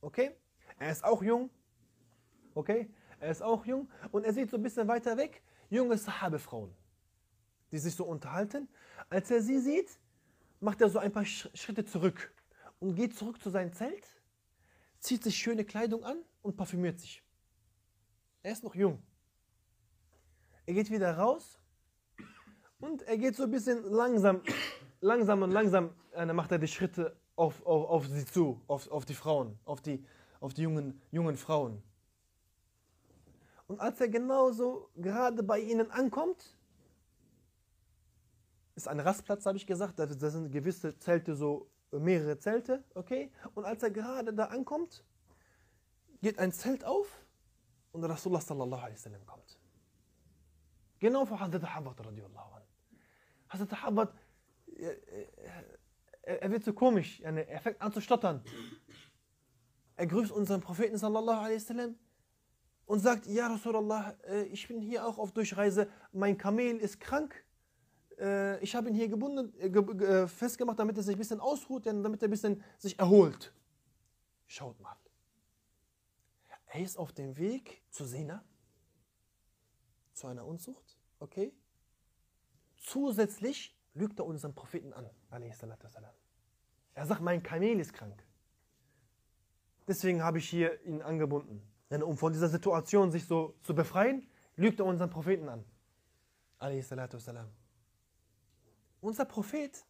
Okay, 0.00 0.34
er 0.78 0.90
ist 0.90 1.04
auch 1.04 1.22
jung. 1.22 1.50
Okay, 2.54 2.88
er 3.20 3.30
ist 3.30 3.42
auch 3.42 3.64
jung 3.66 3.90
und 4.10 4.24
er 4.24 4.32
sieht 4.32 4.50
so 4.50 4.56
ein 4.56 4.62
bisschen 4.62 4.88
weiter 4.88 5.16
weg 5.16 5.42
junge 5.70 5.96
Sahabe-Frauen, 5.96 6.74
die 7.70 7.78
sich 7.78 7.94
so 7.94 8.04
unterhalten. 8.04 8.68
Als 9.08 9.30
er 9.30 9.40
sie 9.40 9.58
sieht, 9.58 9.98
macht 10.60 10.80
er 10.80 10.90
so 10.90 10.98
ein 10.98 11.12
paar 11.12 11.24
Schritte 11.24 11.84
zurück 11.84 12.34
und 12.78 12.94
geht 12.94 13.16
zurück 13.16 13.42
zu 13.42 13.48
seinem 13.48 13.72
Zelt, 13.72 14.06
zieht 14.98 15.22
sich 15.22 15.36
schöne 15.36 15.64
Kleidung 15.64 16.04
an 16.04 16.18
und 16.42 16.56
parfümiert 16.56 17.00
sich. 17.00 17.22
Er 18.42 18.52
ist 18.52 18.64
noch 18.64 18.74
jung. 18.74 19.02
Er 20.66 20.74
geht 20.74 20.90
wieder 20.90 21.16
raus 21.16 21.58
und 22.82 23.02
er 23.02 23.16
geht 23.16 23.36
so 23.36 23.44
ein 23.44 23.50
bisschen 23.50 23.84
langsam, 23.84 24.42
langsam 25.00 25.42
und 25.42 25.50
langsam, 25.52 25.90
äh, 26.12 26.26
dann 26.26 26.36
macht 26.36 26.52
er 26.52 26.58
die 26.58 26.68
Schritte 26.68 27.16
auf, 27.36 27.64
auf, 27.64 27.88
auf 27.88 28.06
sie 28.08 28.24
zu, 28.24 28.60
auf, 28.66 28.90
auf 28.90 29.04
die 29.04 29.14
Frauen, 29.14 29.58
auf 29.64 29.80
die, 29.80 30.04
auf 30.40 30.52
die 30.52 30.62
jungen, 30.62 31.00
jungen 31.10 31.36
Frauen. 31.36 31.82
Und 33.68 33.80
als 33.80 34.00
er 34.00 34.08
genauso 34.08 34.90
gerade 34.96 35.42
bei 35.42 35.60
ihnen 35.60 35.90
ankommt, 35.90 36.56
ist 38.74 38.88
ein 38.88 39.00
Rastplatz, 39.00 39.46
habe 39.46 39.56
ich 39.56 39.66
gesagt, 39.66 39.98
das 39.98 40.32
sind 40.32 40.50
gewisse 40.50 40.98
Zelte, 40.98 41.34
so 41.36 41.70
mehrere 41.90 42.38
Zelte, 42.38 42.82
okay? 42.94 43.30
Und 43.54 43.64
als 43.64 43.82
er 43.82 43.90
gerade 43.90 44.32
da 44.32 44.46
ankommt, 44.46 45.04
geht 46.20 46.38
ein 46.38 46.52
Zelt 46.52 46.84
auf 46.84 47.06
und 47.92 48.02
Rasulullah 48.04 48.40
sallallahu 48.40 48.80
alaihi 48.80 48.96
wasallam 48.96 49.26
kommt. 49.26 49.58
Genau 50.98 51.26
vor 51.26 51.40
Hazrat 51.40 51.74
Hawat 51.74 51.98
radiallahu 52.04 52.54
anhu. 52.54 52.61
Hazrat 53.52 53.82
Habad, 53.82 54.14
er, 54.76 54.96
er, 56.22 56.50
wird 56.50 56.64
so 56.64 56.72
komisch, 56.72 57.20
er 57.20 57.60
fängt 57.60 57.80
an 57.80 57.92
zu 57.92 58.00
stottern. 58.00 58.42
er 59.96 60.06
grüßt 60.06 60.32
unseren 60.32 60.60
Propheten 60.60 60.96
sallallahu 60.96 61.44
alaihi 61.44 61.94
und 62.86 63.00
sagt, 63.00 63.26
ja 63.26 63.46
Rasulallah, 63.48 64.16
äh, 64.28 64.42
ich 64.44 64.66
bin 64.68 64.80
hier 64.80 65.06
auch 65.06 65.18
auf 65.18 65.32
Durchreise, 65.32 65.88
mein 66.12 66.36
Kamel 66.36 66.78
ist 66.78 67.00
krank, 67.00 67.44
äh, 68.18 68.58
ich 68.62 68.74
habe 68.74 68.88
ihn 68.88 68.94
hier 68.94 69.08
gebunden, 69.08 69.52
äh, 69.58 69.70
ge 69.70 69.82
ge 69.82 70.28
festgemacht, 70.28 70.78
damit 70.78 70.96
er 70.96 71.02
sich 71.02 71.16
ein 71.16 71.18
bisschen 71.18 71.40
ausruht, 71.40 71.86
damit 71.86 72.22
er 72.22 72.28
ein 72.28 72.30
bisschen 72.30 72.62
sich 72.78 72.98
erholt. 72.98 73.52
Schaut 74.46 74.78
mal. 74.80 74.96
Er 76.66 76.80
ist 76.80 76.98
auf 76.98 77.12
dem 77.12 77.36
Weg 77.36 77.82
zu 77.90 78.04
Sina, 78.04 78.42
zu 80.14 80.26
einer 80.26 80.46
Unzucht, 80.46 80.98
okay? 81.18 81.52
Zusätzlich 82.82 83.76
lügt 83.94 84.18
er 84.18 84.26
unseren 84.26 84.54
Propheten 84.54 84.92
an, 84.92 85.08
Er 86.94 87.06
sagt, 87.06 87.20
mein 87.20 87.42
Kamel 87.42 87.80
ist 87.80 87.92
krank. 87.92 88.22
Deswegen 89.88 90.22
habe 90.22 90.38
ich 90.38 90.48
hier 90.48 90.84
ihn 90.84 91.00
angebunden. 91.00 91.62
Denn 91.90 92.02
um 92.02 92.16
von 92.16 92.32
dieser 92.32 92.48
Situation 92.48 93.10
sich 93.10 93.26
so 93.26 93.54
zu 93.62 93.74
befreien, 93.74 94.26
lügt 94.56 94.80
er 94.80 94.86
unseren 94.86 95.10
Propheten 95.10 95.48
an. 95.48 95.64
Unser 99.00 99.24
Prophet, 99.24 99.84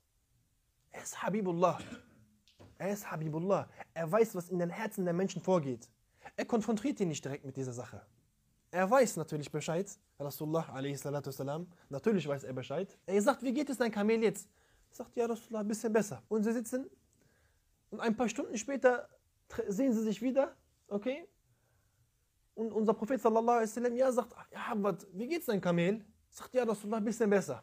er 0.91 1.03
ist 1.03 1.23
Habibullah. 1.23 1.79
Er 2.79 2.93
ist 2.93 3.11
Habibullah. 3.11 3.69
Er 3.95 4.11
weiß, 4.11 4.35
was 4.35 4.49
in 4.49 4.59
den 4.59 4.71
Herzen 4.71 5.05
der 5.05 5.15
Menschen 5.15 5.43
vorgeht. 5.43 5.89
Er 6.37 6.45
konfrontiert 6.45 7.01
ihn 7.01 7.09
nicht 7.09 7.25
direkt 7.25 7.45
mit 7.45 7.57
dieser 7.57 7.73
Sache. 7.73 8.05
Er 8.71 8.91
weiß 8.91 9.17
natürlich 9.17 9.51
Bescheid. 9.51 9.99
Rasulullah 10.25 10.69
a.s. 10.73 11.05
Natürlich 11.89 12.27
weiß 12.27 12.45
er 12.45 12.53
Bescheid. 12.53 12.99
Er 13.07 13.23
sagt, 13.23 13.43
wie 13.43 13.53
geht 13.53 13.69
es 13.71 13.79
dein 13.79 13.91
Kamel 13.91 14.23
jetzt? 14.23 14.49
Er 14.91 14.97
sagt, 14.97 15.17
ja 15.17 15.27
Rasulullah, 15.27 15.61
ein 15.61 15.69
bisschen 15.69 15.93
besser. 15.93 16.23
Und 16.29 16.45
sie 16.45 16.53
sitzen 16.53 16.89
und 17.93 18.01
ein 18.01 18.17
paar 18.17 18.29
Stunden 18.29 18.57
später 18.57 19.09
sehen 19.69 19.93
sie 19.93 20.03
sich 20.03 20.23
wieder, 20.23 20.57
okay? 20.89 21.29
Und 22.55 22.73
unser 22.73 22.95
Prophet 22.95 23.21
sallallahu 23.21 23.57
alaihi 23.57 23.69
wasallam 23.69 23.97
ja 23.97 24.11
sagt, 24.11 24.35
ja 24.51 24.69
Habbat, 24.69 25.07
wie 25.13 25.27
geht's 25.27 25.47
dein 25.47 25.61
Kamel? 25.61 26.05
Sagt, 26.31 26.55
ja 26.55 26.65
Rasulullah, 26.65 26.99
ein 26.99 27.05
bisschen 27.05 27.29
besser. 27.29 27.63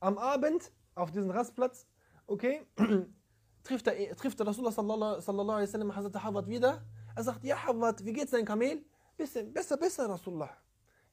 Am 0.00 0.18
Abend 0.18 0.72
auf 0.94 1.10
diesem 1.10 1.30
Rastplatz, 1.30 1.86
okay, 2.26 2.66
trifft 3.62 3.86
der, 3.86 4.16
trifft 4.16 4.38
der 4.38 4.46
Rasulullah 4.46 4.72
sallallahu 4.72 5.52
alaihi 5.52 5.68
wasallam 5.68 5.94
Hazrat 5.94 6.22
Habbat 6.22 6.48
wieder. 6.48 6.84
Er 7.14 7.22
sagt, 7.22 7.44
ja 7.44 7.64
Habbat, 7.64 8.04
wie 8.04 8.12
geht's 8.12 8.32
dein 8.32 8.44
Kamel? 8.44 8.84
Bisschen 9.16 9.52
besser, 9.52 9.76
besser, 9.76 10.08
Rasulullah. 10.08 10.50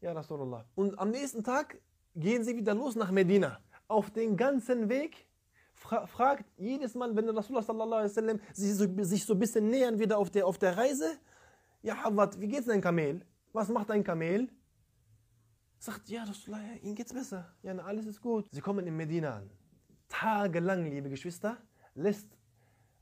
Ja, 0.04 0.12
Rasulullah. 0.12 0.66
Und 0.76 1.00
am 1.00 1.12
nächsten 1.12 1.46
Tag 1.46 1.80
gehen 2.14 2.44
sie 2.44 2.58
wieder 2.58 2.74
los 2.74 2.94
nach 2.98 3.10
Medina. 3.10 3.62
Auf 3.88 4.12
den 4.12 4.36
ganzen 4.36 4.90
Weg 4.90 5.30
fra 5.72 6.06
fragt 6.06 6.46
jedes 6.58 6.94
Mal, 6.94 7.16
wenn 7.16 7.30
Rasulullah 7.30 7.64
sallallahu 7.64 8.02
alaihi 8.02 8.10
wasallam 8.12 8.40
sich 8.52 8.76
so, 8.76 8.86
sich 9.04 9.26
so 9.26 9.32
ein 9.34 9.40
bisschen 9.40 9.70
nähern 9.70 9.98
wieder 9.98 10.18
auf 10.18 10.30
der, 10.30 10.46
auf 10.46 10.58
der 10.58 10.76
Reise, 10.76 11.18
ja, 11.82 11.96
Habbat, 12.04 12.38
wie 12.42 12.50
geht's 12.50 12.68
dein 12.68 12.82
Kamel? 12.82 13.26
Was 13.54 13.70
macht 13.70 13.90
dein 13.90 14.04
Kamel? 14.04 14.50
Sagt, 15.80 16.10
ja, 16.10 16.24
Rasulullah, 16.24 16.62
ihnen 16.82 16.96
geht's 16.96 17.14
besser. 17.14 17.54
Ja, 17.62 17.74
alles 17.78 18.06
ist 18.06 18.20
gut. 18.20 18.46
Sie 18.52 18.60
kommen 18.60 18.86
in 18.86 18.98
Medina 18.98 19.38
an. 19.38 19.50
Tagelang, 20.10 20.84
liebe 20.84 21.10
Geschwister, 21.10 21.56
lässt 21.96 22.28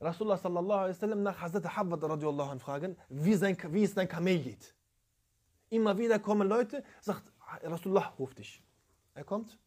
Rasulullah 0.00 0.38
sallallahu 0.38 0.78
alaihi 0.78 0.96
wasallam 0.96 1.22
nach 1.24 1.40
Hazrat 1.40 1.76
Habbat 1.76 2.04
radiallahu 2.04 2.50
anh 2.50 2.60
fragen, 2.60 2.96
wie, 3.08 3.34
sein, 3.34 3.56
wie 3.70 3.82
es 3.82 3.92
dein 3.92 4.06
Kamel 4.06 4.38
geht. 4.38 4.72
Immer 5.72 5.96
wieder 5.96 6.18
kommen 6.18 6.46
Leute, 6.48 6.84
sagt, 7.00 7.32
Rasulullah 7.62 8.08
ruft 8.18 8.38
dich. 8.38 8.62
Er 9.14 9.24
kommt. 9.24 9.58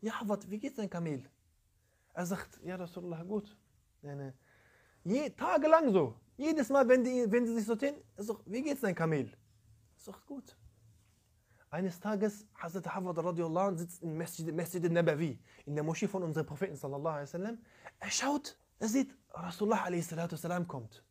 Ja, 0.00 0.20
Habbat, 0.20 0.48
wie 0.48 0.56
geht 0.56 0.78
dein 0.78 0.88
Kamel? 0.88 1.28
Er 2.14 2.26
sagt, 2.26 2.60
ja, 2.62 2.76
Rasulullah, 2.76 3.24
gut. 3.24 3.56
Je, 5.02 5.30
tagelang 5.30 5.92
so. 5.92 6.14
Jedes 6.36 6.68
Mal, 6.68 6.86
wenn, 6.86 7.02
die, 7.02 7.26
wenn 7.28 7.44
sie 7.44 7.54
sich 7.54 7.64
sortieren, 7.64 7.96
er 8.14 8.22
sagt, 8.22 8.42
wie 8.46 8.62
geht's 8.62 8.82
dein 8.82 8.94
Kamel? 8.94 9.26
Er 9.96 10.00
sagt, 10.00 10.24
gut. 10.26 10.56
Eines 11.70 11.98
Tages, 11.98 12.46
Hazrat 12.54 12.86
Hafad 12.94 13.18
radiallahu 13.18 13.76
sitzt 13.78 14.04
in 14.04 14.16
Masjid, 14.16 14.54
Masjid 14.54 14.84
al-Nabawi, 14.84 15.40
in 15.64 15.74
der 15.74 15.82
Moschee 15.82 16.06
von 16.06 16.22
unserem 16.22 16.46
Propheten 16.46 16.76
sallallahu 16.76 17.14
alaihi 17.14 17.26
wasallam. 17.26 17.58
Er 17.98 18.10
schaut, 18.12 18.56
er 18.78 18.86
sieht, 18.86 19.12
Rasulullah 19.30 19.82
alaihi 19.82 20.02
salatu 20.02 20.36
kommt. 20.68 21.02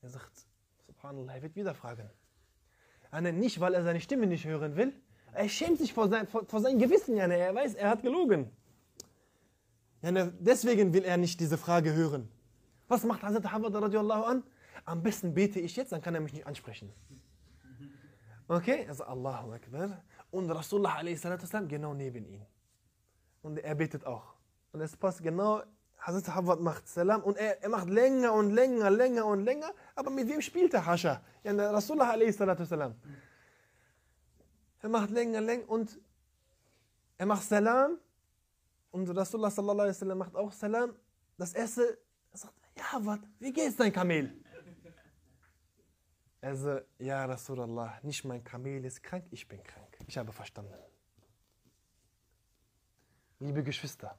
Er 0.00 0.08
sagt, 0.08 0.46
Subhanallah, 0.86 1.34
er 1.34 1.42
wird 1.42 1.54
wieder 1.54 1.74
fragen. 1.74 2.08
Nicht, 3.20 3.60
weil 3.60 3.74
er 3.74 3.82
seine 3.82 4.00
Stimme 4.00 4.26
nicht 4.26 4.46
hören 4.46 4.74
will, 4.76 4.94
er 5.32 5.48
schämt 5.48 5.78
sich 5.78 5.92
vor, 5.92 6.08
sein, 6.08 6.26
vor, 6.26 6.44
vor 6.46 6.60
seinem 6.60 6.78
Gewissen, 6.78 7.16
er 7.16 7.54
weiß, 7.54 7.74
er 7.74 7.90
hat 7.90 8.02
gelogen. 8.02 8.50
Deswegen 10.40 10.92
will 10.92 11.04
er 11.04 11.16
nicht 11.16 11.38
diese 11.38 11.58
Frage 11.58 11.92
hören. 11.92 12.28
Was 12.88 13.04
macht 13.04 13.22
Hazrat 13.22 13.50
Hafad 13.50 13.74
radiallahu 13.74 14.24
an? 14.24 14.42
Am 14.84 15.02
besten 15.02 15.32
bete 15.32 15.60
ich 15.60 15.76
jetzt, 15.76 15.92
dann 15.92 16.02
kann 16.02 16.14
er 16.14 16.20
mich 16.20 16.32
nicht 16.32 16.46
ansprechen. 16.46 16.92
Okay, 18.48 18.86
also 18.88 19.04
Allahu 19.04 19.52
Akbar. 19.52 20.02
Und 20.30 20.50
Rasulullah 20.50 20.96
a.s. 20.96 21.22
genau 21.68 21.94
neben 21.94 22.26
ihm. 22.26 22.44
Und 23.42 23.58
er 23.58 23.74
betet 23.74 24.04
auch. 24.04 24.34
Und 24.72 24.80
es 24.80 24.96
passt 24.96 25.22
genau, 25.22 25.62
Hazrat 26.02 26.34
Hawad 26.34 26.60
macht 26.60 26.88
Salam 26.88 27.22
und 27.22 27.36
er, 27.36 27.62
er, 27.62 27.68
macht 27.68 27.88
länger 27.88 28.32
und 28.32 28.50
länger, 28.50 28.90
länger 28.90 29.24
und 29.24 29.44
länger. 29.44 29.72
Aber 29.94 30.10
mit 30.10 30.28
wem 30.28 30.40
spielt 30.40 30.72
der 30.72 30.84
Hascha? 30.84 31.22
Ja, 31.44 31.52
der 31.52 31.72
Rasulullah 31.72 32.10
a.s. 32.10 32.40
Er 34.80 34.88
macht 34.88 35.10
länger, 35.10 35.40
länger 35.40 35.68
und 35.68 36.00
er 37.18 37.26
macht 37.26 37.44
Salam. 37.44 37.98
Und 38.90 39.08
Rasulullah 39.16 39.50
sallallahu 39.50 39.80
alaihi 39.80 39.96
wasallam 39.96 40.18
macht 40.18 40.34
auch 40.34 40.50
Salam. 40.50 40.92
Das 41.38 41.54
erste, 41.54 41.98
er 42.32 42.38
sagt, 42.38 42.54
ja, 42.76 42.92
Hawad, 42.92 43.20
wie 43.38 43.52
geht's 43.52 43.76
dein 43.76 43.92
Kamel? 43.92 44.42
Er 46.40 46.56
sagt, 46.56 46.86
ja 46.98 47.24
Rasulallah, 47.24 48.00
nicht 48.02 48.24
mein 48.24 48.42
Kamel 48.42 48.84
ist 48.84 49.00
krank, 49.04 49.24
ich 49.30 49.46
bin 49.46 49.62
krank. 49.62 49.96
Ich 50.08 50.18
habe 50.18 50.32
verstanden. 50.32 50.74
Liebe 53.38 53.62
Geschwister, 53.62 54.18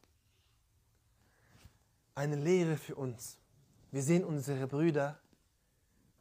eine 2.15 2.35
Lehre 2.35 2.77
für 2.77 2.95
uns. 2.95 3.37
Wir 3.91 4.03
sehen 4.03 4.23
unsere 4.23 4.67
Brüder 4.67 5.19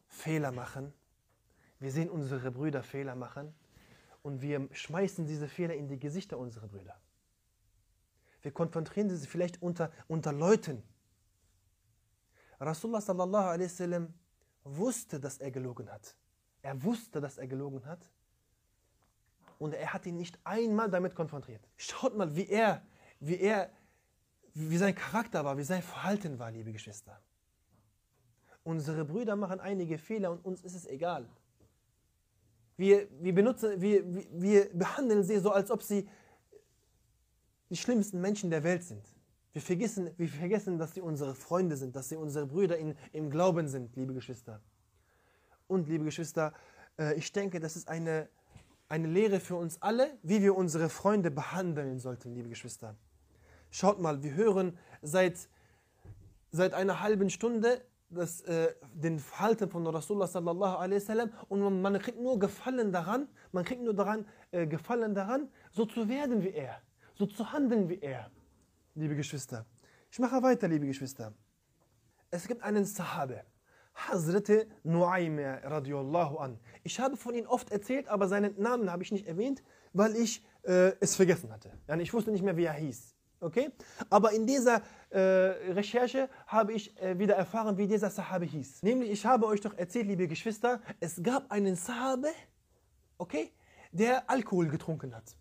Fehler 0.09 0.53
machen. 0.53 0.93
Wir 1.78 1.90
sehen 1.90 2.11
unsere 2.11 2.51
Brüder 2.51 2.82
Fehler 2.82 3.14
machen 3.14 3.55
und 4.22 4.40
wir 4.40 4.68
schmeißen 4.72 5.26
diese 5.26 5.49
Fehler 5.49 5.74
in 5.74 5.88
die 5.88 5.99
Gesichter 5.99 6.38
unserer 6.38 6.68
Brüder. 6.68 6.97
Wir 8.43 8.53
konfrontieren 8.53 9.11
sie 9.11 9.26
vielleicht 9.26 9.61
unter, 9.62 9.90
unter 10.09 10.32
Leuten. 10.32 10.82
Rasulullah 12.61 13.01
sallallahu 13.01 13.47
alaihi 13.47 13.64
wasallam 13.68 14.14
wusste, 14.64 15.18
dass 15.18 15.38
er 15.38 15.51
gelogen 15.51 15.90
hat. 15.90 16.16
Er 16.62 16.80
wusste, 16.82 17.20
dass 17.20 17.38
er 17.38 17.49
gelogen 17.49 17.84
hat. 17.84 18.09
Und 19.59 19.74
er 19.74 19.93
hat 19.93 20.07
ihn 20.07 20.16
nicht 20.16 20.38
einmal 20.45 20.90
damit 20.90 21.14
konfrontiert. 21.14 21.62
Schaut 21.76 22.16
mal, 22.16 22.34
wie 22.34 22.47
er, 22.47 22.82
wie 23.20 23.38
er, 23.38 23.70
wie 24.55 24.76
sein 24.76 24.94
Charakter 24.94 25.44
war, 25.44 25.57
wie 25.57 25.64
sein 25.64 25.82
Verhalten 25.82 26.38
war, 26.38 26.50
liebe 26.50 26.72
Geschwister. 26.72 27.20
Unsere 28.64 29.05
Brüder 29.05 29.34
machen 29.34 29.61
einige 29.61 29.98
Fehler 29.98 30.30
und 30.30 30.44
uns 30.44 30.62
ist 30.62 30.74
es 30.74 30.86
egal. 30.86 31.28
Wir, 32.76 33.09
wir, 33.20 33.34
benutzen, 33.34 33.80
wir, 33.80 34.05
wir 34.32 34.70
behandeln 34.72 35.24
sie 35.24 35.38
so, 35.38 35.50
als 35.50 35.70
ob 35.70 35.82
sie 35.82 36.09
die 37.70 37.76
schlimmsten 37.76 38.20
Menschen 38.20 38.50
der 38.50 38.62
Welt 38.64 38.84
sind. 38.84 39.03
Wir 39.53 39.62
vergessen, 39.62 40.11
wir 40.16 40.28
vergessen, 40.28 40.78
dass 40.78 40.94
sie 40.94 41.00
unsere 41.00 41.34
Freunde 41.34 41.76
sind, 41.76 41.94
dass 41.96 42.09
sie 42.09 42.16
unsere 42.16 42.46
Brüder 42.46 42.78
in, 42.78 42.94
im 43.12 43.30
Glauben 43.30 43.68
sind, 43.68 43.94
liebe 43.96 44.14
Geschwister. 44.14 44.61
Und 45.66 45.88
liebe 45.88 46.05
Geschwister, 46.05 46.55
äh, 46.98 47.14
ich 47.14 47.32
denke, 47.32 47.61
das 47.61 47.76
ist 47.76 47.88
eine, 47.88 48.28
eine 48.88 49.09
Lehre 49.09 49.40
für 49.40 49.57
uns 49.57 49.80
alle, 49.82 50.18
wie 50.22 50.40
wir 50.40 50.57
unsere 50.57 50.88
Freunde 50.88 51.30
behandeln 51.30 51.98
sollten, 51.98 52.34
liebe 52.34 52.48
Geschwister. 52.48 52.96
Schaut 53.75 54.01
mal, 54.01 54.23
wir 54.23 54.35
hören 54.35 54.79
seit, 55.01 55.49
seit 56.51 56.75
einer 56.75 57.01
halben 57.01 57.31
Stunde 57.31 57.81
das, 58.11 58.43
äh, 58.43 58.75
den 58.93 59.18
Verhalten 59.18 59.70
von 59.70 59.87
Rasulullah 59.87 60.27
sallallahu 60.27 60.77
alaihi 60.77 61.01
wasallam 61.01 61.31
und 61.49 61.61
man, 61.61 61.81
man, 61.81 61.99
kriegt 61.99 62.20
nur 62.20 62.39
Gefallen 62.39 62.93
daran, 62.93 63.27
man 63.51 63.64
kriegt 63.64 63.83
nur 63.83 63.95
daran 63.95 64.27
äh, 64.51 64.66
Gefallen 64.66 65.14
daran, 65.14 65.49
so 65.70 65.87
zu 65.87 66.07
werden 66.11 66.43
wie 66.45 66.53
er, 66.53 66.83
so 67.14 67.25
zu 67.25 67.51
handeln 67.51 67.89
wie 67.89 67.99
er 68.01 68.31
liebe 68.95 69.16
Geschwister. 69.16 69.64
Ich 70.11 70.18
mache 70.18 70.43
weiter, 70.43 70.68
liebe 70.68 70.87
Geschwister. 70.87 71.33
Es 72.31 72.47
gibt 72.47 72.62
einen 72.62 72.85
Sahabe, 72.85 73.43
Hazrat 73.95 74.51
Nuaym 74.85 75.39
radiallahu 75.39 76.37
an. 76.37 76.59
Ich 76.83 77.01
habe 77.01 77.16
von 77.16 77.35
ihm 77.35 77.47
oft 77.47 77.70
erzählt, 77.70 78.09
aber 78.09 78.29
seinen 78.29 78.61
Namen 78.61 78.93
habe 78.93 79.03
ich 79.03 79.12
nicht 79.12 79.27
erwähnt, 79.27 79.62
weil 79.95 80.14
ich 80.16 80.45
äh, 80.64 80.93
es 81.01 81.16
vergessen 81.16 81.51
hatte. 81.51 81.73
Ich 82.01 82.12
wusste 82.12 82.31
nicht 82.31 82.43
mehr, 82.43 82.59
wie 82.59 82.64
er 82.64 82.75
hieß. 82.75 83.11
Okay? 83.43 83.70
Aber 84.09 84.32
in 84.32 84.47
dieser 84.47 84.82
äh, 85.11 85.18
Recherche 85.72 86.28
habe 86.47 86.72
ich 86.72 86.97
äh, 87.01 87.18
wieder 87.18 87.34
erfahren, 87.34 87.76
wie 87.76 87.86
dieser 87.86 88.11
Sahabe 88.11 88.45
hieß. 88.45 88.82
Nämlich, 88.82 89.11
ich 89.11 89.26
habe 89.26 89.47
euch 89.47 89.61
doch 89.61 89.76
erzählt, 89.76 90.07
liebe 90.07 90.28
Geschwister, 90.28 90.80
es 91.01 91.22
gab 91.22 91.51
einen 91.51 91.76
Sahabe, 91.76 92.28
okay, 93.18 93.53
der 93.90 94.30
Alkohol 94.30 94.68
getrunken 94.68 95.14
hat 95.14 95.36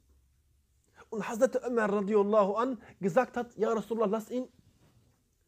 und 1.12 1.28
Hazrat 1.28 1.68
Umar 1.68 1.92
radiallahu 1.92 2.54
an 2.54 2.78
gesagt 3.00 3.38
hat, 3.38 3.56
ja 3.56 3.72
Rasulullah, 3.72 4.08
lass 4.08 4.32
ihn 4.32 4.48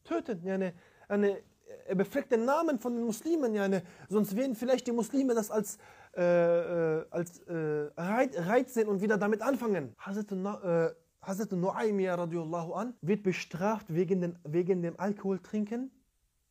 töten. 0.03 0.45
Yani, 0.45 0.73
eine, 1.07 1.41
er 1.87 1.95
befleckt 1.95 2.31
den 2.31 2.45
Namen 2.45 2.79
von 2.79 2.93
den 2.93 3.05
Muslimen, 3.05 3.55
ja, 3.55 3.67
sonst 4.09 4.35
werden 4.35 4.55
vielleicht 4.55 4.85
die 4.87 4.91
Muslime 4.91 5.33
das 5.33 5.49
als, 5.49 5.77
äh, 6.15 6.21
äh, 6.21 7.05
als 7.09 7.39
äh, 7.39 7.89
Reiz 7.97 8.73
sehen 8.73 8.89
und 8.89 9.01
wieder 9.01 9.17
damit 9.17 9.41
anfangen. 9.41 9.95
Hazrat, 9.97 10.31
äh, 10.31 10.93
Hazrat 11.23 11.51
Nuaymiyah 11.53 12.17
radiallahu 12.17 12.73
an 12.73 12.97
wird 13.01 13.23
bestraft 13.23 13.93
wegen, 13.93 14.19
den, 14.19 14.39
wegen 14.43 14.81
dem 14.81 14.99
Alkoholtrinken, 14.99 15.89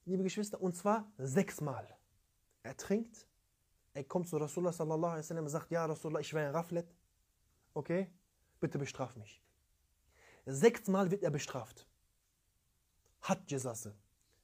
liebe 0.07 0.23
Geschwister, 0.23 0.61
und 0.61 0.75
zwar 0.75 1.13
sechsmal. 1.19 1.87
Er 2.63 2.75
trinkt, 2.77 3.27
er 3.93 4.05
kommt 4.05 4.29
zu 4.29 4.39
Rasulullah 4.39 4.73
sallallahu 4.73 5.13
alaihi 5.13 5.25
wasallam 5.25 5.45
und 5.45 5.51
sagt, 5.51 5.71
ja 5.71 5.85
Rasulullah, 5.85 6.21
ich 6.21 6.33
war 6.33 6.41
ein 6.41 6.53
Raflet, 6.53 6.95
okay, 7.75 8.11
bitte 8.61 8.79
bestraf 8.79 9.15
mich. 9.17 9.43
Sechsmal 10.47 11.11
wird 11.11 11.23
er 11.23 11.31
bestraft. 11.31 11.87
Hat 13.21 13.51
Jesasse. 13.51 13.95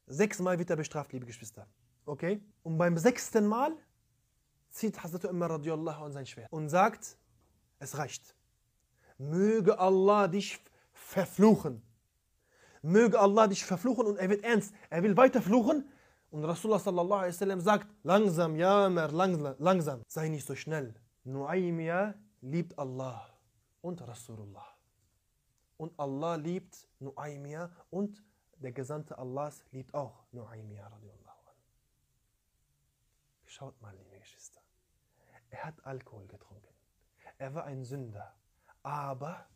Sechsmal 0.06 0.58
wird 0.58 0.68
er 0.68 0.76
bestraft, 0.76 1.12
liebe 1.12 1.24
Geschwister. 1.24 1.66
Okay? 2.04 2.42
Und 2.62 2.76
beim 2.76 2.98
sechsten 2.98 3.46
Mal 3.46 3.74
zieht 4.68 5.02
Hazrat 5.02 5.24
Umar 5.24 5.50
radiallahu 5.52 6.04
an 6.04 6.12
sein 6.12 6.26
Schwert 6.26 6.52
und 6.52 6.68
sagt, 6.68 7.16
es 7.78 7.96
reicht. 7.96 8.38
Möge 9.18 9.78
Allah 9.78 10.28
dich 10.28 10.60
verfluchen. 10.92 11.82
Möge 12.82 13.18
Allah 13.18 13.48
dich 13.48 13.64
verfluchen 13.64 14.06
und 14.06 14.16
er 14.16 14.30
wird 14.30 14.44
ernst. 14.44 14.72
Er 14.90 15.02
will 15.02 15.16
weiter 15.16 15.42
fluchen. 15.42 15.90
Und 16.30 16.44
Rasulullah 16.44 16.78
sallallahu 16.78 17.20
alaihi 17.20 17.34
wasallam 17.34 17.60
sagt, 17.60 17.88
langsam, 18.02 18.56
ja, 18.56 18.88
mehr 18.88 19.10
langsam. 19.10 20.02
Sei 20.06 20.28
nicht 20.28 20.46
so 20.46 20.54
schnell. 20.54 20.94
Nuaymiyah 21.24 22.14
liebt 22.42 22.78
Allah 22.78 23.28
und 23.80 24.06
Rasulullah. 24.06 24.66
Und 25.76 25.98
Allah 25.98 26.36
liebt 26.36 26.88
Nuaymiyah 27.00 27.70
und 27.90 28.22
der 28.56 28.72
Gesandte 28.72 29.16
Allahs 29.18 29.64
liebt 29.70 29.94
auch 29.94 30.24
Nuaymiyah. 30.32 30.90
Schaut 33.46 33.80
mal, 33.80 33.96
liebe 33.96 34.18
Geschwister. 34.20 34.60
Er 35.50 35.64
hat 35.64 35.84
Alkohol 35.84 36.26
getrunken. 36.26 36.74
Er 37.38 37.54
war 37.54 37.64
ein 37.64 37.82
Sünder. 37.84 38.34
Aber 38.82 39.46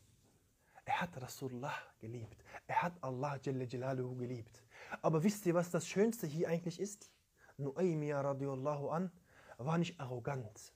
er 0.84 1.00
hat 1.00 1.20
Rasulullah 1.20 1.74
geliebt. 2.00 2.44
Er 2.66 2.82
hat 2.82 2.92
Allah 3.02 3.38
Jalla 3.42 3.64
Jalaluhu 3.64 4.16
geliebt. 4.16 4.62
Aber 5.00 5.22
wisst 5.22 5.46
ihr, 5.46 5.54
was 5.54 5.70
das 5.70 5.86
Schönste 5.86 6.26
hier 6.26 6.48
eigentlich 6.48 6.80
ist? 6.80 7.10
Nuaymiyah 7.56 8.20
radiallahu 8.20 8.88
an 8.88 9.10
war 9.58 9.78
nicht 9.78 10.00
arrogant. 10.00 10.72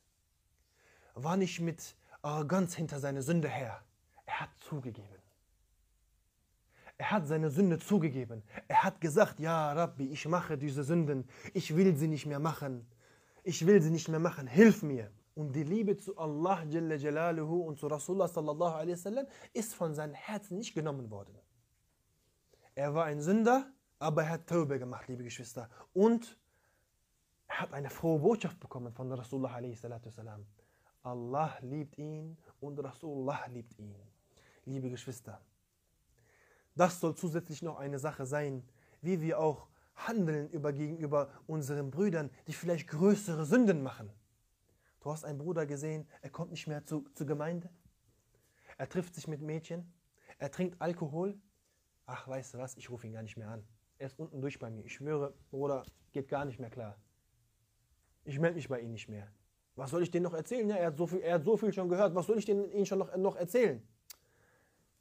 War 1.14 1.36
nicht 1.36 1.60
mit 1.60 1.96
Arroganz 2.22 2.74
hinter 2.74 3.00
seine 3.00 3.22
Sünde 3.22 3.48
her. 3.48 3.82
Er 4.26 4.40
hat 4.40 4.50
zugegeben. 4.60 5.22
Er 6.98 7.10
hat 7.10 7.26
seine 7.26 7.50
Sünde 7.50 7.78
zugegeben. 7.78 8.42
Er 8.68 8.82
hat 8.82 9.00
gesagt, 9.00 9.38
ja 9.40 9.72
Rabbi, 9.72 10.08
ich 10.08 10.26
mache 10.26 10.56
diese 10.56 10.82
Sünden. 10.82 11.28
Ich 11.52 11.76
will 11.76 11.96
sie 11.96 12.08
nicht 12.08 12.26
mehr 12.26 12.38
machen. 12.38 12.86
Ich 13.42 13.66
will 13.66 13.82
sie 13.82 13.90
nicht 13.90 14.08
mehr 14.08 14.18
machen. 14.18 14.46
Hilf 14.46 14.82
mir. 14.82 15.10
Und 15.36 15.52
die 15.52 15.64
Liebe 15.64 15.98
zu 15.98 16.16
Allah 16.16 16.64
Jalla 16.64 16.94
Jalaluhu 16.94 17.60
und 17.68 17.78
zu 17.78 17.86
Rasulullah 17.88 18.26
sallallahu 18.26 18.74
alaihi 18.74 18.92
wasallam 18.92 19.26
ist 19.52 19.74
von 19.74 19.94
seinem 19.94 20.14
Herzen 20.14 20.56
nicht 20.56 20.74
genommen 20.74 21.10
worden. 21.10 21.38
Er 22.74 22.94
war 22.94 23.04
ein 23.04 23.20
Sünder, 23.20 23.70
aber 23.98 24.22
er 24.22 24.30
hat 24.30 24.46
Taube 24.46 24.78
gemacht, 24.78 25.08
liebe 25.08 25.24
Geschwister. 25.24 25.68
Und 25.92 26.38
er 27.48 27.60
hat 27.60 27.74
eine 27.74 27.90
frohe 27.90 28.18
Botschaft 28.18 28.58
bekommen 28.58 28.94
von 28.94 29.12
Rasulullah 29.12 29.52
alaihi 29.56 29.76
wasallam. 29.82 30.46
Allah 31.02 31.58
liebt 31.60 31.98
ihn 31.98 32.38
und 32.60 32.78
Rasulullah 32.78 33.46
liebt 33.48 33.78
ihn. 33.78 33.94
Liebe 34.64 34.88
Geschwister, 34.88 35.38
das 36.74 36.98
soll 36.98 37.14
zusätzlich 37.14 37.60
noch 37.60 37.78
eine 37.78 37.98
Sache 37.98 38.24
sein, 38.24 38.66
wie 39.02 39.20
wir 39.20 39.38
auch 39.38 39.68
handeln 39.96 40.48
über, 40.48 40.72
gegenüber 40.72 41.28
unseren 41.46 41.90
Brüdern, 41.90 42.30
die 42.46 42.54
vielleicht 42.54 42.88
größere 42.88 43.44
Sünden 43.44 43.82
machen. 43.82 44.10
Du 45.06 45.12
hast 45.12 45.24
einen 45.24 45.38
Bruder 45.38 45.66
gesehen, 45.66 46.04
er 46.20 46.30
kommt 46.30 46.50
nicht 46.50 46.66
mehr 46.66 46.84
zu, 46.84 47.04
zur 47.14 47.28
Gemeinde. 47.28 47.70
Er 48.76 48.88
trifft 48.88 49.14
sich 49.14 49.28
mit 49.28 49.40
Mädchen. 49.40 49.94
Er 50.36 50.50
trinkt 50.50 50.82
Alkohol. 50.82 51.38
Ach, 52.06 52.26
weißt 52.26 52.54
du 52.54 52.58
was, 52.58 52.76
ich 52.76 52.90
rufe 52.90 53.06
ihn 53.06 53.12
gar 53.12 53.22
nicht 53.22 53.36
mehr 53.36 53.48
an. 53.48 53.64
Er 53.98 54.08
ist 54.08 54.18
unten 54.18 54.40
durch 54.40 54.58
bei 54.58 54.68
mir. 54.68 54.84
Ich 54.84 54.94
schwöre, 54.94 55.32
Bruder, 55.52 55.84
geht 56.10 56.26
gar 56.26 56.44
nicht 56.44 56.58
mehr 56.58 56.70
klar. 56.70 56.98
Ich 58.24 58.40
melde 58.40 58.56
mich 58.56 58.68
bei 58.68 58.80
ihm 58.80 58.90
nicht 58.90 59.08
mehr. 59.08 59.28
Was 59.76 59.92
soll 59.92 60.02
ich 60.02 60.10
denen 60.10 60.24
noch 60.24 60.34
erzählen? 60.34 60.68
Ja, 60.68 60.74
er, 60.74 60.88
hat 60.88 60.96
so 60.96 61.06
viel, 61.06 61.20
er 61.20 61.34
hat 61.34 61.44
so 61.44 61.56
viel 61.56 61.72
schon 61.72 61.88
gehört. 61.88 62.12
Was 62.16 62.26
soll 62.26 62.38
ich 62.38 62.44
denen, 62.44 62.68
ihnen 62.72 62.84
schon 62.84 62.98
noch, 62.98 63.16
noch 63.16 63.36
erzählen? 63.36 63.80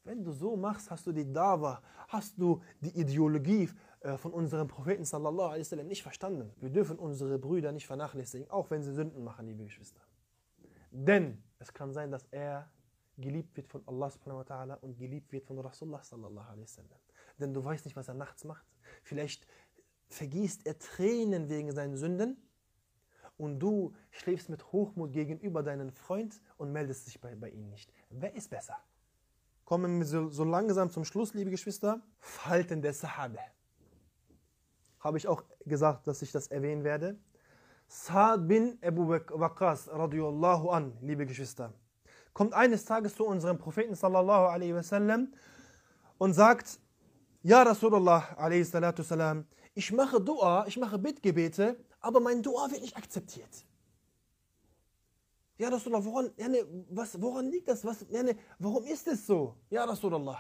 Wenn 0.04 0.24
du 0.24 0.32
so 0.32 0.56
machst, 0.56 0.92
hast 0.92 1.08
du 1.08 1.14
die 1.14 1.34
Dawa, 1.34 1.82
hast 2.10 2.38
du 2.38 2.62
die 2.80 2.96
Ideologie 2.96 3.72
von 4.18 4.34
unserem 4.34 4.68
Propheten 4.68 5.06
sallallahu 5.06 5.50
alaihi 5.50 5.62
wasallam 5.62 5.88
nicht 5.88 6.04
verstanden. 6.04 6.54
Wir 6.58 6.70
dürfen 6.70 6.98
unsere 6.98 7.40
Brüder 7.40 7.72
nicht 7.72 7.88
vernachlässigen, 7.88 8.50
auch 8.50 8.70
wenn 8.70 8.84
sie 8.84 8.94
Sünden 8.94 9.24
machen, 9.24 9.48
liebe 9.48 9.64
Geschwister. 9.64 10.02
Denn 10.92 11.44
es 11.60 11.74
kann 11.74 11.94
sein, 11.94 12.12
dass 12.12 12.26
er 12.32 12.70
geliebt 13.18 13.56
wird 13.58 13.68
von 13.68 13.82
Allah 13.88 14.10
subhanahu 14.10 14.40
wa 14.40 14.44
ta'ala 14.44 14.80
und 14.82 14.98
geliebt 14.98 15.32
wird 15.32 15.46
von 15.46 15.58
Rasulullah 15.60 16.04
sallallahu 16.04 16.50
alaihi 16.50 16.64
wasallam. 16.64 17.00
Denn 17.40 17.54
du 17.54 17.64
weißt 17.64 17.86
nicht, 17.86 17.96
was 17.96 18.08
er 18.08 18.14
nachts 18.14 18.44
macht. 18.44 18.66
Vielleicht 19.04 19.48
vergießt 20.10 20.66
er 20.66 20.78
Tränen 20.78 21.50
wegen 21.50 21.72
seinen 21.72 21.98
Sünden 21.98 22.38
und 23.38 23.60
du 23.60 23.94
schläfst 24.12 24.50
mit 24.50 24.72
Hochmut 24.72 25.12
gegenüber 25.14 25.64
deinem 25.64 25.92
Freund 25.92 26.42
und 26.58 26.72
meldest 26.72 27.08
dich 27.08 27.20
bei, 27.20 27.36
bei 27.36 27.50
ihm 27.50 27.70
nicht. 27.70 27.92
Wer 28.10 28.36
ist 28.36 28.50
besser? 28.50 28.78
kommen 29.66 30.00
wir 30.00 30.06
so, 30.06 30.30
so 30.30 30.44
langsam 30.44 30.90
zum 30.90 31.04
Schluss, 31.04 31.34
liebe 31.34 31.50
Geschwister. 31.50 32.02
Falten 32.20 32.82
der 32.82 32.94
Sahabe. 32.94 33.40
Habe 35.06 35.20
ich 35.20 35.28
auch 35.28 35.44
gesagt, 35.68 36.08
dass 36.08 36.24
ich 36.24 36.32
das 36.32 36.48
erwähnen 36.48 36.84
werde. 36.84 37.16
Sa'd 37.88 38.48
bin 38.48 38.80
Abu 38.82 39.08
Waqas 39.08 39.88
radiyallahu 39.88 40.70
an, 40.70 40.98
liebe 41.00 41.28
Geschwister, 41.28 41.72
kommt 42.34 42.56
eines 42.56 42.86
Tages 42.86 43.14
zu 43.14 43.24
unserem 43.24 43.60
Propheten 43.60 43.94
sallallahu 43.94 44.48
alaihi 44.48 44.74
wasallam 44.74 45.32
und 46.18 46.34
sagt, 46.34 46.80
Ja 47.44 47.62
Rasulullah 47.62 48.34
alaihi 48.36 48.64
salatu 48.64 49.04
salam, 49.04 49.46
ich 49.76 49.92
mache 49.92 50.20
Dua, 50.20 50.66
ich 50.66 50.78
mache 50.78 50.98
Bittgebete, 50.98 51.78
aber 52.00 52.20
mein 52.20 52.42
Dua 52.42 52.72
wird 52.72 52.82
nicht 52.82 52.98
akzeptiert. 52.98 53.64
Ja, 55.60 55.70
Rasulallah, 55.70 56.04
woran, 56.04 56.32
was, 56.90 57.22
woran 57.22 57.46
liegt 57.52 57.68
das? 57.68 57.86
Was, 57.86 58.04
warum 58.58 58.84
ist 58.86 59.08
es 59.08 59.28
so? 59.28 59.56
Ja, 59.70 59.84
Rasulallah. 59.84 60.40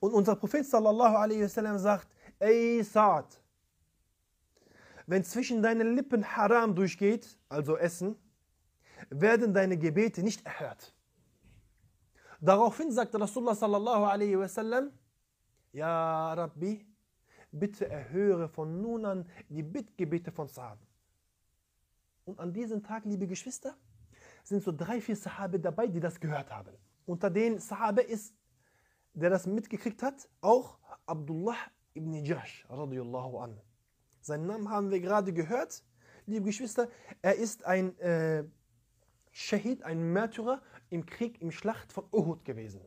Und 0.00 0.14
unser 0.14 0.34
Prophet 0.34 0.64
sallallahu 0.64 1.14
alaihi 1.14 1.42
wasallam 1.42 1.78
sagt, 1.78 2.08
ey 2.44 2.82
Sa'd, 2.82 3.40
wenn 5.06 5.24
zwischen 5.24 5.62
deinen 5.62 5.94
Lippen 5.96 6.24
Haram 6.36 6.74
durchgeht, 6.74 7.38
also 7.48 7.76
Essen, 7.76 8.16
werden 9.10 9.52
deine 9.52 9.76
Gebete 9.76 10.22
nicht 10.22 10.44
erhört. 10.46 10.94
Daraufhin 12.40 12.92
sagt 12.92 13.14
Rasulullah 13.14 13.54
sallallahu 13.54 14.04
alaihi 14.04 14.38
wasallam, 14.38 14.90
Ja 15.72 16.34
Rabbi, 16.34 16.86
bitte 17.50 17.88
erhöre 17.88 18.48
von 18.48 18.80
nun 18.80 19.04
an 19.04 19.26
die 19.48 19.62
Bittgebete 19.62 20.30
von 20.30 20.48
Sa'd. 20.48 20.78
Und 22.26 22.40
an 22.40 22.52
diesem 22.52 22.82
Tag, 22.82 23.04
liebe 23.04 23.26
Geschwister, 23.26 23.74
sind 24.42 24.62
so 24.62 24.72
drei, 24.72 25.00
vier 25.00 25.16
Sahabe 25.16 25.58
dabei, 25.58 25.86
die 25.86 26.00
das 26.00 26.20
gehört 26.20 26.50
haben. 26.50 26.74
Unter 27.06 27.30
den 27.30 27.58
Sahabe 27.58 28.02
ist, 28.02 28.34
der 29.14 29.30
das 29.30 29.46
mitgekriegt 29.46 30.02
hat, 30.02 30.28
auch 30.40 30.78
Abdullah 31.06 31.56
ibn 31.94 32.12
Jash, 32.24 32.66
radiyallahu 32.68 33.38
an. 33.38 33.60
Seinen 34.20 34.46
Namen 34.46 34.68
haben 34.68 34.90
wir 34.90 35.00
gerade 35.00 35.32
gehört. 35.32 35.82
Liebe 36.26 36.46
Geschwister, 36.46 36.88
er 37.22 37.36
ist 37.36 37.64
ein 37.64 37.98
äh, 37.98 38.44
Shahid, 39.30 39.82
ein 39.82 40.12
Märtyrer 40.12 40.62
im 40.90 41.06
Krieg, 41.06 41.40
im 41.40 41.50
Schlacht 41.50 41.92
von 41.92 42.04
Uhud 42.12 42.44
gewesen. 42.44 42.80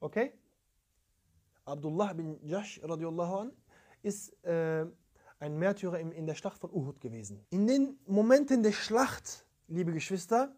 Okay? 0.00 0.32
Abdullah 1.64 2.10
ibn 2.12 2.38
Jash, 2.42 2.80
radiyallahu 2.82 3.36
an, 3.36 3.52
ist 4.02 4.32
äh, 4.44 4.86
ein 5.38 5.58
Märtyrer 5.58 5.98
in 5.98 6.26
der 6.26 6.34
Schlacht 6.34 6.58
von 6.58 6.70
Uhud 6.70 7.00
gewesen. 7.00 7.44
In 7.50 7.66
den 7.66 7.98
Momenten 8.06 8.62
der 8.62 8.72
Schlacht, 8.72 9.46
liebe 9.68 9.92
Geschwister, 9.92 10.54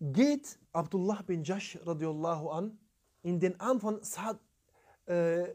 geht 0.00 0.58
Abdullah 0.72 1.22
bin 1.22 1.44
Jash 1.44 1.78
radiallahu 1.84 2.48
an 2.50 2.78
in 3.22 3.38
den 3.38 3.58
Arm 3.60 3.80
von 3.80 4.02
Sa'd, 4.02 4.38
äh, 5.06 5.54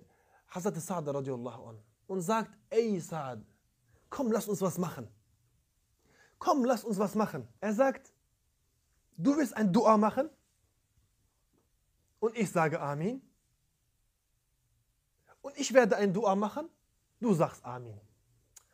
Hazrat 0.50 0.76
Sa'd 0.76 1.08
radiallahu 1.08 1.70
an 1.70 1.80
und 2.08 2.22
sagt, 2.22 2.52
ey 2.70 3.00
Sa'd, 3.00 3.41
komm, 4.10 4.32
lass 4.32 4.47
uns 4.47 4.62
was 4.62 4.78
machen. 4.78 5.08
Komm, 6.39 6.66
lass 6.66 6.84
uns 6.84 6.97
was 6.97 7.16
machen. 7.16 7.47
Er 7.60 7.74
sagt, 7.74 8.14
du 9.18 9.36
willst 9.38 9.56
ein 9.56 9.72
Dua 9.72 9.97
machen? 9.97 10.30
Und 12.20 12.38
ich 12.38 12.50
sage 12.52 12.80
Amin. 12.80 13.22
Und 15.41 15.58
ich 15.58 15.74
werde 15.74 15.97
ein 15.97 16.14
Dua 16.14 16.36
machen. 16.36 16.70
Du 17.20 17.34
sagst 17.34 17.64
Amin. 17.66 18.00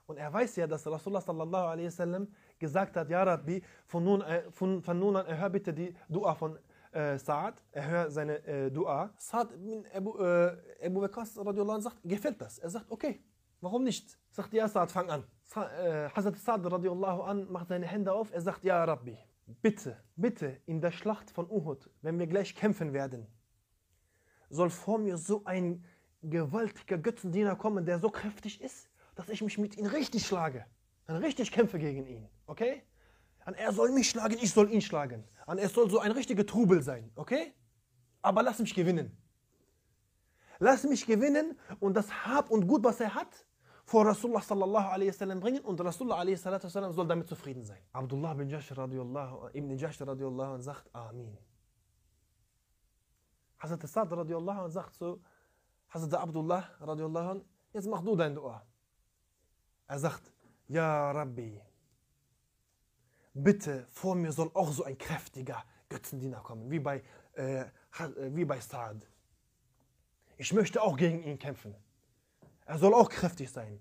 Und 0.07 0.17
er 0.17 0.31
weiß 0.31 0.55
ja, 0.57 0.67
dass 0.67 0.85
Rasulullah 0.85 1.21
sallallahu 1.21 1.67
alaihi 1.67 1.87
wasallam 1.87 2.27
gesagt 2.59 2.95
hat, 2.95 3.09
Ja 3.09 3.23
Rabbi, 3.23 3.63
von 3.87 4.03
nun, 4.03 4.23
von, 4.51 4.81
von 4.81 4.99
nun 4.99 5.15
an 5.15 5.25
erhör 5.25 5.49
bitte 5.49 5.73
die 5.73 5.95
Dua 6.07 6.35
von 6.35 6.57
äh, 6.95 7.17
Sa'ad, 7.17 7.55
erhör 7.71 8.09
seine 8.09 8.43
äh, 8.45 8.71
Dua. 8.71 9.13
Sa'ad 9.19 9.49
bin 9.63 9.85
Abu, 9.93 10.17
äh, 10.17 10.57
Abu 10.85 11.01
Bakr 11.01 11.25
sagt, 11.25 11.97
gefällt 12.03 12.41
das. 12.41 12.59
Er 12.59 12.69
sagt, 12.69 12.89
okay, 12.91 13.23
Warum 13.65 13.83
nicht? 13.83 14.17
Sagt 14.29 14.53
ja 14.53 14.67
Saad, 14.67 14.91
fang 14.91 15.09
an. 15.09 15.23
Sa- 15.43 15.71
äh, 15.71 16.09
Hazrat 16.11 16.37
Saad 16.37 16.71
radiallahu 16.71 17.21
an 17.23 17.51
macht 17.51 17.69
seine 17.69 17.87
Hände 17.87 18.13
auf, 18.13 18.31
er 18.31 18.41
sagt, 18.41 18.63
ja 18.63 18.83
Rabbi, 18.83 19.17
bitte, 19.63 19.97
bitte 20.15 20.61
in 20.67 20.81
der 20.81 20.91
Schlacht 20.91 21.31
von 21.31 21.49
Uhud, 21.49 21.89
wenn 22.03 22.19
wir 22.19 22.27
gleich 22.27 22.55
kämpfen 22.55 22.93
werden, 22.93 23.25
soll 24.49 24.69
vor 24.69 24.99
mir 24.99 25.17
so 25.17 25.43
ein 25.45 25.83
gewaltiger 26.21 26.99
Götzendiener 26.99 27.55
kommen, 27.55 27.85
der 27.85 27.97
so 27.99 28.09
kräftig 28.09 28.61
ist, 28.61 28.89
dass 29.15 29.29
ich 29.29 29.41
mich 29.41 29.57
mit 29.57 29.77
ihm 29.77 29.87
richtig 29.87 30.27
schlage. 30.27 30.65
Dann 31.07 31.17
richtig 31.23 31.51
kämpfe 31.51 31.79
gegen 31.79 32.05
ihn, 32.05 32.29
okay? 32.47 32.83
Und 33.45 33.53
er 33.53 33.71
soll 33.71 33.91
mich 33.91 34.09
schlagen, 34.09 34.37
ich 34.41 34.51
soll 34.51 34.71
ihn 34.71 34.81
schlagen. 34.81 35.23
Und 35.45 35.59
es 35.59 35.73
soll 35.73 35.89
so 35.89 35.99
ein 35.99 36.11
richtiger 36.11 36.45
Trubel 36.45 36.81
sein, 36.81 37.11
okay? 37.15 37.53
Aber 38.21 38.41
lass 38.41 38.59
mich 38.59 38.73
gewinnen. 38.73 39.15
Lass 40.59 40.83
mich 40.83 41.05
gewinnen 41.05 41.57
und 41.79 41.93
das 41.95 42.25
Hab 42.25 42.49
und 42.49 42.67
Gut, 42.67 42.83
was 42.83 42.99
er 42.99 43.13
hat, 43.13 43.45
vor 43.85 44.05
Rasulullah 44.05 44.41
sallallahu 44.41 44.89
alaihi 44.89 45.09
wasallam 45.09 45.39
bringen 45.39 45.61
und 45.61 45.79
Rasulullah 45.79 46.17
alaihi 46.17 46.43
wasallam 46.43 46.91
soll 46.91 47.07
damit 47.07 47.27
zufrieden 47.27 47.63
sein. 47.63 47.77
Abdullah 47.93 48.33
bin 48.33 48.49
Jash 48.49 48.71
radiallahu, 48.75 49.49
ibn 49.53 49.77
Jash 49.77 50.01
radiallahu 50.01 50.59
sagt 50.59 50.89
Amin. 50.93 51.37
Hazrat 53.59 53.87
Sa'd 53.87 54.11
radiallahu 54.11 54.69
sagt 54.69 54.95
so, 54.95 55.21
Hazrat 55.89 56.15
Abdullah 56.15 56.63
radiallahu 56.79 57.43
jetzt 57.73 57.87
mach 57.87 58.01
du 58.01 58.15
dein 58.15 58.33
Dua. 58.33 58.65
Er 59.87 59.99
sagt, 59.99 60.31
Ja 60.67 61.11
Rabbi, 61.11 61.61
bitte 63.35 63.85
vor 63.91 64.15
mir 64.15 64.31
soll 64.31 64.49
auch 64.53 64.71
so 64.71 64.83
ein 64.83 64.97
kräftiger 64.97 65.63
Götzendiener 65.89 66.39
kommen, 66.39 66.71
wie 66.71 66.79
bei, 66.79 67.03
äh, 67.35 67.61
äh, 67.61 67.67
wie 68.29 68.45
bei 68.45 68.59
Sa'd. 68.59 69.07
Ich 70.37 70.51
möchte 70.53 70.81
auch 70.81 70.97
gegen 70.97 71.21
ihn 71.23 71.37
kämpfen. 71.37 71.75
Er 72.65 72.79
soll 72.79 72.93
auch 72.93 73.09
kräftig 73.09 73.51
sein. 73.51 73.79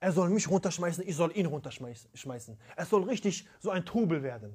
Er 0.00 0.12
soll 0.12 0.28
mich 0.28 0.48
runterschmeißen, 0.50 1.06
ich 1.06 1.16
soll 1.16 1.34
ihn 1.36 1.46
runterschmeißen. 1.46 2.58
Es 2.76 2.90
soll 2.90 3.04
richtig 3.04 3.48
so 3.60 3.70
ein 3.70 3.84
Trubel 3.86 4.22
werden. 4.22 4.54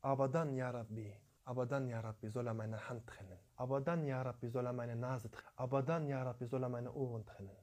Aber 0.00 0.28
dann, 0.28 0.54
ja 0.54 0.70
Rabbi, 0.70 1.12
aber 1.44 1.66
dann, 1.66 1.88
ja 1.88 2.00
Rabbi, 2.00 2.28
soll 2.28 2.46
er 2.46 2.54
meine 2.54 2.88
Hand 2.88 3.06
trennen. 3.06 3.38
Aber 3.56 3.80
dann, 3.80 4.04
ja 4.04 4.22
Rabbi, 4.22 4.48
soll 4.48 4.66
er 4.66 4.72
meine 4.72 4.96
Nase 4.96 5.30
trennen. 5.30 5.52
Aber 5.56 5.82
dann, 5.82 6.06
ja 6.06 6.22
Rabbi, 6.22 6.46
soll 6.46 6.62
er 6.62 6.68
meine 6.68 6.92
Ohren 6.92 7.24
trennen. 7.26 7.56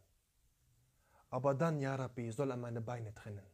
Aber 1.30 1.54
dann, 1.54 1.80
ja 1.80 1.96
Rabbi, 1.96 2.32
soll 2.32 2.52
er 2.52 2.58
meine 2.58 2.82
Beine 2.82 3.14
trennen. 3.14 3.46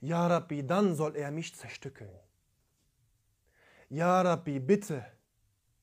Ja 0.00 0.26
Rabbi, 0.26 0.66
dann 0.66 0.94
soll 0.94 1.16
er 1.16 1.30
mich 1.30 1.54
zerstückeln. 1.54 2.10
Ja 3.90 4.22
Rabbi, 4.22 4.58
bitte, 4.58 5.04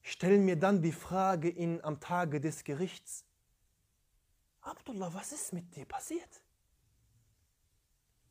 stell 0.01 0.39
mir 0.39 0.57
dann 0.57 0.81
die 0.81 0.91
Frage 0.91 1.49
in, 1.49 1.83
am 1.83 1.99
Tage 1.99 2.41
des 2.41 2.63
Gerichts. 2.63 3.25
Abdullah, 4.61 5.13
was 5.13 5.31
ist 5.31 5.53
mit 5.53 5.75
dir 5.75 5.85
passiert? 5.85 6.41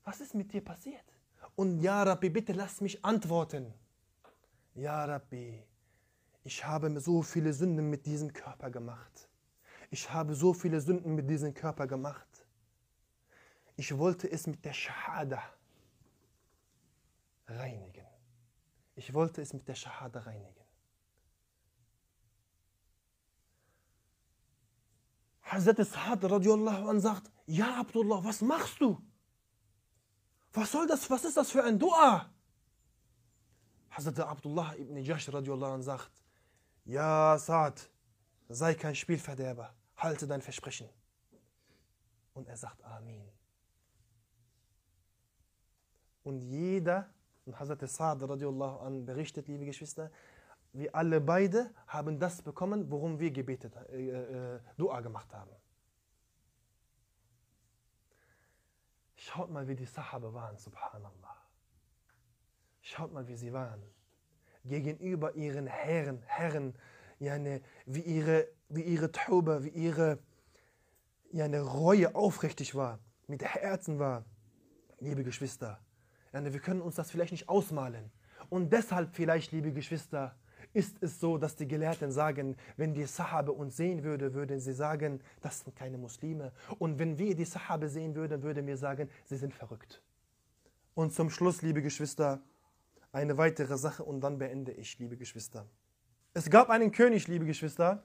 Was 0.05 0.21
ist 0.21 0.35
mit 0.35 0.53
dir 0.53 0.65
passiert? 0.65 1.05
Und 1.55 1.81
ja 1.81 2.03
Rabbi, 2.03 2.31
bitte 2.31 2.53
lass 2.53 2.81
mich 2.81 3.05
antworten. 3.05 3.73
Ja 4.75 5.05
Rabbi, 5.05 5.63
ich 6.43 6.65
habe 6.65 6.99
so 7.01 7.23
viele 7.23 7.53
Sünden 7.53 7.89
mit 7.91 8.07
diesem 8.07 8.33
Körper 8.33 8.71
gemacht. 8.71 9.29
Ich 9.91 10.13
habe 10.13 10.35
so 10.35 10.53
viele 10.53 10.81
Sünden 10.81 11.15
mit 11.15 11.31
diesem 11.31 11.55
Körper 11.55 11.87
gemacht. 11.87 12.47
Ich 13.77 13.97
wollte 13.97 14.31
es 14.31 14.47
mit 14.47 14.65
der 14.65 14.73
Shahada 14.73 15.43
reinigen. 17.47 18.07
Ich 18.95 19.13
wollte 19.13 19.43
es 19.43 19.53
mit 19.53 19.67
der 19.69 19.75
Shahada 19.75 20.21
reinigen. 20.21 20.65
Hazrat 25.43 25.79
Sa'ad 25.79 26.25
radiallahu 26.25 26.89
an 26.89 27.01
sagt, 27.01 27.31
ja 27.47 27.81
Abdullah, 27.81 28.25
was 28.25 28.41
machst 28.41 28.81
du? 28.81 29.01
Was 30.53 30.73
soll 30.73 30.87
das, 30.87 31.09
was 31.09 31.25
ist 31.25 31.37
das 31.37 31.51
für 31.51 31.63
ein 31.63 31.79
Dua? 31.79 32.29
Hazrat 33.91 34.19
Abdullah 34.21 34.75
ibn 34.77 34.97
Jash 34.97 35.33
radiallahu 35.33 35.75
an 35.75 35.83
sagt, 35.83 36.11
ja 36.85 37.37
Sa'ad, 37.37 37.89
sei 38.49 38.75
kein 38.75 38.95
Spielverderber, 38.95 39.73
halte 39.97 40.27
dein 40.27 40.43
Versprechen. 40.43 40.89
Und 42.35 42.49
er 42.49 42.57
sagt 42.57 42.83
Amin. 42.85 43.31
Und 46.25 46.41
jeder, 46.41 47.09
und 47.47 47.59
Hazrat 47.59 47.81
Sa'ad 47.89 48.23
radiallahu 48.23 48.79
an 48.81 49.07
berichtet, 49.07 49.47
liebe 49.49 49.65
Geschwister, 49.65 50.11
wir 50.73 50.95
alle 50.95 51.21
beide 51.21 51.71
haben 51.87 52.19
das 52.19 52.43
bekommen, 52.43 52.91
worum 52.91 53.19
wir 53.19 53.31
gebetet, 53.31 53.75
äh, 53.91 54.11
äh, 54.11 54.61
Dua 54.77 55.01
gemacht 55.01 55.33
haben. 55.33 55.51
Schaut 59.15 59.51
mal, 59.51 59.67
wie 59.67 59.75
die 59.75 59.87
Sahaba 59.87 60.33
waren, 60.33 60.59
subhanallah. 60.59 61.37
Schaut 62.83 63.13
mal, 63.13 63.27
wie 63.27 63.37
sie 63.37 63.53
waren. 63.53 63.83
Gegenüber 64.65 65.35
ihren 65.35 65.67
Herren, 65.67 66.23
Herren, 66.27 66.75
yani, 67.19 67.63
wie 67.87 68.01
ihre, 68.01 68.49
wie 68.69 68.83
ihre 68.83 69.11
Taube, 69.11 69.65
wie 69.65 69.71
ihre 69.71 70.19
yani, 71.33 71.59
Reue 71.59 72.15
aufrichtig 72.15 72.75
war, 72.75 72.99
mit 73.29 73.43
Herzen 73.43 73.99
war. 73.99 74.25
Liebe 74.99 75.25
Geschwister, 75.25 75.81
wir 76.45 76.61
können 76.61 76.83
uns 76.83 76.97
das 76.97 77.11
vielleicht 77.11 77.33
nicht 77.33 77.49
ausmalen. 77.49 78.11
Und 78.49 78.73
deshalb 78.73 79.15
vielleicht, 79.15 79.53
liebe 79.53 79.73
Geschwister, 79.73 80.37
ist 80.73 80.97
es 81.01 81.21
so, 81.21 81.39
dass 81.39 81.57
die 81.57 81.67
Gelehrten 81.67 82.11
sagen, 82.13 82.57
wenn 82.77 82.93
die 82.93 83.05
Sahabe 83.05 83.53
uns 83.53 83.77
sehen 83.77 84.05
würde, 84.05 84.35
würden 84.35 84.61
sie 84.61 84.75
sagen, 84.75 85.21
das 85.41 85.61
sind 85.61 85.75
keine 85.75 85.97
Muslime. 85.97 86.53
Und 86.79 86.99
wenn 86.99 87.17
wir 87.19 87.35
die 87.35 87.45
Sahabe 87.45 87.89
sehen 87.89 88.15
würden, 88.15 88.43
würden 88.43 88.67
wir 88.67 88.77
sagen, 88.77 89.09
sie 89.25 89.37
sind 89.37 89.55
verrückt. 89.55 90.03
Und 90.95 91.15
zum 91.15 91.31
Schluss, 91.31 91.63
liebe 91.63 91.81
Geschwister, 91.81 92.43
eine 93.13 93.39
weitere 93.39 93.79
Sache 93.79 94.05
und 94.05 94.21
dann 94.21 94.39
beende 94.39 94.73
ich, 94.73 94.99
liebe 94.99 95.17
Geschwister. 95.17 95.67
Es 96.35 96.51
gab 96.51 96.69
einen 96.69 96.93
König, 96.93 97.29
liebe 97.29 97.47
Geschwister, 97.47 98.03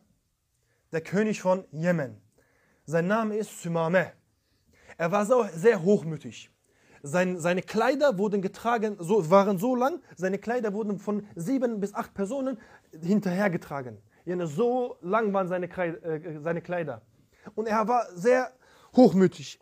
der 0.93 1.01
König 1.01 1.41
von 1.41 1.65
Jemen. 1.71 2.21
Sein 2.85 3.07
Name 3.07 3.35
ist 3.35 3.61
Sumameh. 3.61 4.11
Er 4.97 5.11
war 5.11 5.25
sehr 5.49 5.81
hochmütig. 5.81 6.49
Sein, 7.03 7.39
seine 7.39 7.61
Kleider 7.63 8.17
wurden 8.17 8.41
getragen, 8.41 8.95
so, 8.99 9.29
waren 9.31 9.57
so 9.57 9.75
lang, 9.75 10.01
seine 10.15 10.37
Kleider 10.37 10.73
wurden 10.73 10.99
von 10.99 11.25
sieben 11.35 11.79
bis 11.79 11.93
acht 11.95 12.13
Personen 12.13 12.59
hinterhergetragen. 13.01 13.97
Ja, 14.25 14.45
so 14.45 14.97
lang 15.01 15.33
waren 15.33 15.47
seine, 15.47 15.67
Krei- 15.67 15.97
äh, 16.03 16.39
seine 16.41 16.61
Kleider. 16.61 17.01
Und 17.55 17.67
er 17.67 17.87
war 17.87 18.05
sehr 18.13 18.51
hochmütig. 18.95 19.59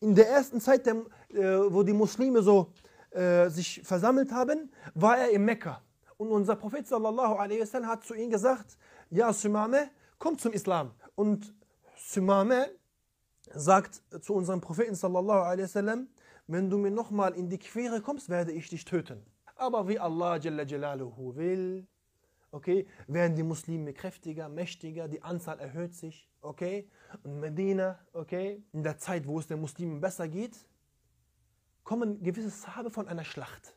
In 0.00 0.14
der 0.14 0.28
ersten 0.28 0.60
Zeit, 0.60 0.84
der, 0.84 0.96
äh, 1.30 1.72
wo 1.72 1.82
die 1.82 1.94
Muslime 1.94 2.42
so 2.42 2.70
äh, 3.10 3.48
sich 3.48 3.80
versammelt 3.82 4.30
haben, 4.30 4.70
war 4.94 5.16
er 5.16 5.30
in 5.30 5.44
Mekka. 5.44 5.80
Und 6.18 6.28
unser 6.30 6.56
Prophet 6.56 6.86
sallallahu 6.86 7.38
wasallam 7.60 7.88
hat 7.88 8.04
zu 8.04 8.14
ihm 8.14 8.30
gesagt, 8.30 8.76
ja 9.10 9.32
Sumame, 9.32 9.88
komm 10.18 10.36
zum 10.36 10.52
Islam. 10.52 10.90
Und 11.14 11.54
Sumame 11.96 12.68
sagt 13.54 14.02
zu 14.20 14.34
unserem 14.34 14.60
Propheten 14.60 14.94
sallallahu 14.94 15.42
alaihi 15.42 15.64
wasallam, 15.64 16.08
wenn 16.46 16.70
du 16.70 16.78
mir 16.78 16.90
nochmal 16.90 17.34
in 17.34 17.48
die 17.48 17.58
Quere 17.58 18.00
kommst, 18.00 18.28
werde 18.28 18.52
ich 18.52 18.68
dich 18.68 18.84
töten. 18.84 19.24
Aber 19.56 19.88
wie 19.88 19.98
Allah 19.98 20.36
Jalaluhu 20.36 21.36
will, 21.36 21.86
okay, 22.50 22.86
werden 23.06 23.36
die 23.36 23.42
Muslime 23.42 23.92
kräftiger, 23.92 24.48
mächtiger, 24.48 25.08
die 25.08 25.22
Anzahl 25.22 25.58
erhöht 25.58 25.94
sich, 25.94 26.30
okay. 26.40 26.88
Und 27.22 27.40
Medina, 27.40 27.98
okay, 28.12 28.62
in 28.72 28.82
der 28.82 28.98
Zeit, 28.98 29.26
wo 29.26 29.38
es 29.38 29.46
den 29.46 29.60
Muslimen 29.60 30.00
besser 30.00 30.28
geht, 30.28 30.56
kommen 31.82 32.22
gewisse 32.22 32.50
Sahabe 32.50 32.90
von 32.90 33.08
einer 33.08 33.24
Schlacht 33.24 33.76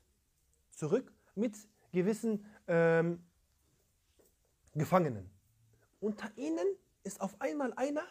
zurück 0.72 1.12
mit 1.36 1.56
gewissen 1.92 2.46
ähm, 2.68 3.24
Gefangenen. 4.74 5.30
Unter 6.00 6.30
ihnen 6.38 6.68
ist 7.04 7.20
auf 7.22 7.40
einmal 7.42 7.74
einer, 7.76 8.04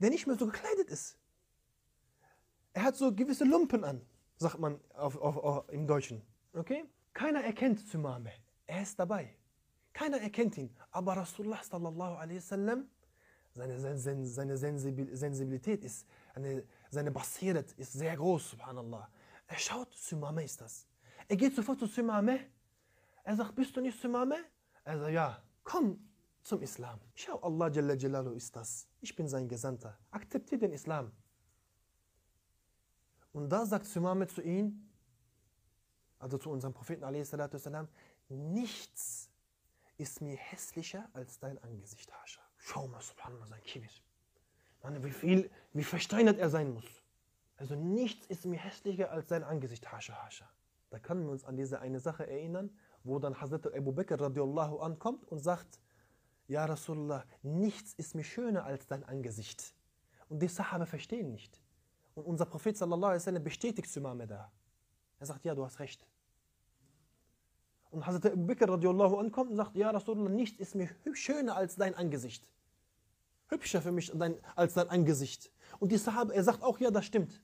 der 0.00 0.10
nicht 0.10 0.26
mehr 0.26 0.36
so 0.36 0.46
gekleidet 0.46 0.90
ist. 0.90 1.18
Er 2.76 2.82
hat 2.82 2.94
so 2.96 3.10
gewisse 3.10 3.44
Lumpen 3.44 3.84
an, 3.84 4.02
sagt 4.36 4.58
man 4.58 4.78
auf, 4.92 5.16
auf, 5.16 5.38
auf, 5.38 5.68
im 5.70 5.86
Deutschen. 5.86 6.20
Okay? 6.52 6.84
Keiner 7.14 7.42
erkennt 7.42 7.80
Sumame. 7.80 8.32
Er 8.66 8.82
ist 8.82 8.98
dabei. 8.98 9.34
Keiner 9.94 10.20
erkennt 10.20 10.58
ihn. 10.58 10.68
Aber 10.90 11.16
Rasulullah 11.16 11.62
sallallahu 11.62 12.16
alaihi 12.16 12.36
wasallam, 12.36 12.86
seine, 13.54 13.78
seine, 13.96 14.26
seine 14.26 14.56
Sensibil- 14.58 15.16
Sensibilität 15.16 15.86
ist, 15.86 16.06
eine, 16.34 16.64
seine 16.90 17.10
Basirat 17.10 17.72
ist 17.78 17.94
sehr 17.94 18.14
groß, 18.14 18.50
subhanallah. 18.50 19.08
Er 19.46 19.58
schaut, 19.58 19.94
Sumame 19.94 20.44
ist 20.44 20.60
das. 20.60 20.86
Er 21.28 21.36
geht 21.36 21.56
sofort 21.56 21.78
zu 21.78 21.86
Sumame. 21.86 22.40
Er 23.24 23.36
sagt, 23.36 23.54
bist 23.54 23.74
du 23.74 23.80
nicht 23.80 23.98
Sumame? 23.98 24.36
Er 24.84 24.98
sagt, 24.98 25.12
ja, 25.12 25.42
komm 25.64 25.98
zum 26.42 26.60
Islam. 26.60 27.00
Schau, 27.14 27.38
Allah 27.40 27.70
Jalla 27.70 27.94
Jalalu 27.94 28.32
ist 28.32 28.54
das. 28.54 28.86
Ich 29.00 29.16
bin 29.16 29.28
sein 29.28 29.48
Gesandter. 29.48 29.98
Akzeptiere 30.10 30.58
den 30.58 30.72
Islam. 30.72 31.10
Und 33.36 33.50
da 33.50 33.66
sagt 33.66 33.84
Sumame 33.84 34.26
zu 34.28 34.40
ihm, 34.40 34.88
also 36.18 36.38
zu 36.38 36.48
unserem 36.48 36.72
Propheten 36.72 37.04
a.s.w., 37.04 37.86
nichts 38.30 39.28
ist 39.98 40.22
mir 40.22 40.38
hässlicher 40.38 41.06
als 41.12 41.38
dein 41.38 41.58
Angesicht, 41.58 42.10
Hascha. 42.10 42.40
Schau 42.56 42.88
mal, 42.88 43.02
subhanallah, 43.02 43.46
sein 43.46 43.62
Kibir. 43.62 43.90
Mann, 44.82 45.04
wie 45.04 45.10
viel, 45.10 45.50
wie 45.74 45.84
versteinert 45.84 46.38
er 46.38 46.48
sein 46.48 46.72
muss. 46.72 47.02
Also 47.58 47.74
nichts 47.74 48.26
ist 48.26 48.46
mir 48.46 48.58
hässlicher 48.58 49.10
als 49.10 49.28
sein 49.28 49.44
Angesicht, 49.44 49.92
hascha, 49.92 50.14
hascha. 50.24 50.48
Da 50.88 50.98
können 50.98 51.24
wir 51.24 51.30
uns 51.30 51.44
an 51.44 51.58
diese 51.58 51.80
eine 51.80 52.00
Sache 52.00 52.26
erinnern, 52.26 52.70
wo 53.04 53.18
dann 53.18 53.38
Hazrat 53.38 53.66
Abu 53.74 53.92
Bakr 53.92 54.18
radiallahu 54.18 54.78
ankommt 54.78 55.26
und 55.26 55.40
sagt, 55.40 55.78
Ja 56.48 56.64
Rasulullah, 56.64 57.26
nichts 57.42 57.92
ist 57.92 58.14
mir 58.14 58.24
schöner 58.24 58.64
als 58.64 58.86
dein 58.86 59.04
Angesicht. 59.04 59.74
Und 60.30 60.40
die 60.40 60.48
Sahaba 60.48 60.86
verstehen 60.86 61.32
nicht. 61.32 61.60
Und 62.16 62.24
unser 62.24 62.46
Prophet 62.46 62.76
sallallahu 62.76 63.10
alaihi 63.10 63.20
wasallam 63.20 63.44
bestätigt 63.44 63.90
Sumame 63.90 64.26
da. 64.26 64.50
Er 65.18 65.26
sagt, 65.26 65.44
ja, 65.44 65.54
du 65.54 65.64
hast 65.64 65.78
recht. 65.78 66.06
Und 67.90 68.06
Hazrat 68.06 68.32
Abu 68.32 68.46
Bakr 68.46 68.68
radiallahu 68.68 69.16
ankommt 69.18 69.50
und 69.50 69.56
sagt, 69.56 69.76
ja 69.76 69.90
Rasulullah, 69.90 70.30
nichts 70.30 70.58
ist 70.58 70.74
mir 70.74 70.88
schöner 71.12 71.56
als 71.56 71.76
dein 71.76 71.94
Angesicht. 71.94 72.50
Hübscher 73.48 73.82
für 73.82 73.92
mich 73.92 74.12
als 74.56 74.74
dein 74.74 74.88
Angesicht. 74.88 75.52
Und 75.78 75.92
die 75.92 75.98
Sahaba, 75.98 76.32
er 76.32 76.42
sagt 76.42 76.62
auch, 76.62 76.78
ja, 76.78 76.90
das 76.90 77.04
stimmt. 77.04 77.42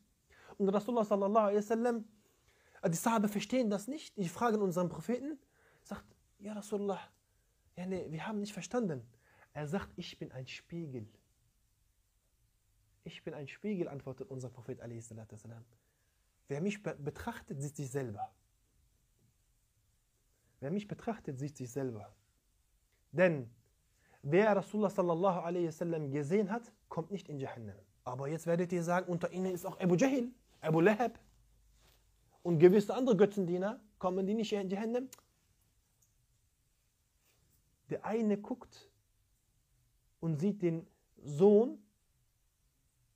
Und 0.57 0.69
Rasulullah 0.71 1.05
sallallahu 1.05 1.47
alaihi 1.47 1.59
wasallam, 1.59 2.05
die 2.87 2.97
Sahaba 2.97 3.29
verstehen 3.29 3.69
das 3.69 3.89
nicht. 3.89 4.17
Die 4.17 4.29
fragen 4.29 4.61
unseren 4.63 4.89
Propheten, 4.89 5.39
sagt, 5.83 6.05
ja 6.39 6.55
Rasulullah, 6.55 7.01
ja, 7.77 7.87
nee, 7.87 8.07
wir 8.11 8.27
haben 8.27 8.41
nicht 8.41 8.55
verstanden. 8.55 9.07
Er 9.53 9.69
sagt, 9.69 9.91
ich 9.97 10.19
bin 10.19 10.33
ein 10.33 10.47
Spiegel. 10.47 11.07
Ich 13.05 13.23
bin 13.25 13.35
ein 13.35 13.49
Spiegel, 13.49 13.89
antwortet 13.89 14.31
unser 14.31 14.49
Prophet. 14.49 14.79
Wer 16.49 16.61
mich 16.61 16.83
betrachtet, 16.83 17.61
sieht 17.61 17.77
sich 17.77 17.91
selber. 17.91 18.33
Wer 20.61 20.71
mich 20.71 20.87
betrachtet, 20.87 21.39
sieht 21.39 21.57
sich 21.57 21.71
selber. 21.71 22.15
Denn 23.11 23.51
wer 24.23 24.55
Rasulullah 24.57 24.91
sallallahu 24.91 25.41
alaihi 25.41 25.67
wasallam 25.67 26.11
gesehen 26.11 26.51
hat, 26.51 26.73
kommt 26.89 27.11
nicht 27.11 27.29
in 27.29 27.39
Jahannam. 27.39 27.77
Aber 28.05 28.29
jetzt 28.29 28.47
werdet 28.47 28.73
ihr 28.73 28.83
sagen, 28.85 29.11
unter 29.11 29.33
ihnen 29.33 29.53
ist 29.53 29.67
auch 29.67 29.79
Abu 29.81 29.97
Jahil, 29.97 30.33
Abu 30.61 30.81
Lahab 30.81 31.19
und 32.43 32.59
gewisse 32.59 32.95
andere 32.95 33.17
Götzendiener, 33.17 33.81
kommen 33.99 34.27
die 34.27 34.35
nicht 34.35 34.53
in 34.53 34.71
Jahannam? 34.71 35.09
Der 37.91 38.05
eine 38.05 38.39
guckt 38.39 38.89
und 40.21 40.39
sieht 40.39 40.63
den 40.63 40.87
Sohn 41.17 41.82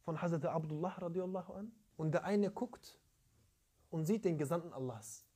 von 0.07 0.23
Hazrat 0.23 0.47
Abdullah 0.47 0.97
radiallahu 0.99 1.53
an 1.53 1.73
und 1.97 2.13
der 2.13 2.25
eine 2.25 2.51
guckt 2.51 2.97
und 3.91 4.07
sieht 4.07 4.25
den 4.25 4.39
Gesandten 4.39 4.73
Allahs. 4.73 5.27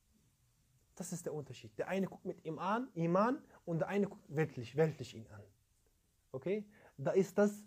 Das 0.95 1.11
ist 1.11 1.25
der 1.25 1.33
Unterschied. 1.33 1.77
Der 1.77 1.89
eine 1.89 2.07
guckt 2.07 2.25
mit 2.25 2.43
Iman, 2.45 2.87
Iman 2.93 3.43
und 3.65 3.79
der 3.79 3.89
eine 3.89 4.07
guckt 4.07 4.23
weltlich, 4.29 4.75
weltlich 4.77 5.13
ihn 5.13 5.27
an. 5.27 5.43
Okay? 6.31 6.65
Da 6.97 7.11
ist 7.11 7.37
das 7.37 7.65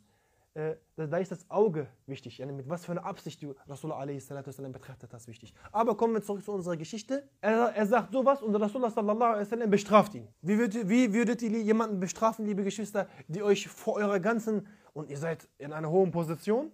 äh, 0.55 0.77
da 0.97 1.19
ist 1.19 1.33
das 1.33 1.51
Auge 1.51 1.89
wichtig. 2.07 2.39
Yani 2.39 2.53
mit 2.53 2.69
was 2.69 2.85
für 2.85 2.93
einer 2.93 3.05
Absicht 3.05 3.43
du 3.43 3.55
Rasulullah 3.67 3.99
a.s. 3.99 4.29
betrachtet 4.73 5.13
das 5.13 5.27
wichtig. 5.27 5.53
Aber 5.73 5.97
kommen 5.97 6.15
wir 6.15 6.23
zurück 6.23 6.45
zu 6.45 6.53
unserer 6.53 6.77
Geschichte. 6.77 7.29
Er, 7.41 7.75
er 7.75 7.87
sagt 7.87 8.13
sowas 8.13 8.41
und 8.41 8.55
Rasulullah 8.55 9.67
bestraft 9.67 10.15
ihn. 10.15 10.29
Wie 10.43 10.57
würdet, 10.57 10.89
wie 10.89 11.13
würdet 11.13 11.43
ihr 11.43 11.61
jemanden 11.61 11.99
bestrafen, 11.99 12.47
liebe 12.47 12.63
Geschwister, 12.63 13.09
die 13.27 13.43
euch 13.43 13.67
vor 13.69 13.95
eurer 13.95 14.21
ganzen, 14.21 14.69
und 14.93 15.11
ihr 15.11 15.19
seid 15.19 15.49
in 15.59 15.73
einer 15.73 15.91
hohen 15.91 16.13
Position, 16.13 16.71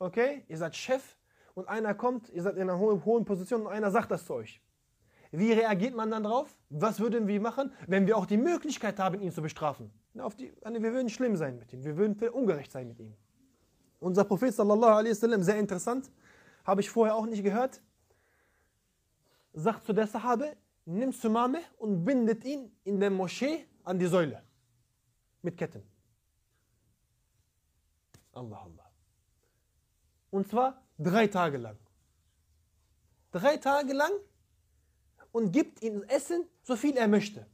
okay, 0.00 0.44
ihr 0.48 0.56
seid 0.56 0.74
Chef 0.74 1.16
und 1.54 1.68
einer 1.68 1.94
kommt, 1.94 2.28
ihr 2.30 2.42
seid 2.42 2.56
in 2.56 2.62
einer 2.62 2.78
hohen, 2.78 3.24
Position 3.24 3.62
und 3.62 3.68
einer 3.68 3.90
sagt 3.90 4.10
das 4.10 4.24
zu 4.24 4.34
euch. 4.34 4.60
Wie 5.30 5.52
reagiert 5.52 5.94
man 5.94 6.10
dann 6.10 6.24
drauf? 6.24 6.52
Was 6.70 6.98
würden 6.98 7.28
wir 7.28 7.40
machen, 7.40 7.72
wenn 7.86 8.06
wir 8.08 8.16
auch 8.16 8.26
die 8.26 8.36
Möglichkeit 8.36 8.98
haben, 8.98 9.20
ihn 9.20 9.30
zu 9.30 9.42
bestrafen? 9.42 9.92
Die, 10.14 10.52
wir 10.64 10.92
würden 10.92 11.08
schlimm 11.08 11.36
sein 11.36 11.58
mit 11.58 11.72
ihm, 11.72 11.84
wir 11.84 11.96
würden 11.96 12.18
ungerecht 12.30 12.72
sein 12.72 12.88
mit 12.88 12.98
ihm. 12.98 13.14
Unser 14.00 14.24
Prophet 14.24 14.52
sallallahu 14.52 14.90
alaihi 14.90 15.12
wasallam, 15.12 15.42
sehr 15.42 15.58
interessant, 15.58 16.10
habe 16.64 16.80
ich 16.80 16.90
vorher 16.90 17.14
auch 17.14 17.26
nicht 17.26 17.44
gehört, 17.44 17.80
sagt 19.52 19.84
zu 19.84 19.92
der 19.92 20.06
Sahabe, 20.06 20.56
nimm 20.84 21.12
Sumame 21.12 21.60
und 21.78 22.04
bindet 22.04 22.44
ihn 22.44 22.72
in 22.82 22.98
der 22.98 23.10
Moschee 23.10 23.66
an 23.84 23.98
die 23.98 24.06
Säule 24.06 24.42
mit 25.42 25.56
Ketten. 25.56 25.82
Allah, 28.32 28.62
Allah. 28.62 28.79
Und 30.30 30.48
zwar 30.48 30.82
drei 30.98 31.26
Tage 31.26 31.58
lang. 31.58 31.76
Drei 33.32 33.56
Tage 33.56 33.92
lang 33.92 34.12
und 35.32 35.52
gibt 35.52 35.82
ihm 35.82 36.02
Essen, 36.04 36.44
so 36.62 36.76
viel 36.76 36.96
er 36.96 37.08
möchte. 37.08 37.46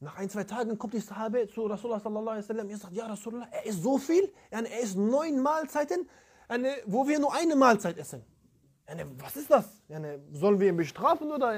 Nach 0.00 0.16
ein, 0.16 0.28
zwei 0.28 0.44
Tagen 0.44 0.76
kommt 0.78 0.94
die 0.94 1.00
Sahabe 1.00 1.48
zu 1.48 1.66
Rasulullah 1.66 2.00
sallallahu 2.00 2.28
alaihi 2.30 2.44
wasallam 2.44 2.68
und 2.68 2.76
sagt, 2.76 2.92
ja 2.92 3.06
Rasulullah, 3.06 3.48
er 3.50 3.64
isst 3.66 3.82
so 3.82 3.98
viel, 3.98 4.32
er 4.50 4.82
isst 4.82 4.96
neun 4.96 5.40
Mahlzeiten, 5.40 6.08
wo 6.86 7.06
wir 7.06 7.18
nur 7.20 7.32
eine 7.32 7.54
Mahlzeit 7.54 7.96
essen. 7.98 8.24
Was 9.18 9.36
ist 9.36 9.48
das? 9.48 9.82
Sollen 10.32 10.58
wir 10.58 10.68
ihn 10.68 10.76
bestrafen 10.76 11.30
oder? 11.30 11.50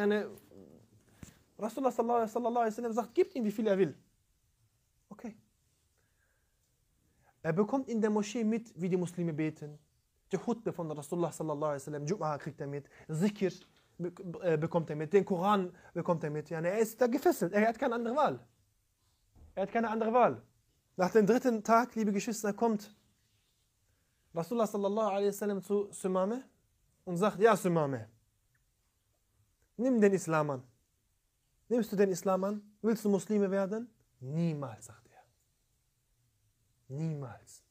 Rasulullah 1.58 1.90
sallallahu 1.90 2.58
alaihi 2.58 2.92
sagt, 2.92 3.14
gibt 3.14 3.34
ihm, 3.34 3.44
wie 3.44 3.50
viel 3.50 3.66
er 3.66 3.78
will. 3.78 3.94
Okay. 5.08 5.36
Er 7.42 7.52
bekommt 7.52 7.88
in 7.88 8.00
der 8.00 8.10
Moschee 8.10 8.44
mit, 8.44 8.72
wie 8.80 8.88
die 8.88 8.96
Muslime 8.96 9.32
beten. 9.32 9.78
Die 10.34 10.46
Hutbe 10.46 10.72
von 10.72 10.90
Rasulullah 10.90 11.30
sallallahu 11.30 11.70
alaihi 11.70 11.82
wasallam, 11.82 12.04
Jum'ah 12.06 12.38
kriegt 12.38 12.60
er 12.60 12.66
mit, 12.66 12.88
Zikr, 13.08 13.52
äh, 14.42 14.58
bekommt 14.58 14.90
er 14.90 14.96
mit, 14.96 15.12
den 15.12 15.24
Koran 15.24 15.72
bekommt 15.92 16.24
er 16.24 16.30
mit. 16.30 16.50
Ja, 16.50 16.60
er 16.60 16.78
ist 16.80 17.00
da 17.00 17.06
gefesselt, 17.06 17.52
er 17.52 17.68
hat 17.68 17.78
keine 17.78 17.94
andere 17.94 18.16
Wahl. 18.16 18.40
Er 19.54 19.62
hat 19.62 19.70
keine 19.70 19.88
andere 19.88 20.12
Wahl. 20.12 20.42
Nach 20.96 21.10
dem 21.10 21.24
dritten 21.24 21.62
Tag, 21.62 21.94
liebe 21.94 22.10
Geschwister, 22.10 22.52
kommt 22.52 22.92
Rasulullah 24.34 24.66
sallallahu 24.66 25.10
alaihi 25.10 25.28
wasallam 25.28 25.62
zu 25.62 25.88
Sumame 25.92 26.42
und 27.04 27.16
sagt, 27.16 27.38
ja 27.38 27.56
Sumame, 27.56 28.08
nimm 29.76 30.00
den 30.00 30.14
Islam 30.14 30.50
an. 30.50 30.64
Nimmst 31.68 31.92
du 31.92 31.96
den 31.96 32.10
Islam 32.10 32.42
an? 32.42 32.76
Willst 32.82 33.04
du 33.04 33.08
Muslime 33.08 33.48
werden? 33.48 33.88
Niemals, 34.18 34.86
sagt 34.86 35.06
er. 35.06 35.22
Niemals. 36.88 37.62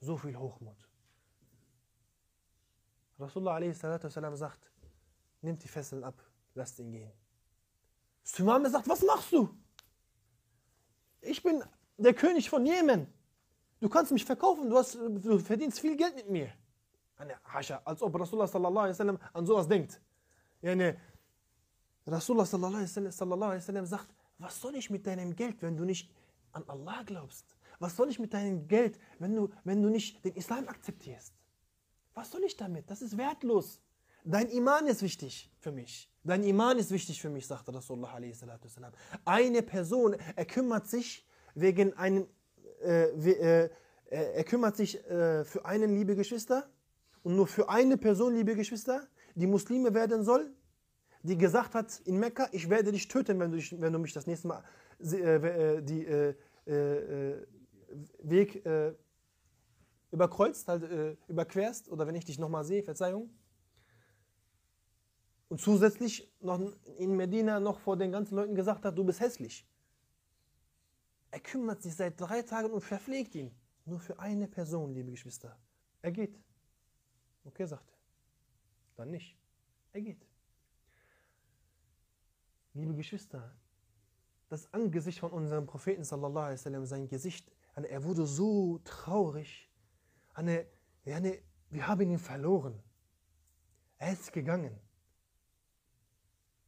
So 0.00 0.16
viel 0.16 0.36
Hochmut. 0.36 0.85
Rasulullah 3.18 3.54
alaihi 3.54 3.74
sagt, 3.74 4.70
nimmt 5.40 5.62
die 5.62 5.68
Fesseln 5.68 6.04
ab, 6.04 6.22
lasst 6.54 6.78
ihn 6.78 6.92
gehen. 6.92 7.12
Sumame 8.22 8.68
sagt, 8.68 8.88
was 8.88 9.02
machst 9.02 9.32
du? 9.32 9.48
Ich 11.20 11.42
bin 11.42 11.62
der 11.96 12.14
König 12.14 12.50
von 12.50 12.66
Jemen. 12.66 13.06
Du 13.80 13.88
kannst 13.88 14.12
mich 14.12 14.24
verkaufen, 14.24 14.68
du, 14.68 14.76
hast, 14.76 14.94
du 14.94 15.38
verdienst 15.38 15.80
viel 15.80 15.96
Geld 15.96 16.16
mit 16.16 16.28
mir. 16.30 16.52
Als 17.84 18.02
ob 18.02 18.18
Rasulullah 18.18 18.46
sallallahu 18.46 18.88
wasallam 18.88 19.18
an 19.32 19.46
sowas 19.46 19.68
denkt. 19.68 20.00
Rasulullah 22.06 22.46
sallallahu 22.46 22.74
alaihi 22.74 23.60
wasallam 23.60 23.86
sagt, 23.86 24.14
was 24.38 24.60
soll 24.60 24.76
ich 24.76 24.90
mit 24.90 25.06
deinem 25.06 25.34
Geld, 25.34 25.62
wenn 25.62 25.76
du 25.76 25.84
nicht 25.84 26.10
an 26.52 26.64
Allah 26.68 27.02
glaubst? 27.04 27.56
Was 27.78 27.96
soll 27.96 28.08
ich 28.10 28.18
mit 28.18 28.32
deinem 28.32 28.66
Geld, 28.68 28.98
wenn 29.18 29.34
du, 29.34 29.50
wenn 29.64 29.82
du 29.82 29.88
nicht 29.88 30.24
den 30.24 30.34
Islam 30.34 30.68
akzeptierst? 30.68 31.34
Was 32.16 32.30
soll 32.30 32.44
ich 32.44 32.56
damit? 32.56 32.90
Das 32.90 33.02
ist 33.02 33.18
wertlos. 33.18 33.78
Dein 34.24 34.48
Iman 34.48 34.86
ist 34.86 35.02
wichtig 35.02 35.52
für 35.60 35.70
mich. 35.70 36.10
Dein 36.24 36.42
Iman 36.44 36.78
ist 36.78 36.90
wichtig 36.90 37.20
für 37.20 37.28
mich, 37.28 37.46
sagte 37.46 37.74
Rasulullah 37.74 38.14
a.s. 38.14 38.42
Eine 39.26 39.62
Person, 39.62 40.16
er 40.34 40.46
kümmert 40.46 40.88
sich 40.88 41.26
wegen 41.54 41.92
einen, 41.92 42.26
äh, 42.82 43.10
äh, 43.64 43.70
er 44.08 44.44
kümmert 44.44 44.76
sich 44.76 44.98
äh, 45.04 45.44
für 45.44 45.66
einen, 45.66 45.94
liebe 45.94 46.16
Geschwister, 46.16 46.68
und 47.22 47.36
nur 47.36 47.46
für 47.46 47.68
eine 47.68 47.98
Person, 47.98 48.34
liebe 48.34 48.56
Geschwister, 48.56 49.06
die 49.34 49.46
Muslime 49.46 49.92
werden 49.92 50.24
soll, 50.24 50.50
die 51.22 51.36
gesagt 51.36 51.74
hat 51.74 52.00
in 52.06 52.18
Mekka, 52.18 52.48
ich 52.52 52.70
werde 52.70 52.92
dich 52.92 53.08
töten, 53.08 53.38
wenn 53.38 53.50
du, 53.50 53.58
dich, 53.58 53.78
wenn 53.78 53.92
du 53.92 53.98
mich 53.98 54.14
das 54.14 54.26
nächste 54.26 54.48
Mal 54.48 54.64
äh, 55.00 55.16
äh, 55.16 55.82
die 55.82 56.06
äh, 56.06 56.34
Weg 58.22 58.64
überkreuzt, 60.10 60.68
halt 60.68 61.18
überquerst, 61.28 61.88
oder 61.88 62.06
wenn 62.06 62.14
ich 62.14 62.24
dich 62.24 62.38
nochmal 62.38 62.64
sehe, 62.64 62.82
Verzeihung. 62.82 63.30
Und 65.48 65.60
zusätzlich 65.60 66.28
noch 66.40 66.60
in 66.98 67.16
Medina 67.16 67.60
noch 67.60 67.78
vor 67.78 67.96
den 67.96 68.10
ganzen 68.12 68.34
Leuten 68.34 68.54
gesagt 68.54 68.84
hat, 68.84 68.96
du 68.98 69.04
bist 69.04 69.20
hässlich. 69.20 69.66
Er 71.30 71.40
kümmert 71.40 71.82
sich 71.82 71.94
seit 71.94 72.20
drei 72.20 72.42
Tagen 72.42 72.70
und 72.70 72.80
verpflegt 72.80 73.34
ihn. 73.34 73.54
Nur 73.84 74.00
für 74.00 74.18
eine 74.18 74.48
Person, 74.48 74.92
liebe 74.92 75.10
Geschwister. 75.10 75.56
Er 76.02 76.10
geht. 76.10 76.40
Okay, 77.44 77.66
sagt 77.66 77.88
er. 77.88 77.98
Dann 78.96 79.10
nicht. 79.10 79.36
Er 79.92 80.00
geht. 80.00 80.26
Liebe 82.74 82.94
Geschwister, 82.94 83.54
das 84.48 84.72
Angesicht 84.72 85.20
von 85.20 85.30
unserem 85.30 85.66
Propheten, 85.66 86.04
sallallahu 86.04 86.44
alaihi 86.44 86.58
wasallam, 86.58 86.84
sein 86.86 87.08
Gesicht, 87.08 87.50
er 87.74 88.04
wurde 88.04 88.26
so 88.26 88.80
traurig. 88.84 89.65
Eine, 90.36 90.66
eine, 91.06 91.38
wir 91.70 91.86
haben 91.86 92.10
ihn 92.10 92.18
verloren. 92.18 92.78
Er 93.96 94.12
ist 94.12 94.32
gegangen. 94.34 94.78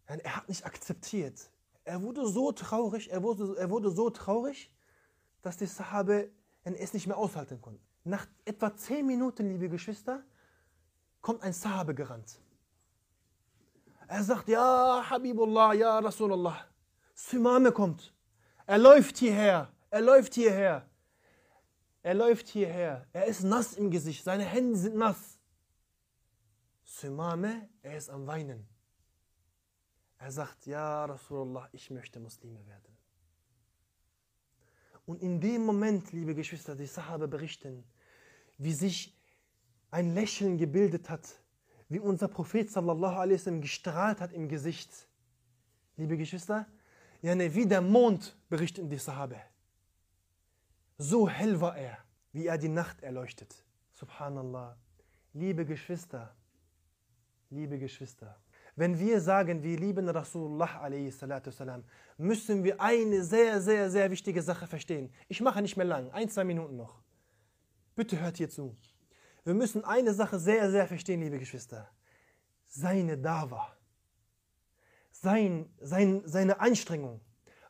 Er 0.07 0.37
hat 0.37 0.49
nicht 0.49 0.65
akzeptiert. 0.65 1.51
Er 1.85 2.01
wurde 2.03 2.27
so 2.27 2.51
traurig, 2.53 3.11
er 3.13 3.23
wurde, 3.23 3.57
er 3.59 3.69
wurde 3.69 3.91
so 3.91 4.09
traurig, 4.09 4.73
dass 5.43 5.59
die 5.59 5.67
Sahabe 5.67 6.31
es 6.65 6.95
nicht 6.95 7.07
mehr 7.07 7.19
aushalten 7.19 7.61
konnten. 7.61 7.85
Nach 8.05 8.27
etwa 8.47 8.75
zehn 8.75 9.07
Minuten, 9.07 9.51
liebe 9.51 9.69
Geschwister, 9.69 10.25
kommt 11.21 11.43
ein 11.43 11.53
Sahabe 11.53 11.95
gerannt. 11.95 12.41
Er 14.07 14.25
sagt, 14.25 14.49
ja, 14.49 15.05
Habibullah, 15.11 15.75
ja, 15.75 15.99
Rasulallah. 15.99 16.65
Sumame 17.15 17.71
kommt. 17.71 18.15
Er 18.65 18.79
läuft 18.79 19.19
hierher. 19.19 19.71
Er 19.91 20.01
läuft 20.01 20.35
hierher. 20.35 20.88
Er 22.09 22.15
läuft 22.15 22.49
hierher. 22.49 23.07
Er 23.13 23.27
ist 23.27 23.43
nass 23.43 23.75
im 23.75 23.91
Gesicht. 23.91 24.25
Seine 24.25 24.45
Hände 24.45 24.79
sind 24.79 24.97
nass. 24.97 25.39
Sumame, 26.83 27.69
er 27.83 27.99
ist 27.99 28.09
am 28.09 28.27
Weinen. 28.27 28.67
Er 30.17 30.33
sagt, 30.33 30.65
ja, 30.65 31.05
Rasulallah, 31.05 31.69
ich 31.71 31.91
möchte 31.91 32.19
Muslime 32.19 32.67
werden. 32.67 32.97
Und 35.05 35.21
in 35.21 35.39
dem 35.39 35.67
Moment, 35.67 36.11
liebe 36.13 36.35
Geschwister, 36.35 36.75
die 36.75 36.87
Sahabe 36.87 37.29
berichten, 37.29 37.85
wie 38.57 38.73
sich 38.73 39.15
ein 39.91 40.15
Lächeln 40.15 40.57
gebildet 40.57 41.11
hat, 41.11 41.29
wie 41.91 42.01
unser 42.01 42.29
Prophet 42.29 42.71
sallallahu 42.71 43.17
alaihi 43.17 43.35
wasallam 43.35 43.61
gestrahlt 43.61 44.23
hat 44.23 44.33
im 44.33 44.49
Gesicht. 44.49 45.07
Liebe 45.99 46.17
Geschwister, 46.17 46.67
ja, 47.21 47.35
ne, 47.35 47.55
wie 47.55 47.67
der 47.67 47.83
Mond 47.83 48.35
berichten 48.49 48.89
die 48.89 48.97
Sahabe. 48.97 49.43
So 51.01 51.29
hell 51.29 51.61
war 51.61 51.77
er, 51.77 51.97
wie 52.33 52.47
er 52.49 52.59
die 52.59 52.69
Nacht 52.69 53.03
erleuchtet. 53.03 53.65
Subhanallah. 53.93 54.77
Liebe 55.33 55.65
Geschwister, 55.65 56.35
liebe 57.51 57.79
Geschwister, 57.79 58.37
wenn 58.75 58.99
wir 58.99 59.21
sagen, 59.21 59.63
wir 59.63 59.79
lieben 59.79 60.09
Rasulullah 60.09 60.83
a.s., 60.83 61.25
müssen 62.17 62.65
wir 62.65 62.81
eine 62.81 63.23
sehr, 63.23 63.61
sehr, 63.61 63.91
sehr 63.91 64.11
wichtige 64.11 64.43
Sache 64.43 64.67
verstehen. 64.67 65.13
Ich 65.29 65.41
mache 65.41 65.63
nicht 65.63 65.77
mehr 65.77 65.87
lang, 65.87 66.11
ein, 66.11 66.29
zwei 66.29 66.43
Minuten 66.43 66.77
noch. 66.77 67.01
Bitte 67.95 68.19
hört 68.21 68.37
hier 68.37 68.51
zu. 68.51 68.77
Wir 69.45 69.55
müssen 69.55 69.85
eine 69.85 70.13
Sache 70.13 70.39
sehr, 70.39 70.69
sehr 70.71 70.89
verstehen, 70.89 71.21
liebe 71.21 71.39
Geschwister. 71.39 71.89
Seine 72.67 73.17
Dawa, 73.17 73.73
sein, 75.13 75.71
sein, 75.81 76.23
seine 76.25 76.59
Anstrengung. 76.59 77.21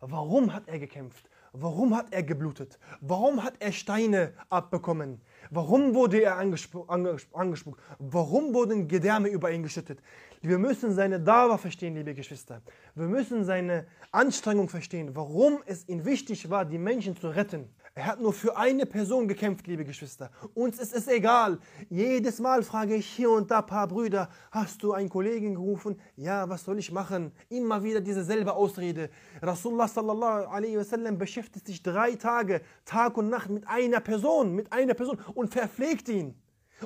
Warum 0.01 0.55
hat 0.55 0.67
er 0.69 0.79
gekämpft? 0.79 1.29
Warum 1.53 1.97
hat 1.97 2.13
er 2.13 2.23
geblutet? 2.23 2.79
Warum 3.01 3.43
hat 3.43 3.55
er 3.61 3.73
Steine 3.73 4.33
abbekommen? 4.51 5.21
Warum 5.51 5.95
wurde 5.95 6.23
er 6.23 6.37
angespuckt? 6.37 6.91
angespuckt? 6.91 7.81
Warum 7.99 8.55
wurden 8.55 8.89
Gedärme 8.89 9.29
über 9.29 9.51
ihn 9.51 9.63
geschüttet? 9.63 10.01
Wir 10.41 10.59
müssen 10.59 10.95
seine 10.95 11.19
Dawa 11.19 11.59
verstehen, 11.59 11.95
liebe 11.95 12.15
Geschwister. 12.15 12.63
Wir 12.95 13.07
müssen 13.07 13.45
seine 13.45 13.87
Anstrengung 14.13 14.69
verstehen, 14.69 15.17
warum 15.17 15.63
es 15.67 15.89
ihm 15.89 16.05
wichtig 16.05 16.49
war, 16.49 16.65
die 16.65 16.79
Menschen 16.79 17.17
zu 17.17 17.29
retten. 17.29 17.69
Er 17.99 18.07
hat 18.07 18.21
nur 18.21 18.33
für 18.33 18.57
eine 18.57 18.87
Person 18.87 19.27
gekämpft, 19.27 19.67
liebe 19.67 19.85
Geschwister. 19.85 20.31
Uns 20.55 20.79
ist 20.79 20.95
es 20.95 21.09
egal. 21.09 21.59
Jedes 21.91 22.39
Mal 22.39 22.63
frage 22.63 22.95
ich 22.95 23.07
hier 23.09 23.29
und 23.29 23.51
da 23.51 23.59
ein 23.59 23.67
paar 23.67 23.89
Brüder, 23.89 24.29
hast 24.53 24.85
du 24.85 24.93
einen 24.93 25.09
Kollegen 25.09 25.57
gerufen? 25.57 26.01
Ja, 26.15 26.49
was 26.49 26.63
soll 26.63 26.79
ich 26.79 26.93
machen? 26.93 27.33
Immer 27.49 27.83
wieder 27.83 28.01
diese 28.01 28.23
selbe 28.23 28.53
Ausrede. 28.55 29.11
Rasulullah 29.43 29.89
sallallahu 29.89 30.47
alaihi 30.47 30.79
wasallam 30.79 31.19
beschäftigt 31.19 31.67
sich 31.67 31.83
drei 31.83 32.15
Tage, 32.15 32.61
Tag 32.85 33.17
und 33.17 33.31
Nacht 33.31 33.51
mit 33.51 33.67
einer 33.67 33.99
Person, 33.99 34.55
mit 34.55 34.73
einer 34.73 34.95
Person 34.95 35.19
und 35.35 35.53
verpflegt 35.53 36.09
ihn. 36.09 36.41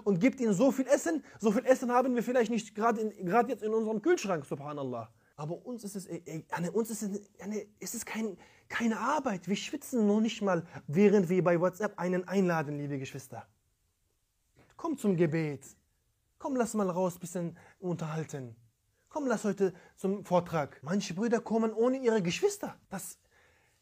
Und 0.05 0.19
gibt 0.19 0.41
ihm 0.41 0.55
so 0.55 0.71
viel 0.71 0.87
Essen. 0.87 1.23
So 1.39 1.53
viel 1.53 1.67
Essen 1.67 1.93
haben 1.93 2.15
wir 2.15 2.23
vielleicht 2.23 2.51
nicht 2.51 2.75
gerade 2.75 3.03
jetzt 3.49 3.63
in 3.63 3.75
unserem 3.75 4.01
Kühlschrank, 4.01 4.47
subhanallah. 4.47 5.11
Aber 5.43 5.67
uns 5.67 5.83
ist 5.83 5.97
es, 5.97 6.07
äh, 6.07 6.21
äh, 6.25 6.71
uns 6.71 6.89
ist 6.89 7.03
es, 7.03 7.21
es 7.81 7.95
ist 7.97 8.07
kein, 8.07 8.37
keine 8.69 9.01
Arbeit. 9.01 9.49
Wir 9.49 9.57
schwitzen 9.57 10.07
noch 10.07 10.21
nicht 10.21 10.41
mal, 10.41 10.65
während 10.87 11.29
wir 11.29 11.43
bei 11.43 11.61
WhatsApp 11.61 11.99
einen 11.99 12.29
einladen, 12.29 12.79
liebe 12.79 12.97
Geschwister. 12.97 13.45
Komm 14.77 14.97
zum 14.97 15.17
Gebet. 15.17 15.67
Komm, 16.39 16.55
lass 16.55 16.75
mal 16.75 16.89
raus, 16.89 17.19
bisschen 17.19 17.59
unterhalten. 17.81 18.55
Komm, 19.09 19.27
lass 19.27 19.43
heute 19.43 19.75
zum 19.97 20.25
Vortrag. 20.25 20.79
Manche 20.85 21.13
Brüder 21.13 21.41
kommen 21.41 21.73
ohne 21.73 21.97
ihre 21.97 22.23
Geschwister. 22.23 22.77
Das, 22.89 23.19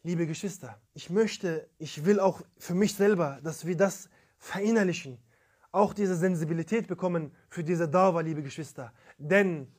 liebe 0.03 0.27
Geschwister, 0.27 0.81
ich 0.95 1.11
möchte, 1.11 1.69
ich 1.77 2.07
will 2.07 2.21
auch 2.21 2.41
für 2.57 2.75
mich 2.75 2.95
selber, 2.95 3.39
dass 3.43 3.67
wir 3.67 3.77
das 3.77 4.09
verinnerlichen. 4.39 5.19
Auch 5.73 5.93
diese 5.93 6.17
Sensibilität 6.17 6.89
bekommen 6.89 7.37
für 7.51 7.63
diese 7.63 7.87
Dauer, 7.87 8.23
liebe 8.23 8.43
Geschwister. 8.43 8.95
Denn 9.19 9.71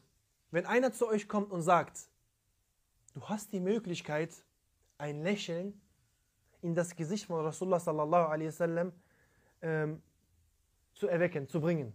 wenn 0.52 0.66
einer 0.66 0.92
zu 0.92 1.08
euch 1.08 1.28
kommt 1.28 1.52
und 1.52 1.62
sagt, 1.62 2.10
du 3.14 3.22
hast 3.24 3.52
die 3.54 3.60
Möglichkeit, 3.60 4.32
ein 4.98 5.24
Lächeln 5.24 5.82
in 6.62 6.76
das 6.76 6.96
Gesicht 6.96 7.26
von 7.26 7.44
Rasulullah 7.44 7.80
sallallahu 7.80 8.30
alaihi 8.30 8.48
wasallam 8.48 8.92
ähm, 9.62 10.02
zu 10.94 11.08
erwecken, 11.08 11.48
zu 11.48 11.60
bringen. 11.60 11.94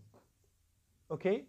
Okay? 1.09 1.47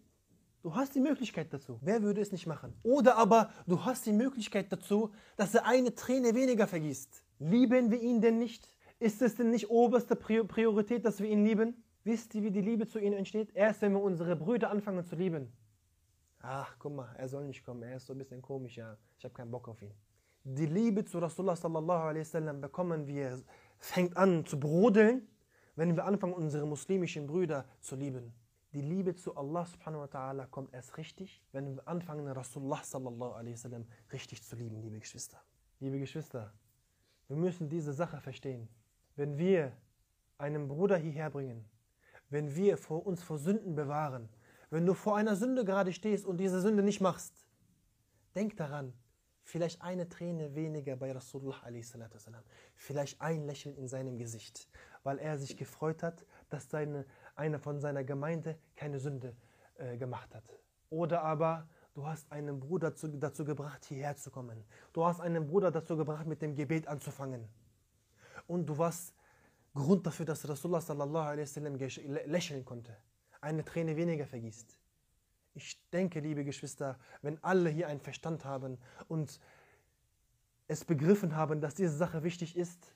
Du 0.61 0.75
hast 0.75 0.95
die 0.95 0.99
Möglichkeit 0.99 1.51
dazu. 1.53 1.79
Wer 1.81 2.01
würde 2.01 2.21
es 2.21 2.31
nicht 2.31 2.45
machen? 2.45 2.73
Oder 2.83 3.15
aber 3.15 3.51
du 3.65 3.85
hast 3.85 4.05
die 4.05 4.11
Möglichkeit 4.11 4.71
dazu, 4.71 5.13
dass 5.35 5.55
er 5.55 5.65
eine 5.65 5.95
Träne 5.95 6.35
weniger 6.35 6.67
vergießt. 6.67 7.23
Lieben 7.39 7.89
wir 7.89 8.01
ihn 8.01 8.21
denn 8.21 8.37
nicht? 8.37 8.67
Ist 8.99 9.21
es 9.21 9.35
denn 9.35 9.51
nicht 9.51 9.69
oberste 9.69 10.15
Priorität, 10.15 11.05
dass 11.05 11.19
wir 11.19 11.29
ihn 11.29 11.45
lieben? 11.45 11.83
Wisst 12.03 12.35
ihr, 12.35 12.43
wie 12.43 12.51
die 12.51 12.61
Liebe 12.61 12.87
zu 12.87 12.99
ihm 12.99 13.13
entsteht? 13.13 13.55
Erst 13.55 13.81
wenn 13.81 13.93
wir 13.93 14.01
unsere 14.01 14.35
Brüder 14.35 14.71
anfangen 14.71 15.05
zu 15.05 15.15
lieben. 15.15 15.51
Ach, 16.49 16.77
guck 16.79 16.95
mal, 16.95 17.13
er 17.17 17.27
soll 17.27 17.43
nicht 17.43 17.61
kommen, 17.65 17.83
er 17.83 17.97
ist 17.97 18.05
so 18.05 18.13
ein 18.13 18.19
bisschen 18.19 18.41
komisch, 18.41 18.77
ja. 18.77 18.95
Ich 19.17 19.25
habe 19.25 19.33
keinen 19.33 19.51
Bock 19.51 19.67
auf 19.67 19.81
ihn. 19.81 19.93
Die 20.45 20.65
Liebe 20.65 21.03
zu 21.03 21.19
Rasulullah 21.19 21.57
sallallahu 21.57 22.03
alaihi 22.07 22.21
wasallam 22.21 22.61
bekommen 22.61 23.05
wir, 23.05 23.41
fängt 23.79 24.15
an 24.15 24.45
zu 24.45 24.57
brodeln, 24.57 25.27
wenn 25.75 25.93
wir 25.93 26.05
anfangen, 26.05 26.33
unsere 26.33 26.65
muslimischen 26.65 27.27
Brüder 27.27 27.65
zu 27.81 27.97
lieben. 27.97 28.33
Die 28.71 28.79
Liebe 28.79 29.13
zu 29.13 29.35
Allah 29.35 29.65
subhanahu 29.65 30.03
wa 30.03 30.05
ta'ala 30.05 30.45
kommt 30.47 30.73
erst 30.73 30.95
richtig, 30.95 31.43
wenn 31.51 31.75
wir 31.75 31.85
anfangen, 31.85 32.25
Rasulullah 32.29 32.81
sallallahu 32.81 33.33
alaihi 33.33 33.55
wasallam 33.55 33.85
richtig 34.13 34.41
zu 34.41 34.55
lieben, 34.55 34.79
liebe 34.81 34.99
Geschwister. 34.99 35.43
Liebe 35.81 35.99
Geschwister, 35.99 36.53
wir 37.27 37.35
müssen 37.35 37.67
diese 37.67 37.91
Sache 37.91 38.21
verstehen. 38.21 38.69
Wenn 39.17 39.37
wir 39.37 39.73
einen 40.37 40.69
Bruder 40.69 40.95
hierher 40.95 41.29
bringen, 41.29 41.65
wenn 42.29 42.55
wir 42.55 42.77
vor 42.77 43.05
uns 43.05 43.21
vor 43.21 43.37
Sünden 43.37 43.75
bewahren, 43.75 44.29
wenn 44.69 44.85
du 44.85 44.93
vor 44.93 45.15
einer 45.15 45.35
Sünde 45.35 45.63
gerade 45.63 45.93
stehst 45.93 46.25
und 46.25 46.37
diese 46.37 46.59
Sünde 46.61 46.83
nicht 46.83 47.01
machst, 47.01 47.33
denk 48.35 48.57
daran, 48.57 48.93
vielleicht 49.43 49.81
eine 49.81 50.09
Träne 50.09 50.55
weniger 50.55 50.95
bei 50.97 51.11
Rasulullah 51.11 51.63
a.s. 51.63 51.97
Vielleicht 52.75 53.21
ein 53.21 53.45
Lächeln 53.45 53.77
in 53.77 53.87
seinem 53.87 54.17
Gesicht, 54.17 54.67
weil 55.03 55.19
er 55.19 55.37
sich 55.37 55.55
gefreut 55.55 56.03
hat, 56.03 56.25
dass 56.49 56.69
seine, 56.69 57.05
einer 57.35 57.59
von 57.59 57.79
seiner 57.79 58.03
Gemeinde 58.03 58.57
keine 58.75 58.99
Sünde 58.99 59.35
äh, 59.75 59.97
gemacht 59.97 60.35
hat. 60.35 60.43
Oder 60.89 61.23
aber 61.23 61.67
du 61.93 62.05
hast 62.05 62.29
einen 62.31 62.59
Bruder 62.59 62.91
dazu, 62.91 63.07
dazu 63.07 63.45
gebracht, 63.45 63.85
hierher 63.85 64.17
zu 64.17 64.31
kommen. 64.31 64.65
Du 64.91 65.05
hast 65.05 65.21
einen 65.21 65.47
Bruder 65.47 65.71
dazu 65.71 65.95
gebracht, 65.95 66.27
mit 66.27 66.41
dem 66.41 66.55
Gebet 66.55 66.87
anzufangen. 66.87 67.47
Und 68.47 68.65
du 68.67 68.77
warst 68.77 69.13
Grund 69.73 70.05
dafür, 70.05 70.25
dass 70.25 70.47
Rasulullah 70.47 70.81
sallallahu 70.81 71.37
wasallam 71.39 71.75
lächeln 72.25 72.65
konnte 72.65 72.97
eine 73.47 73.63
Träne 73.63 73.95
weniger 73.95 74.27
vergießt. 74.27 74.77
Ich 75.53 75.89
denke, 75.91 76.19
liebe 76.19 76.43
Geschwister, 76.43 76.99
wenn 77.21 77.41
alle 77.43 77.69
hier 77.69 77.87
einen 77.87 77.99
Verstand 77.99 78.45
haben 78.45 78.77
und 79.07 79.39
es 80.67 80.85
begriffen 80.85 81.35
haben, 81.35 81.61
dass 81.61 81.73
diese 81.73 81.95
Sache 81.95 82.23
wichtig 82.23 82.55
ist, 82.55 82.93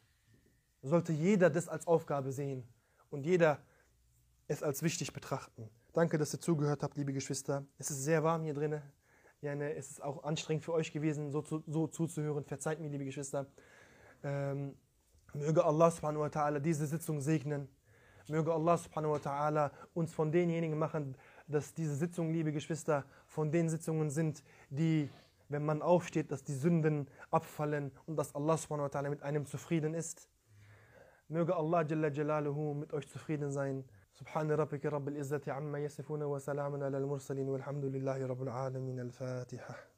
sollte 0.82 1.14
jeder 1.14 1.50
das 1.50 1.68
als 1.68 1.88
Aufgabe 1.88 2.32
sehen 2.32 2.64
und 3.10 3.26
jeder 3.26 3.60
es 4.48 4.62
als 4.62 4.84
wichtig 4.84 5.14
betrachten. 5.14 5.70
Danke, 5.94 6.18
dass 6.18 6.34
ihr 6.34 6.40
zugehört 6.40 6.84
habt, 6.84 6.98
liebe 6.98 7.14
Geschwister. 7.14 7.66
Es 7.78 7.90
ist 7.90 8.04
sehr 8.04 8.24
warm 8.24 8.44
hier 8.44 8.54
drinnen. 8.54 8.82
Ja, 9.42 9.56
ne, 9.56 9.74
es 9.74 9.92
ist 9.92 10.04
auch 10.04 10.24
anstrengend 10.24 10.64
für 10.64 10.74
euch 10.74 10.92
gewesen, 10.92 11.32
so, 11.32 11.42
zu, 11.42 11.64
so 11.66 11.88
zuzuhören. 11.88 12.44
Verzeiht 12.46 12.80
mir, 12.80 12.90
liebe 12.90 13.06
Geschwister. 13.06 13.48
Ähm, 14.24 14.76
möge 15.34 15.64
Allah 15.64 15.90
subhanahu 15.90 16.22
wa 16.22 16.28
ta'ala 16.28 16.60
diese 16.60 16.86
Sitzung 16.86 17.22
segnen. 17.22 17.68
Möge 18.31 18.53
Allah 18.53 18.77
subhanahu 18.77 19.13
wa 19.13 19.19
ta'ala 19.19 19.71
uns 19.95 20.13
von 20.13 20.33
denjenigen 20.33 20.79
machen, 20.79 21.17
dass 21.47 21.75
diese 21.75 21.95
Sitzungen, 21.95 22.33
liebe 22.33 22.53
Geschwister, 22.53 23.05
von 23.27 23.53
den 23.53 23.69
Sitzungen 23.69 24.11
sind, 24.11 24.43
die, 24.69 25.09
wenn 25.49 25.65
man 25.65 25.81
aufsteht, 25.81 26.33
dass 26.33 26.43
die 26.43 26.55
Sünden 26.55 27.09
abfallen 27.31 27.93
und 28.07 28.17
dass 28.17 28.35
Allah 28.35 28.57
subhanahu 28.57 28.85
wa 28.85 28.99
ta'ala 28.99 29.11
mit 29.11 29.23
einem 29.23 29.47
zufrieden 29.47 29.95
ist. 29.95 30.29
Möge 31.29 31.55
Allah 31.55 31.83
Jalla 31.83 32.09
Jalaluhu 32.09 32.75
mit 32.75 32.93
euch 32.93 33.09
zufrieden 33.09 33.51
sein. 33.51 33.85
سبحان 34.17 34.51
ربك 34.51 34.87
رب 34.87 35.09
العزة 35.09 35.43
عما 35.47 35.79
يصفون 35.79 36.23
وسلام 36.23 36.83
على 36.83 36.99
المرسلين 36.99 37.49
والحمد 37.49 37.85
لله 37.85 38.27
رب 38.27 38.43
العالمين 38.43 39.01
الفاتحة 39.01 39.90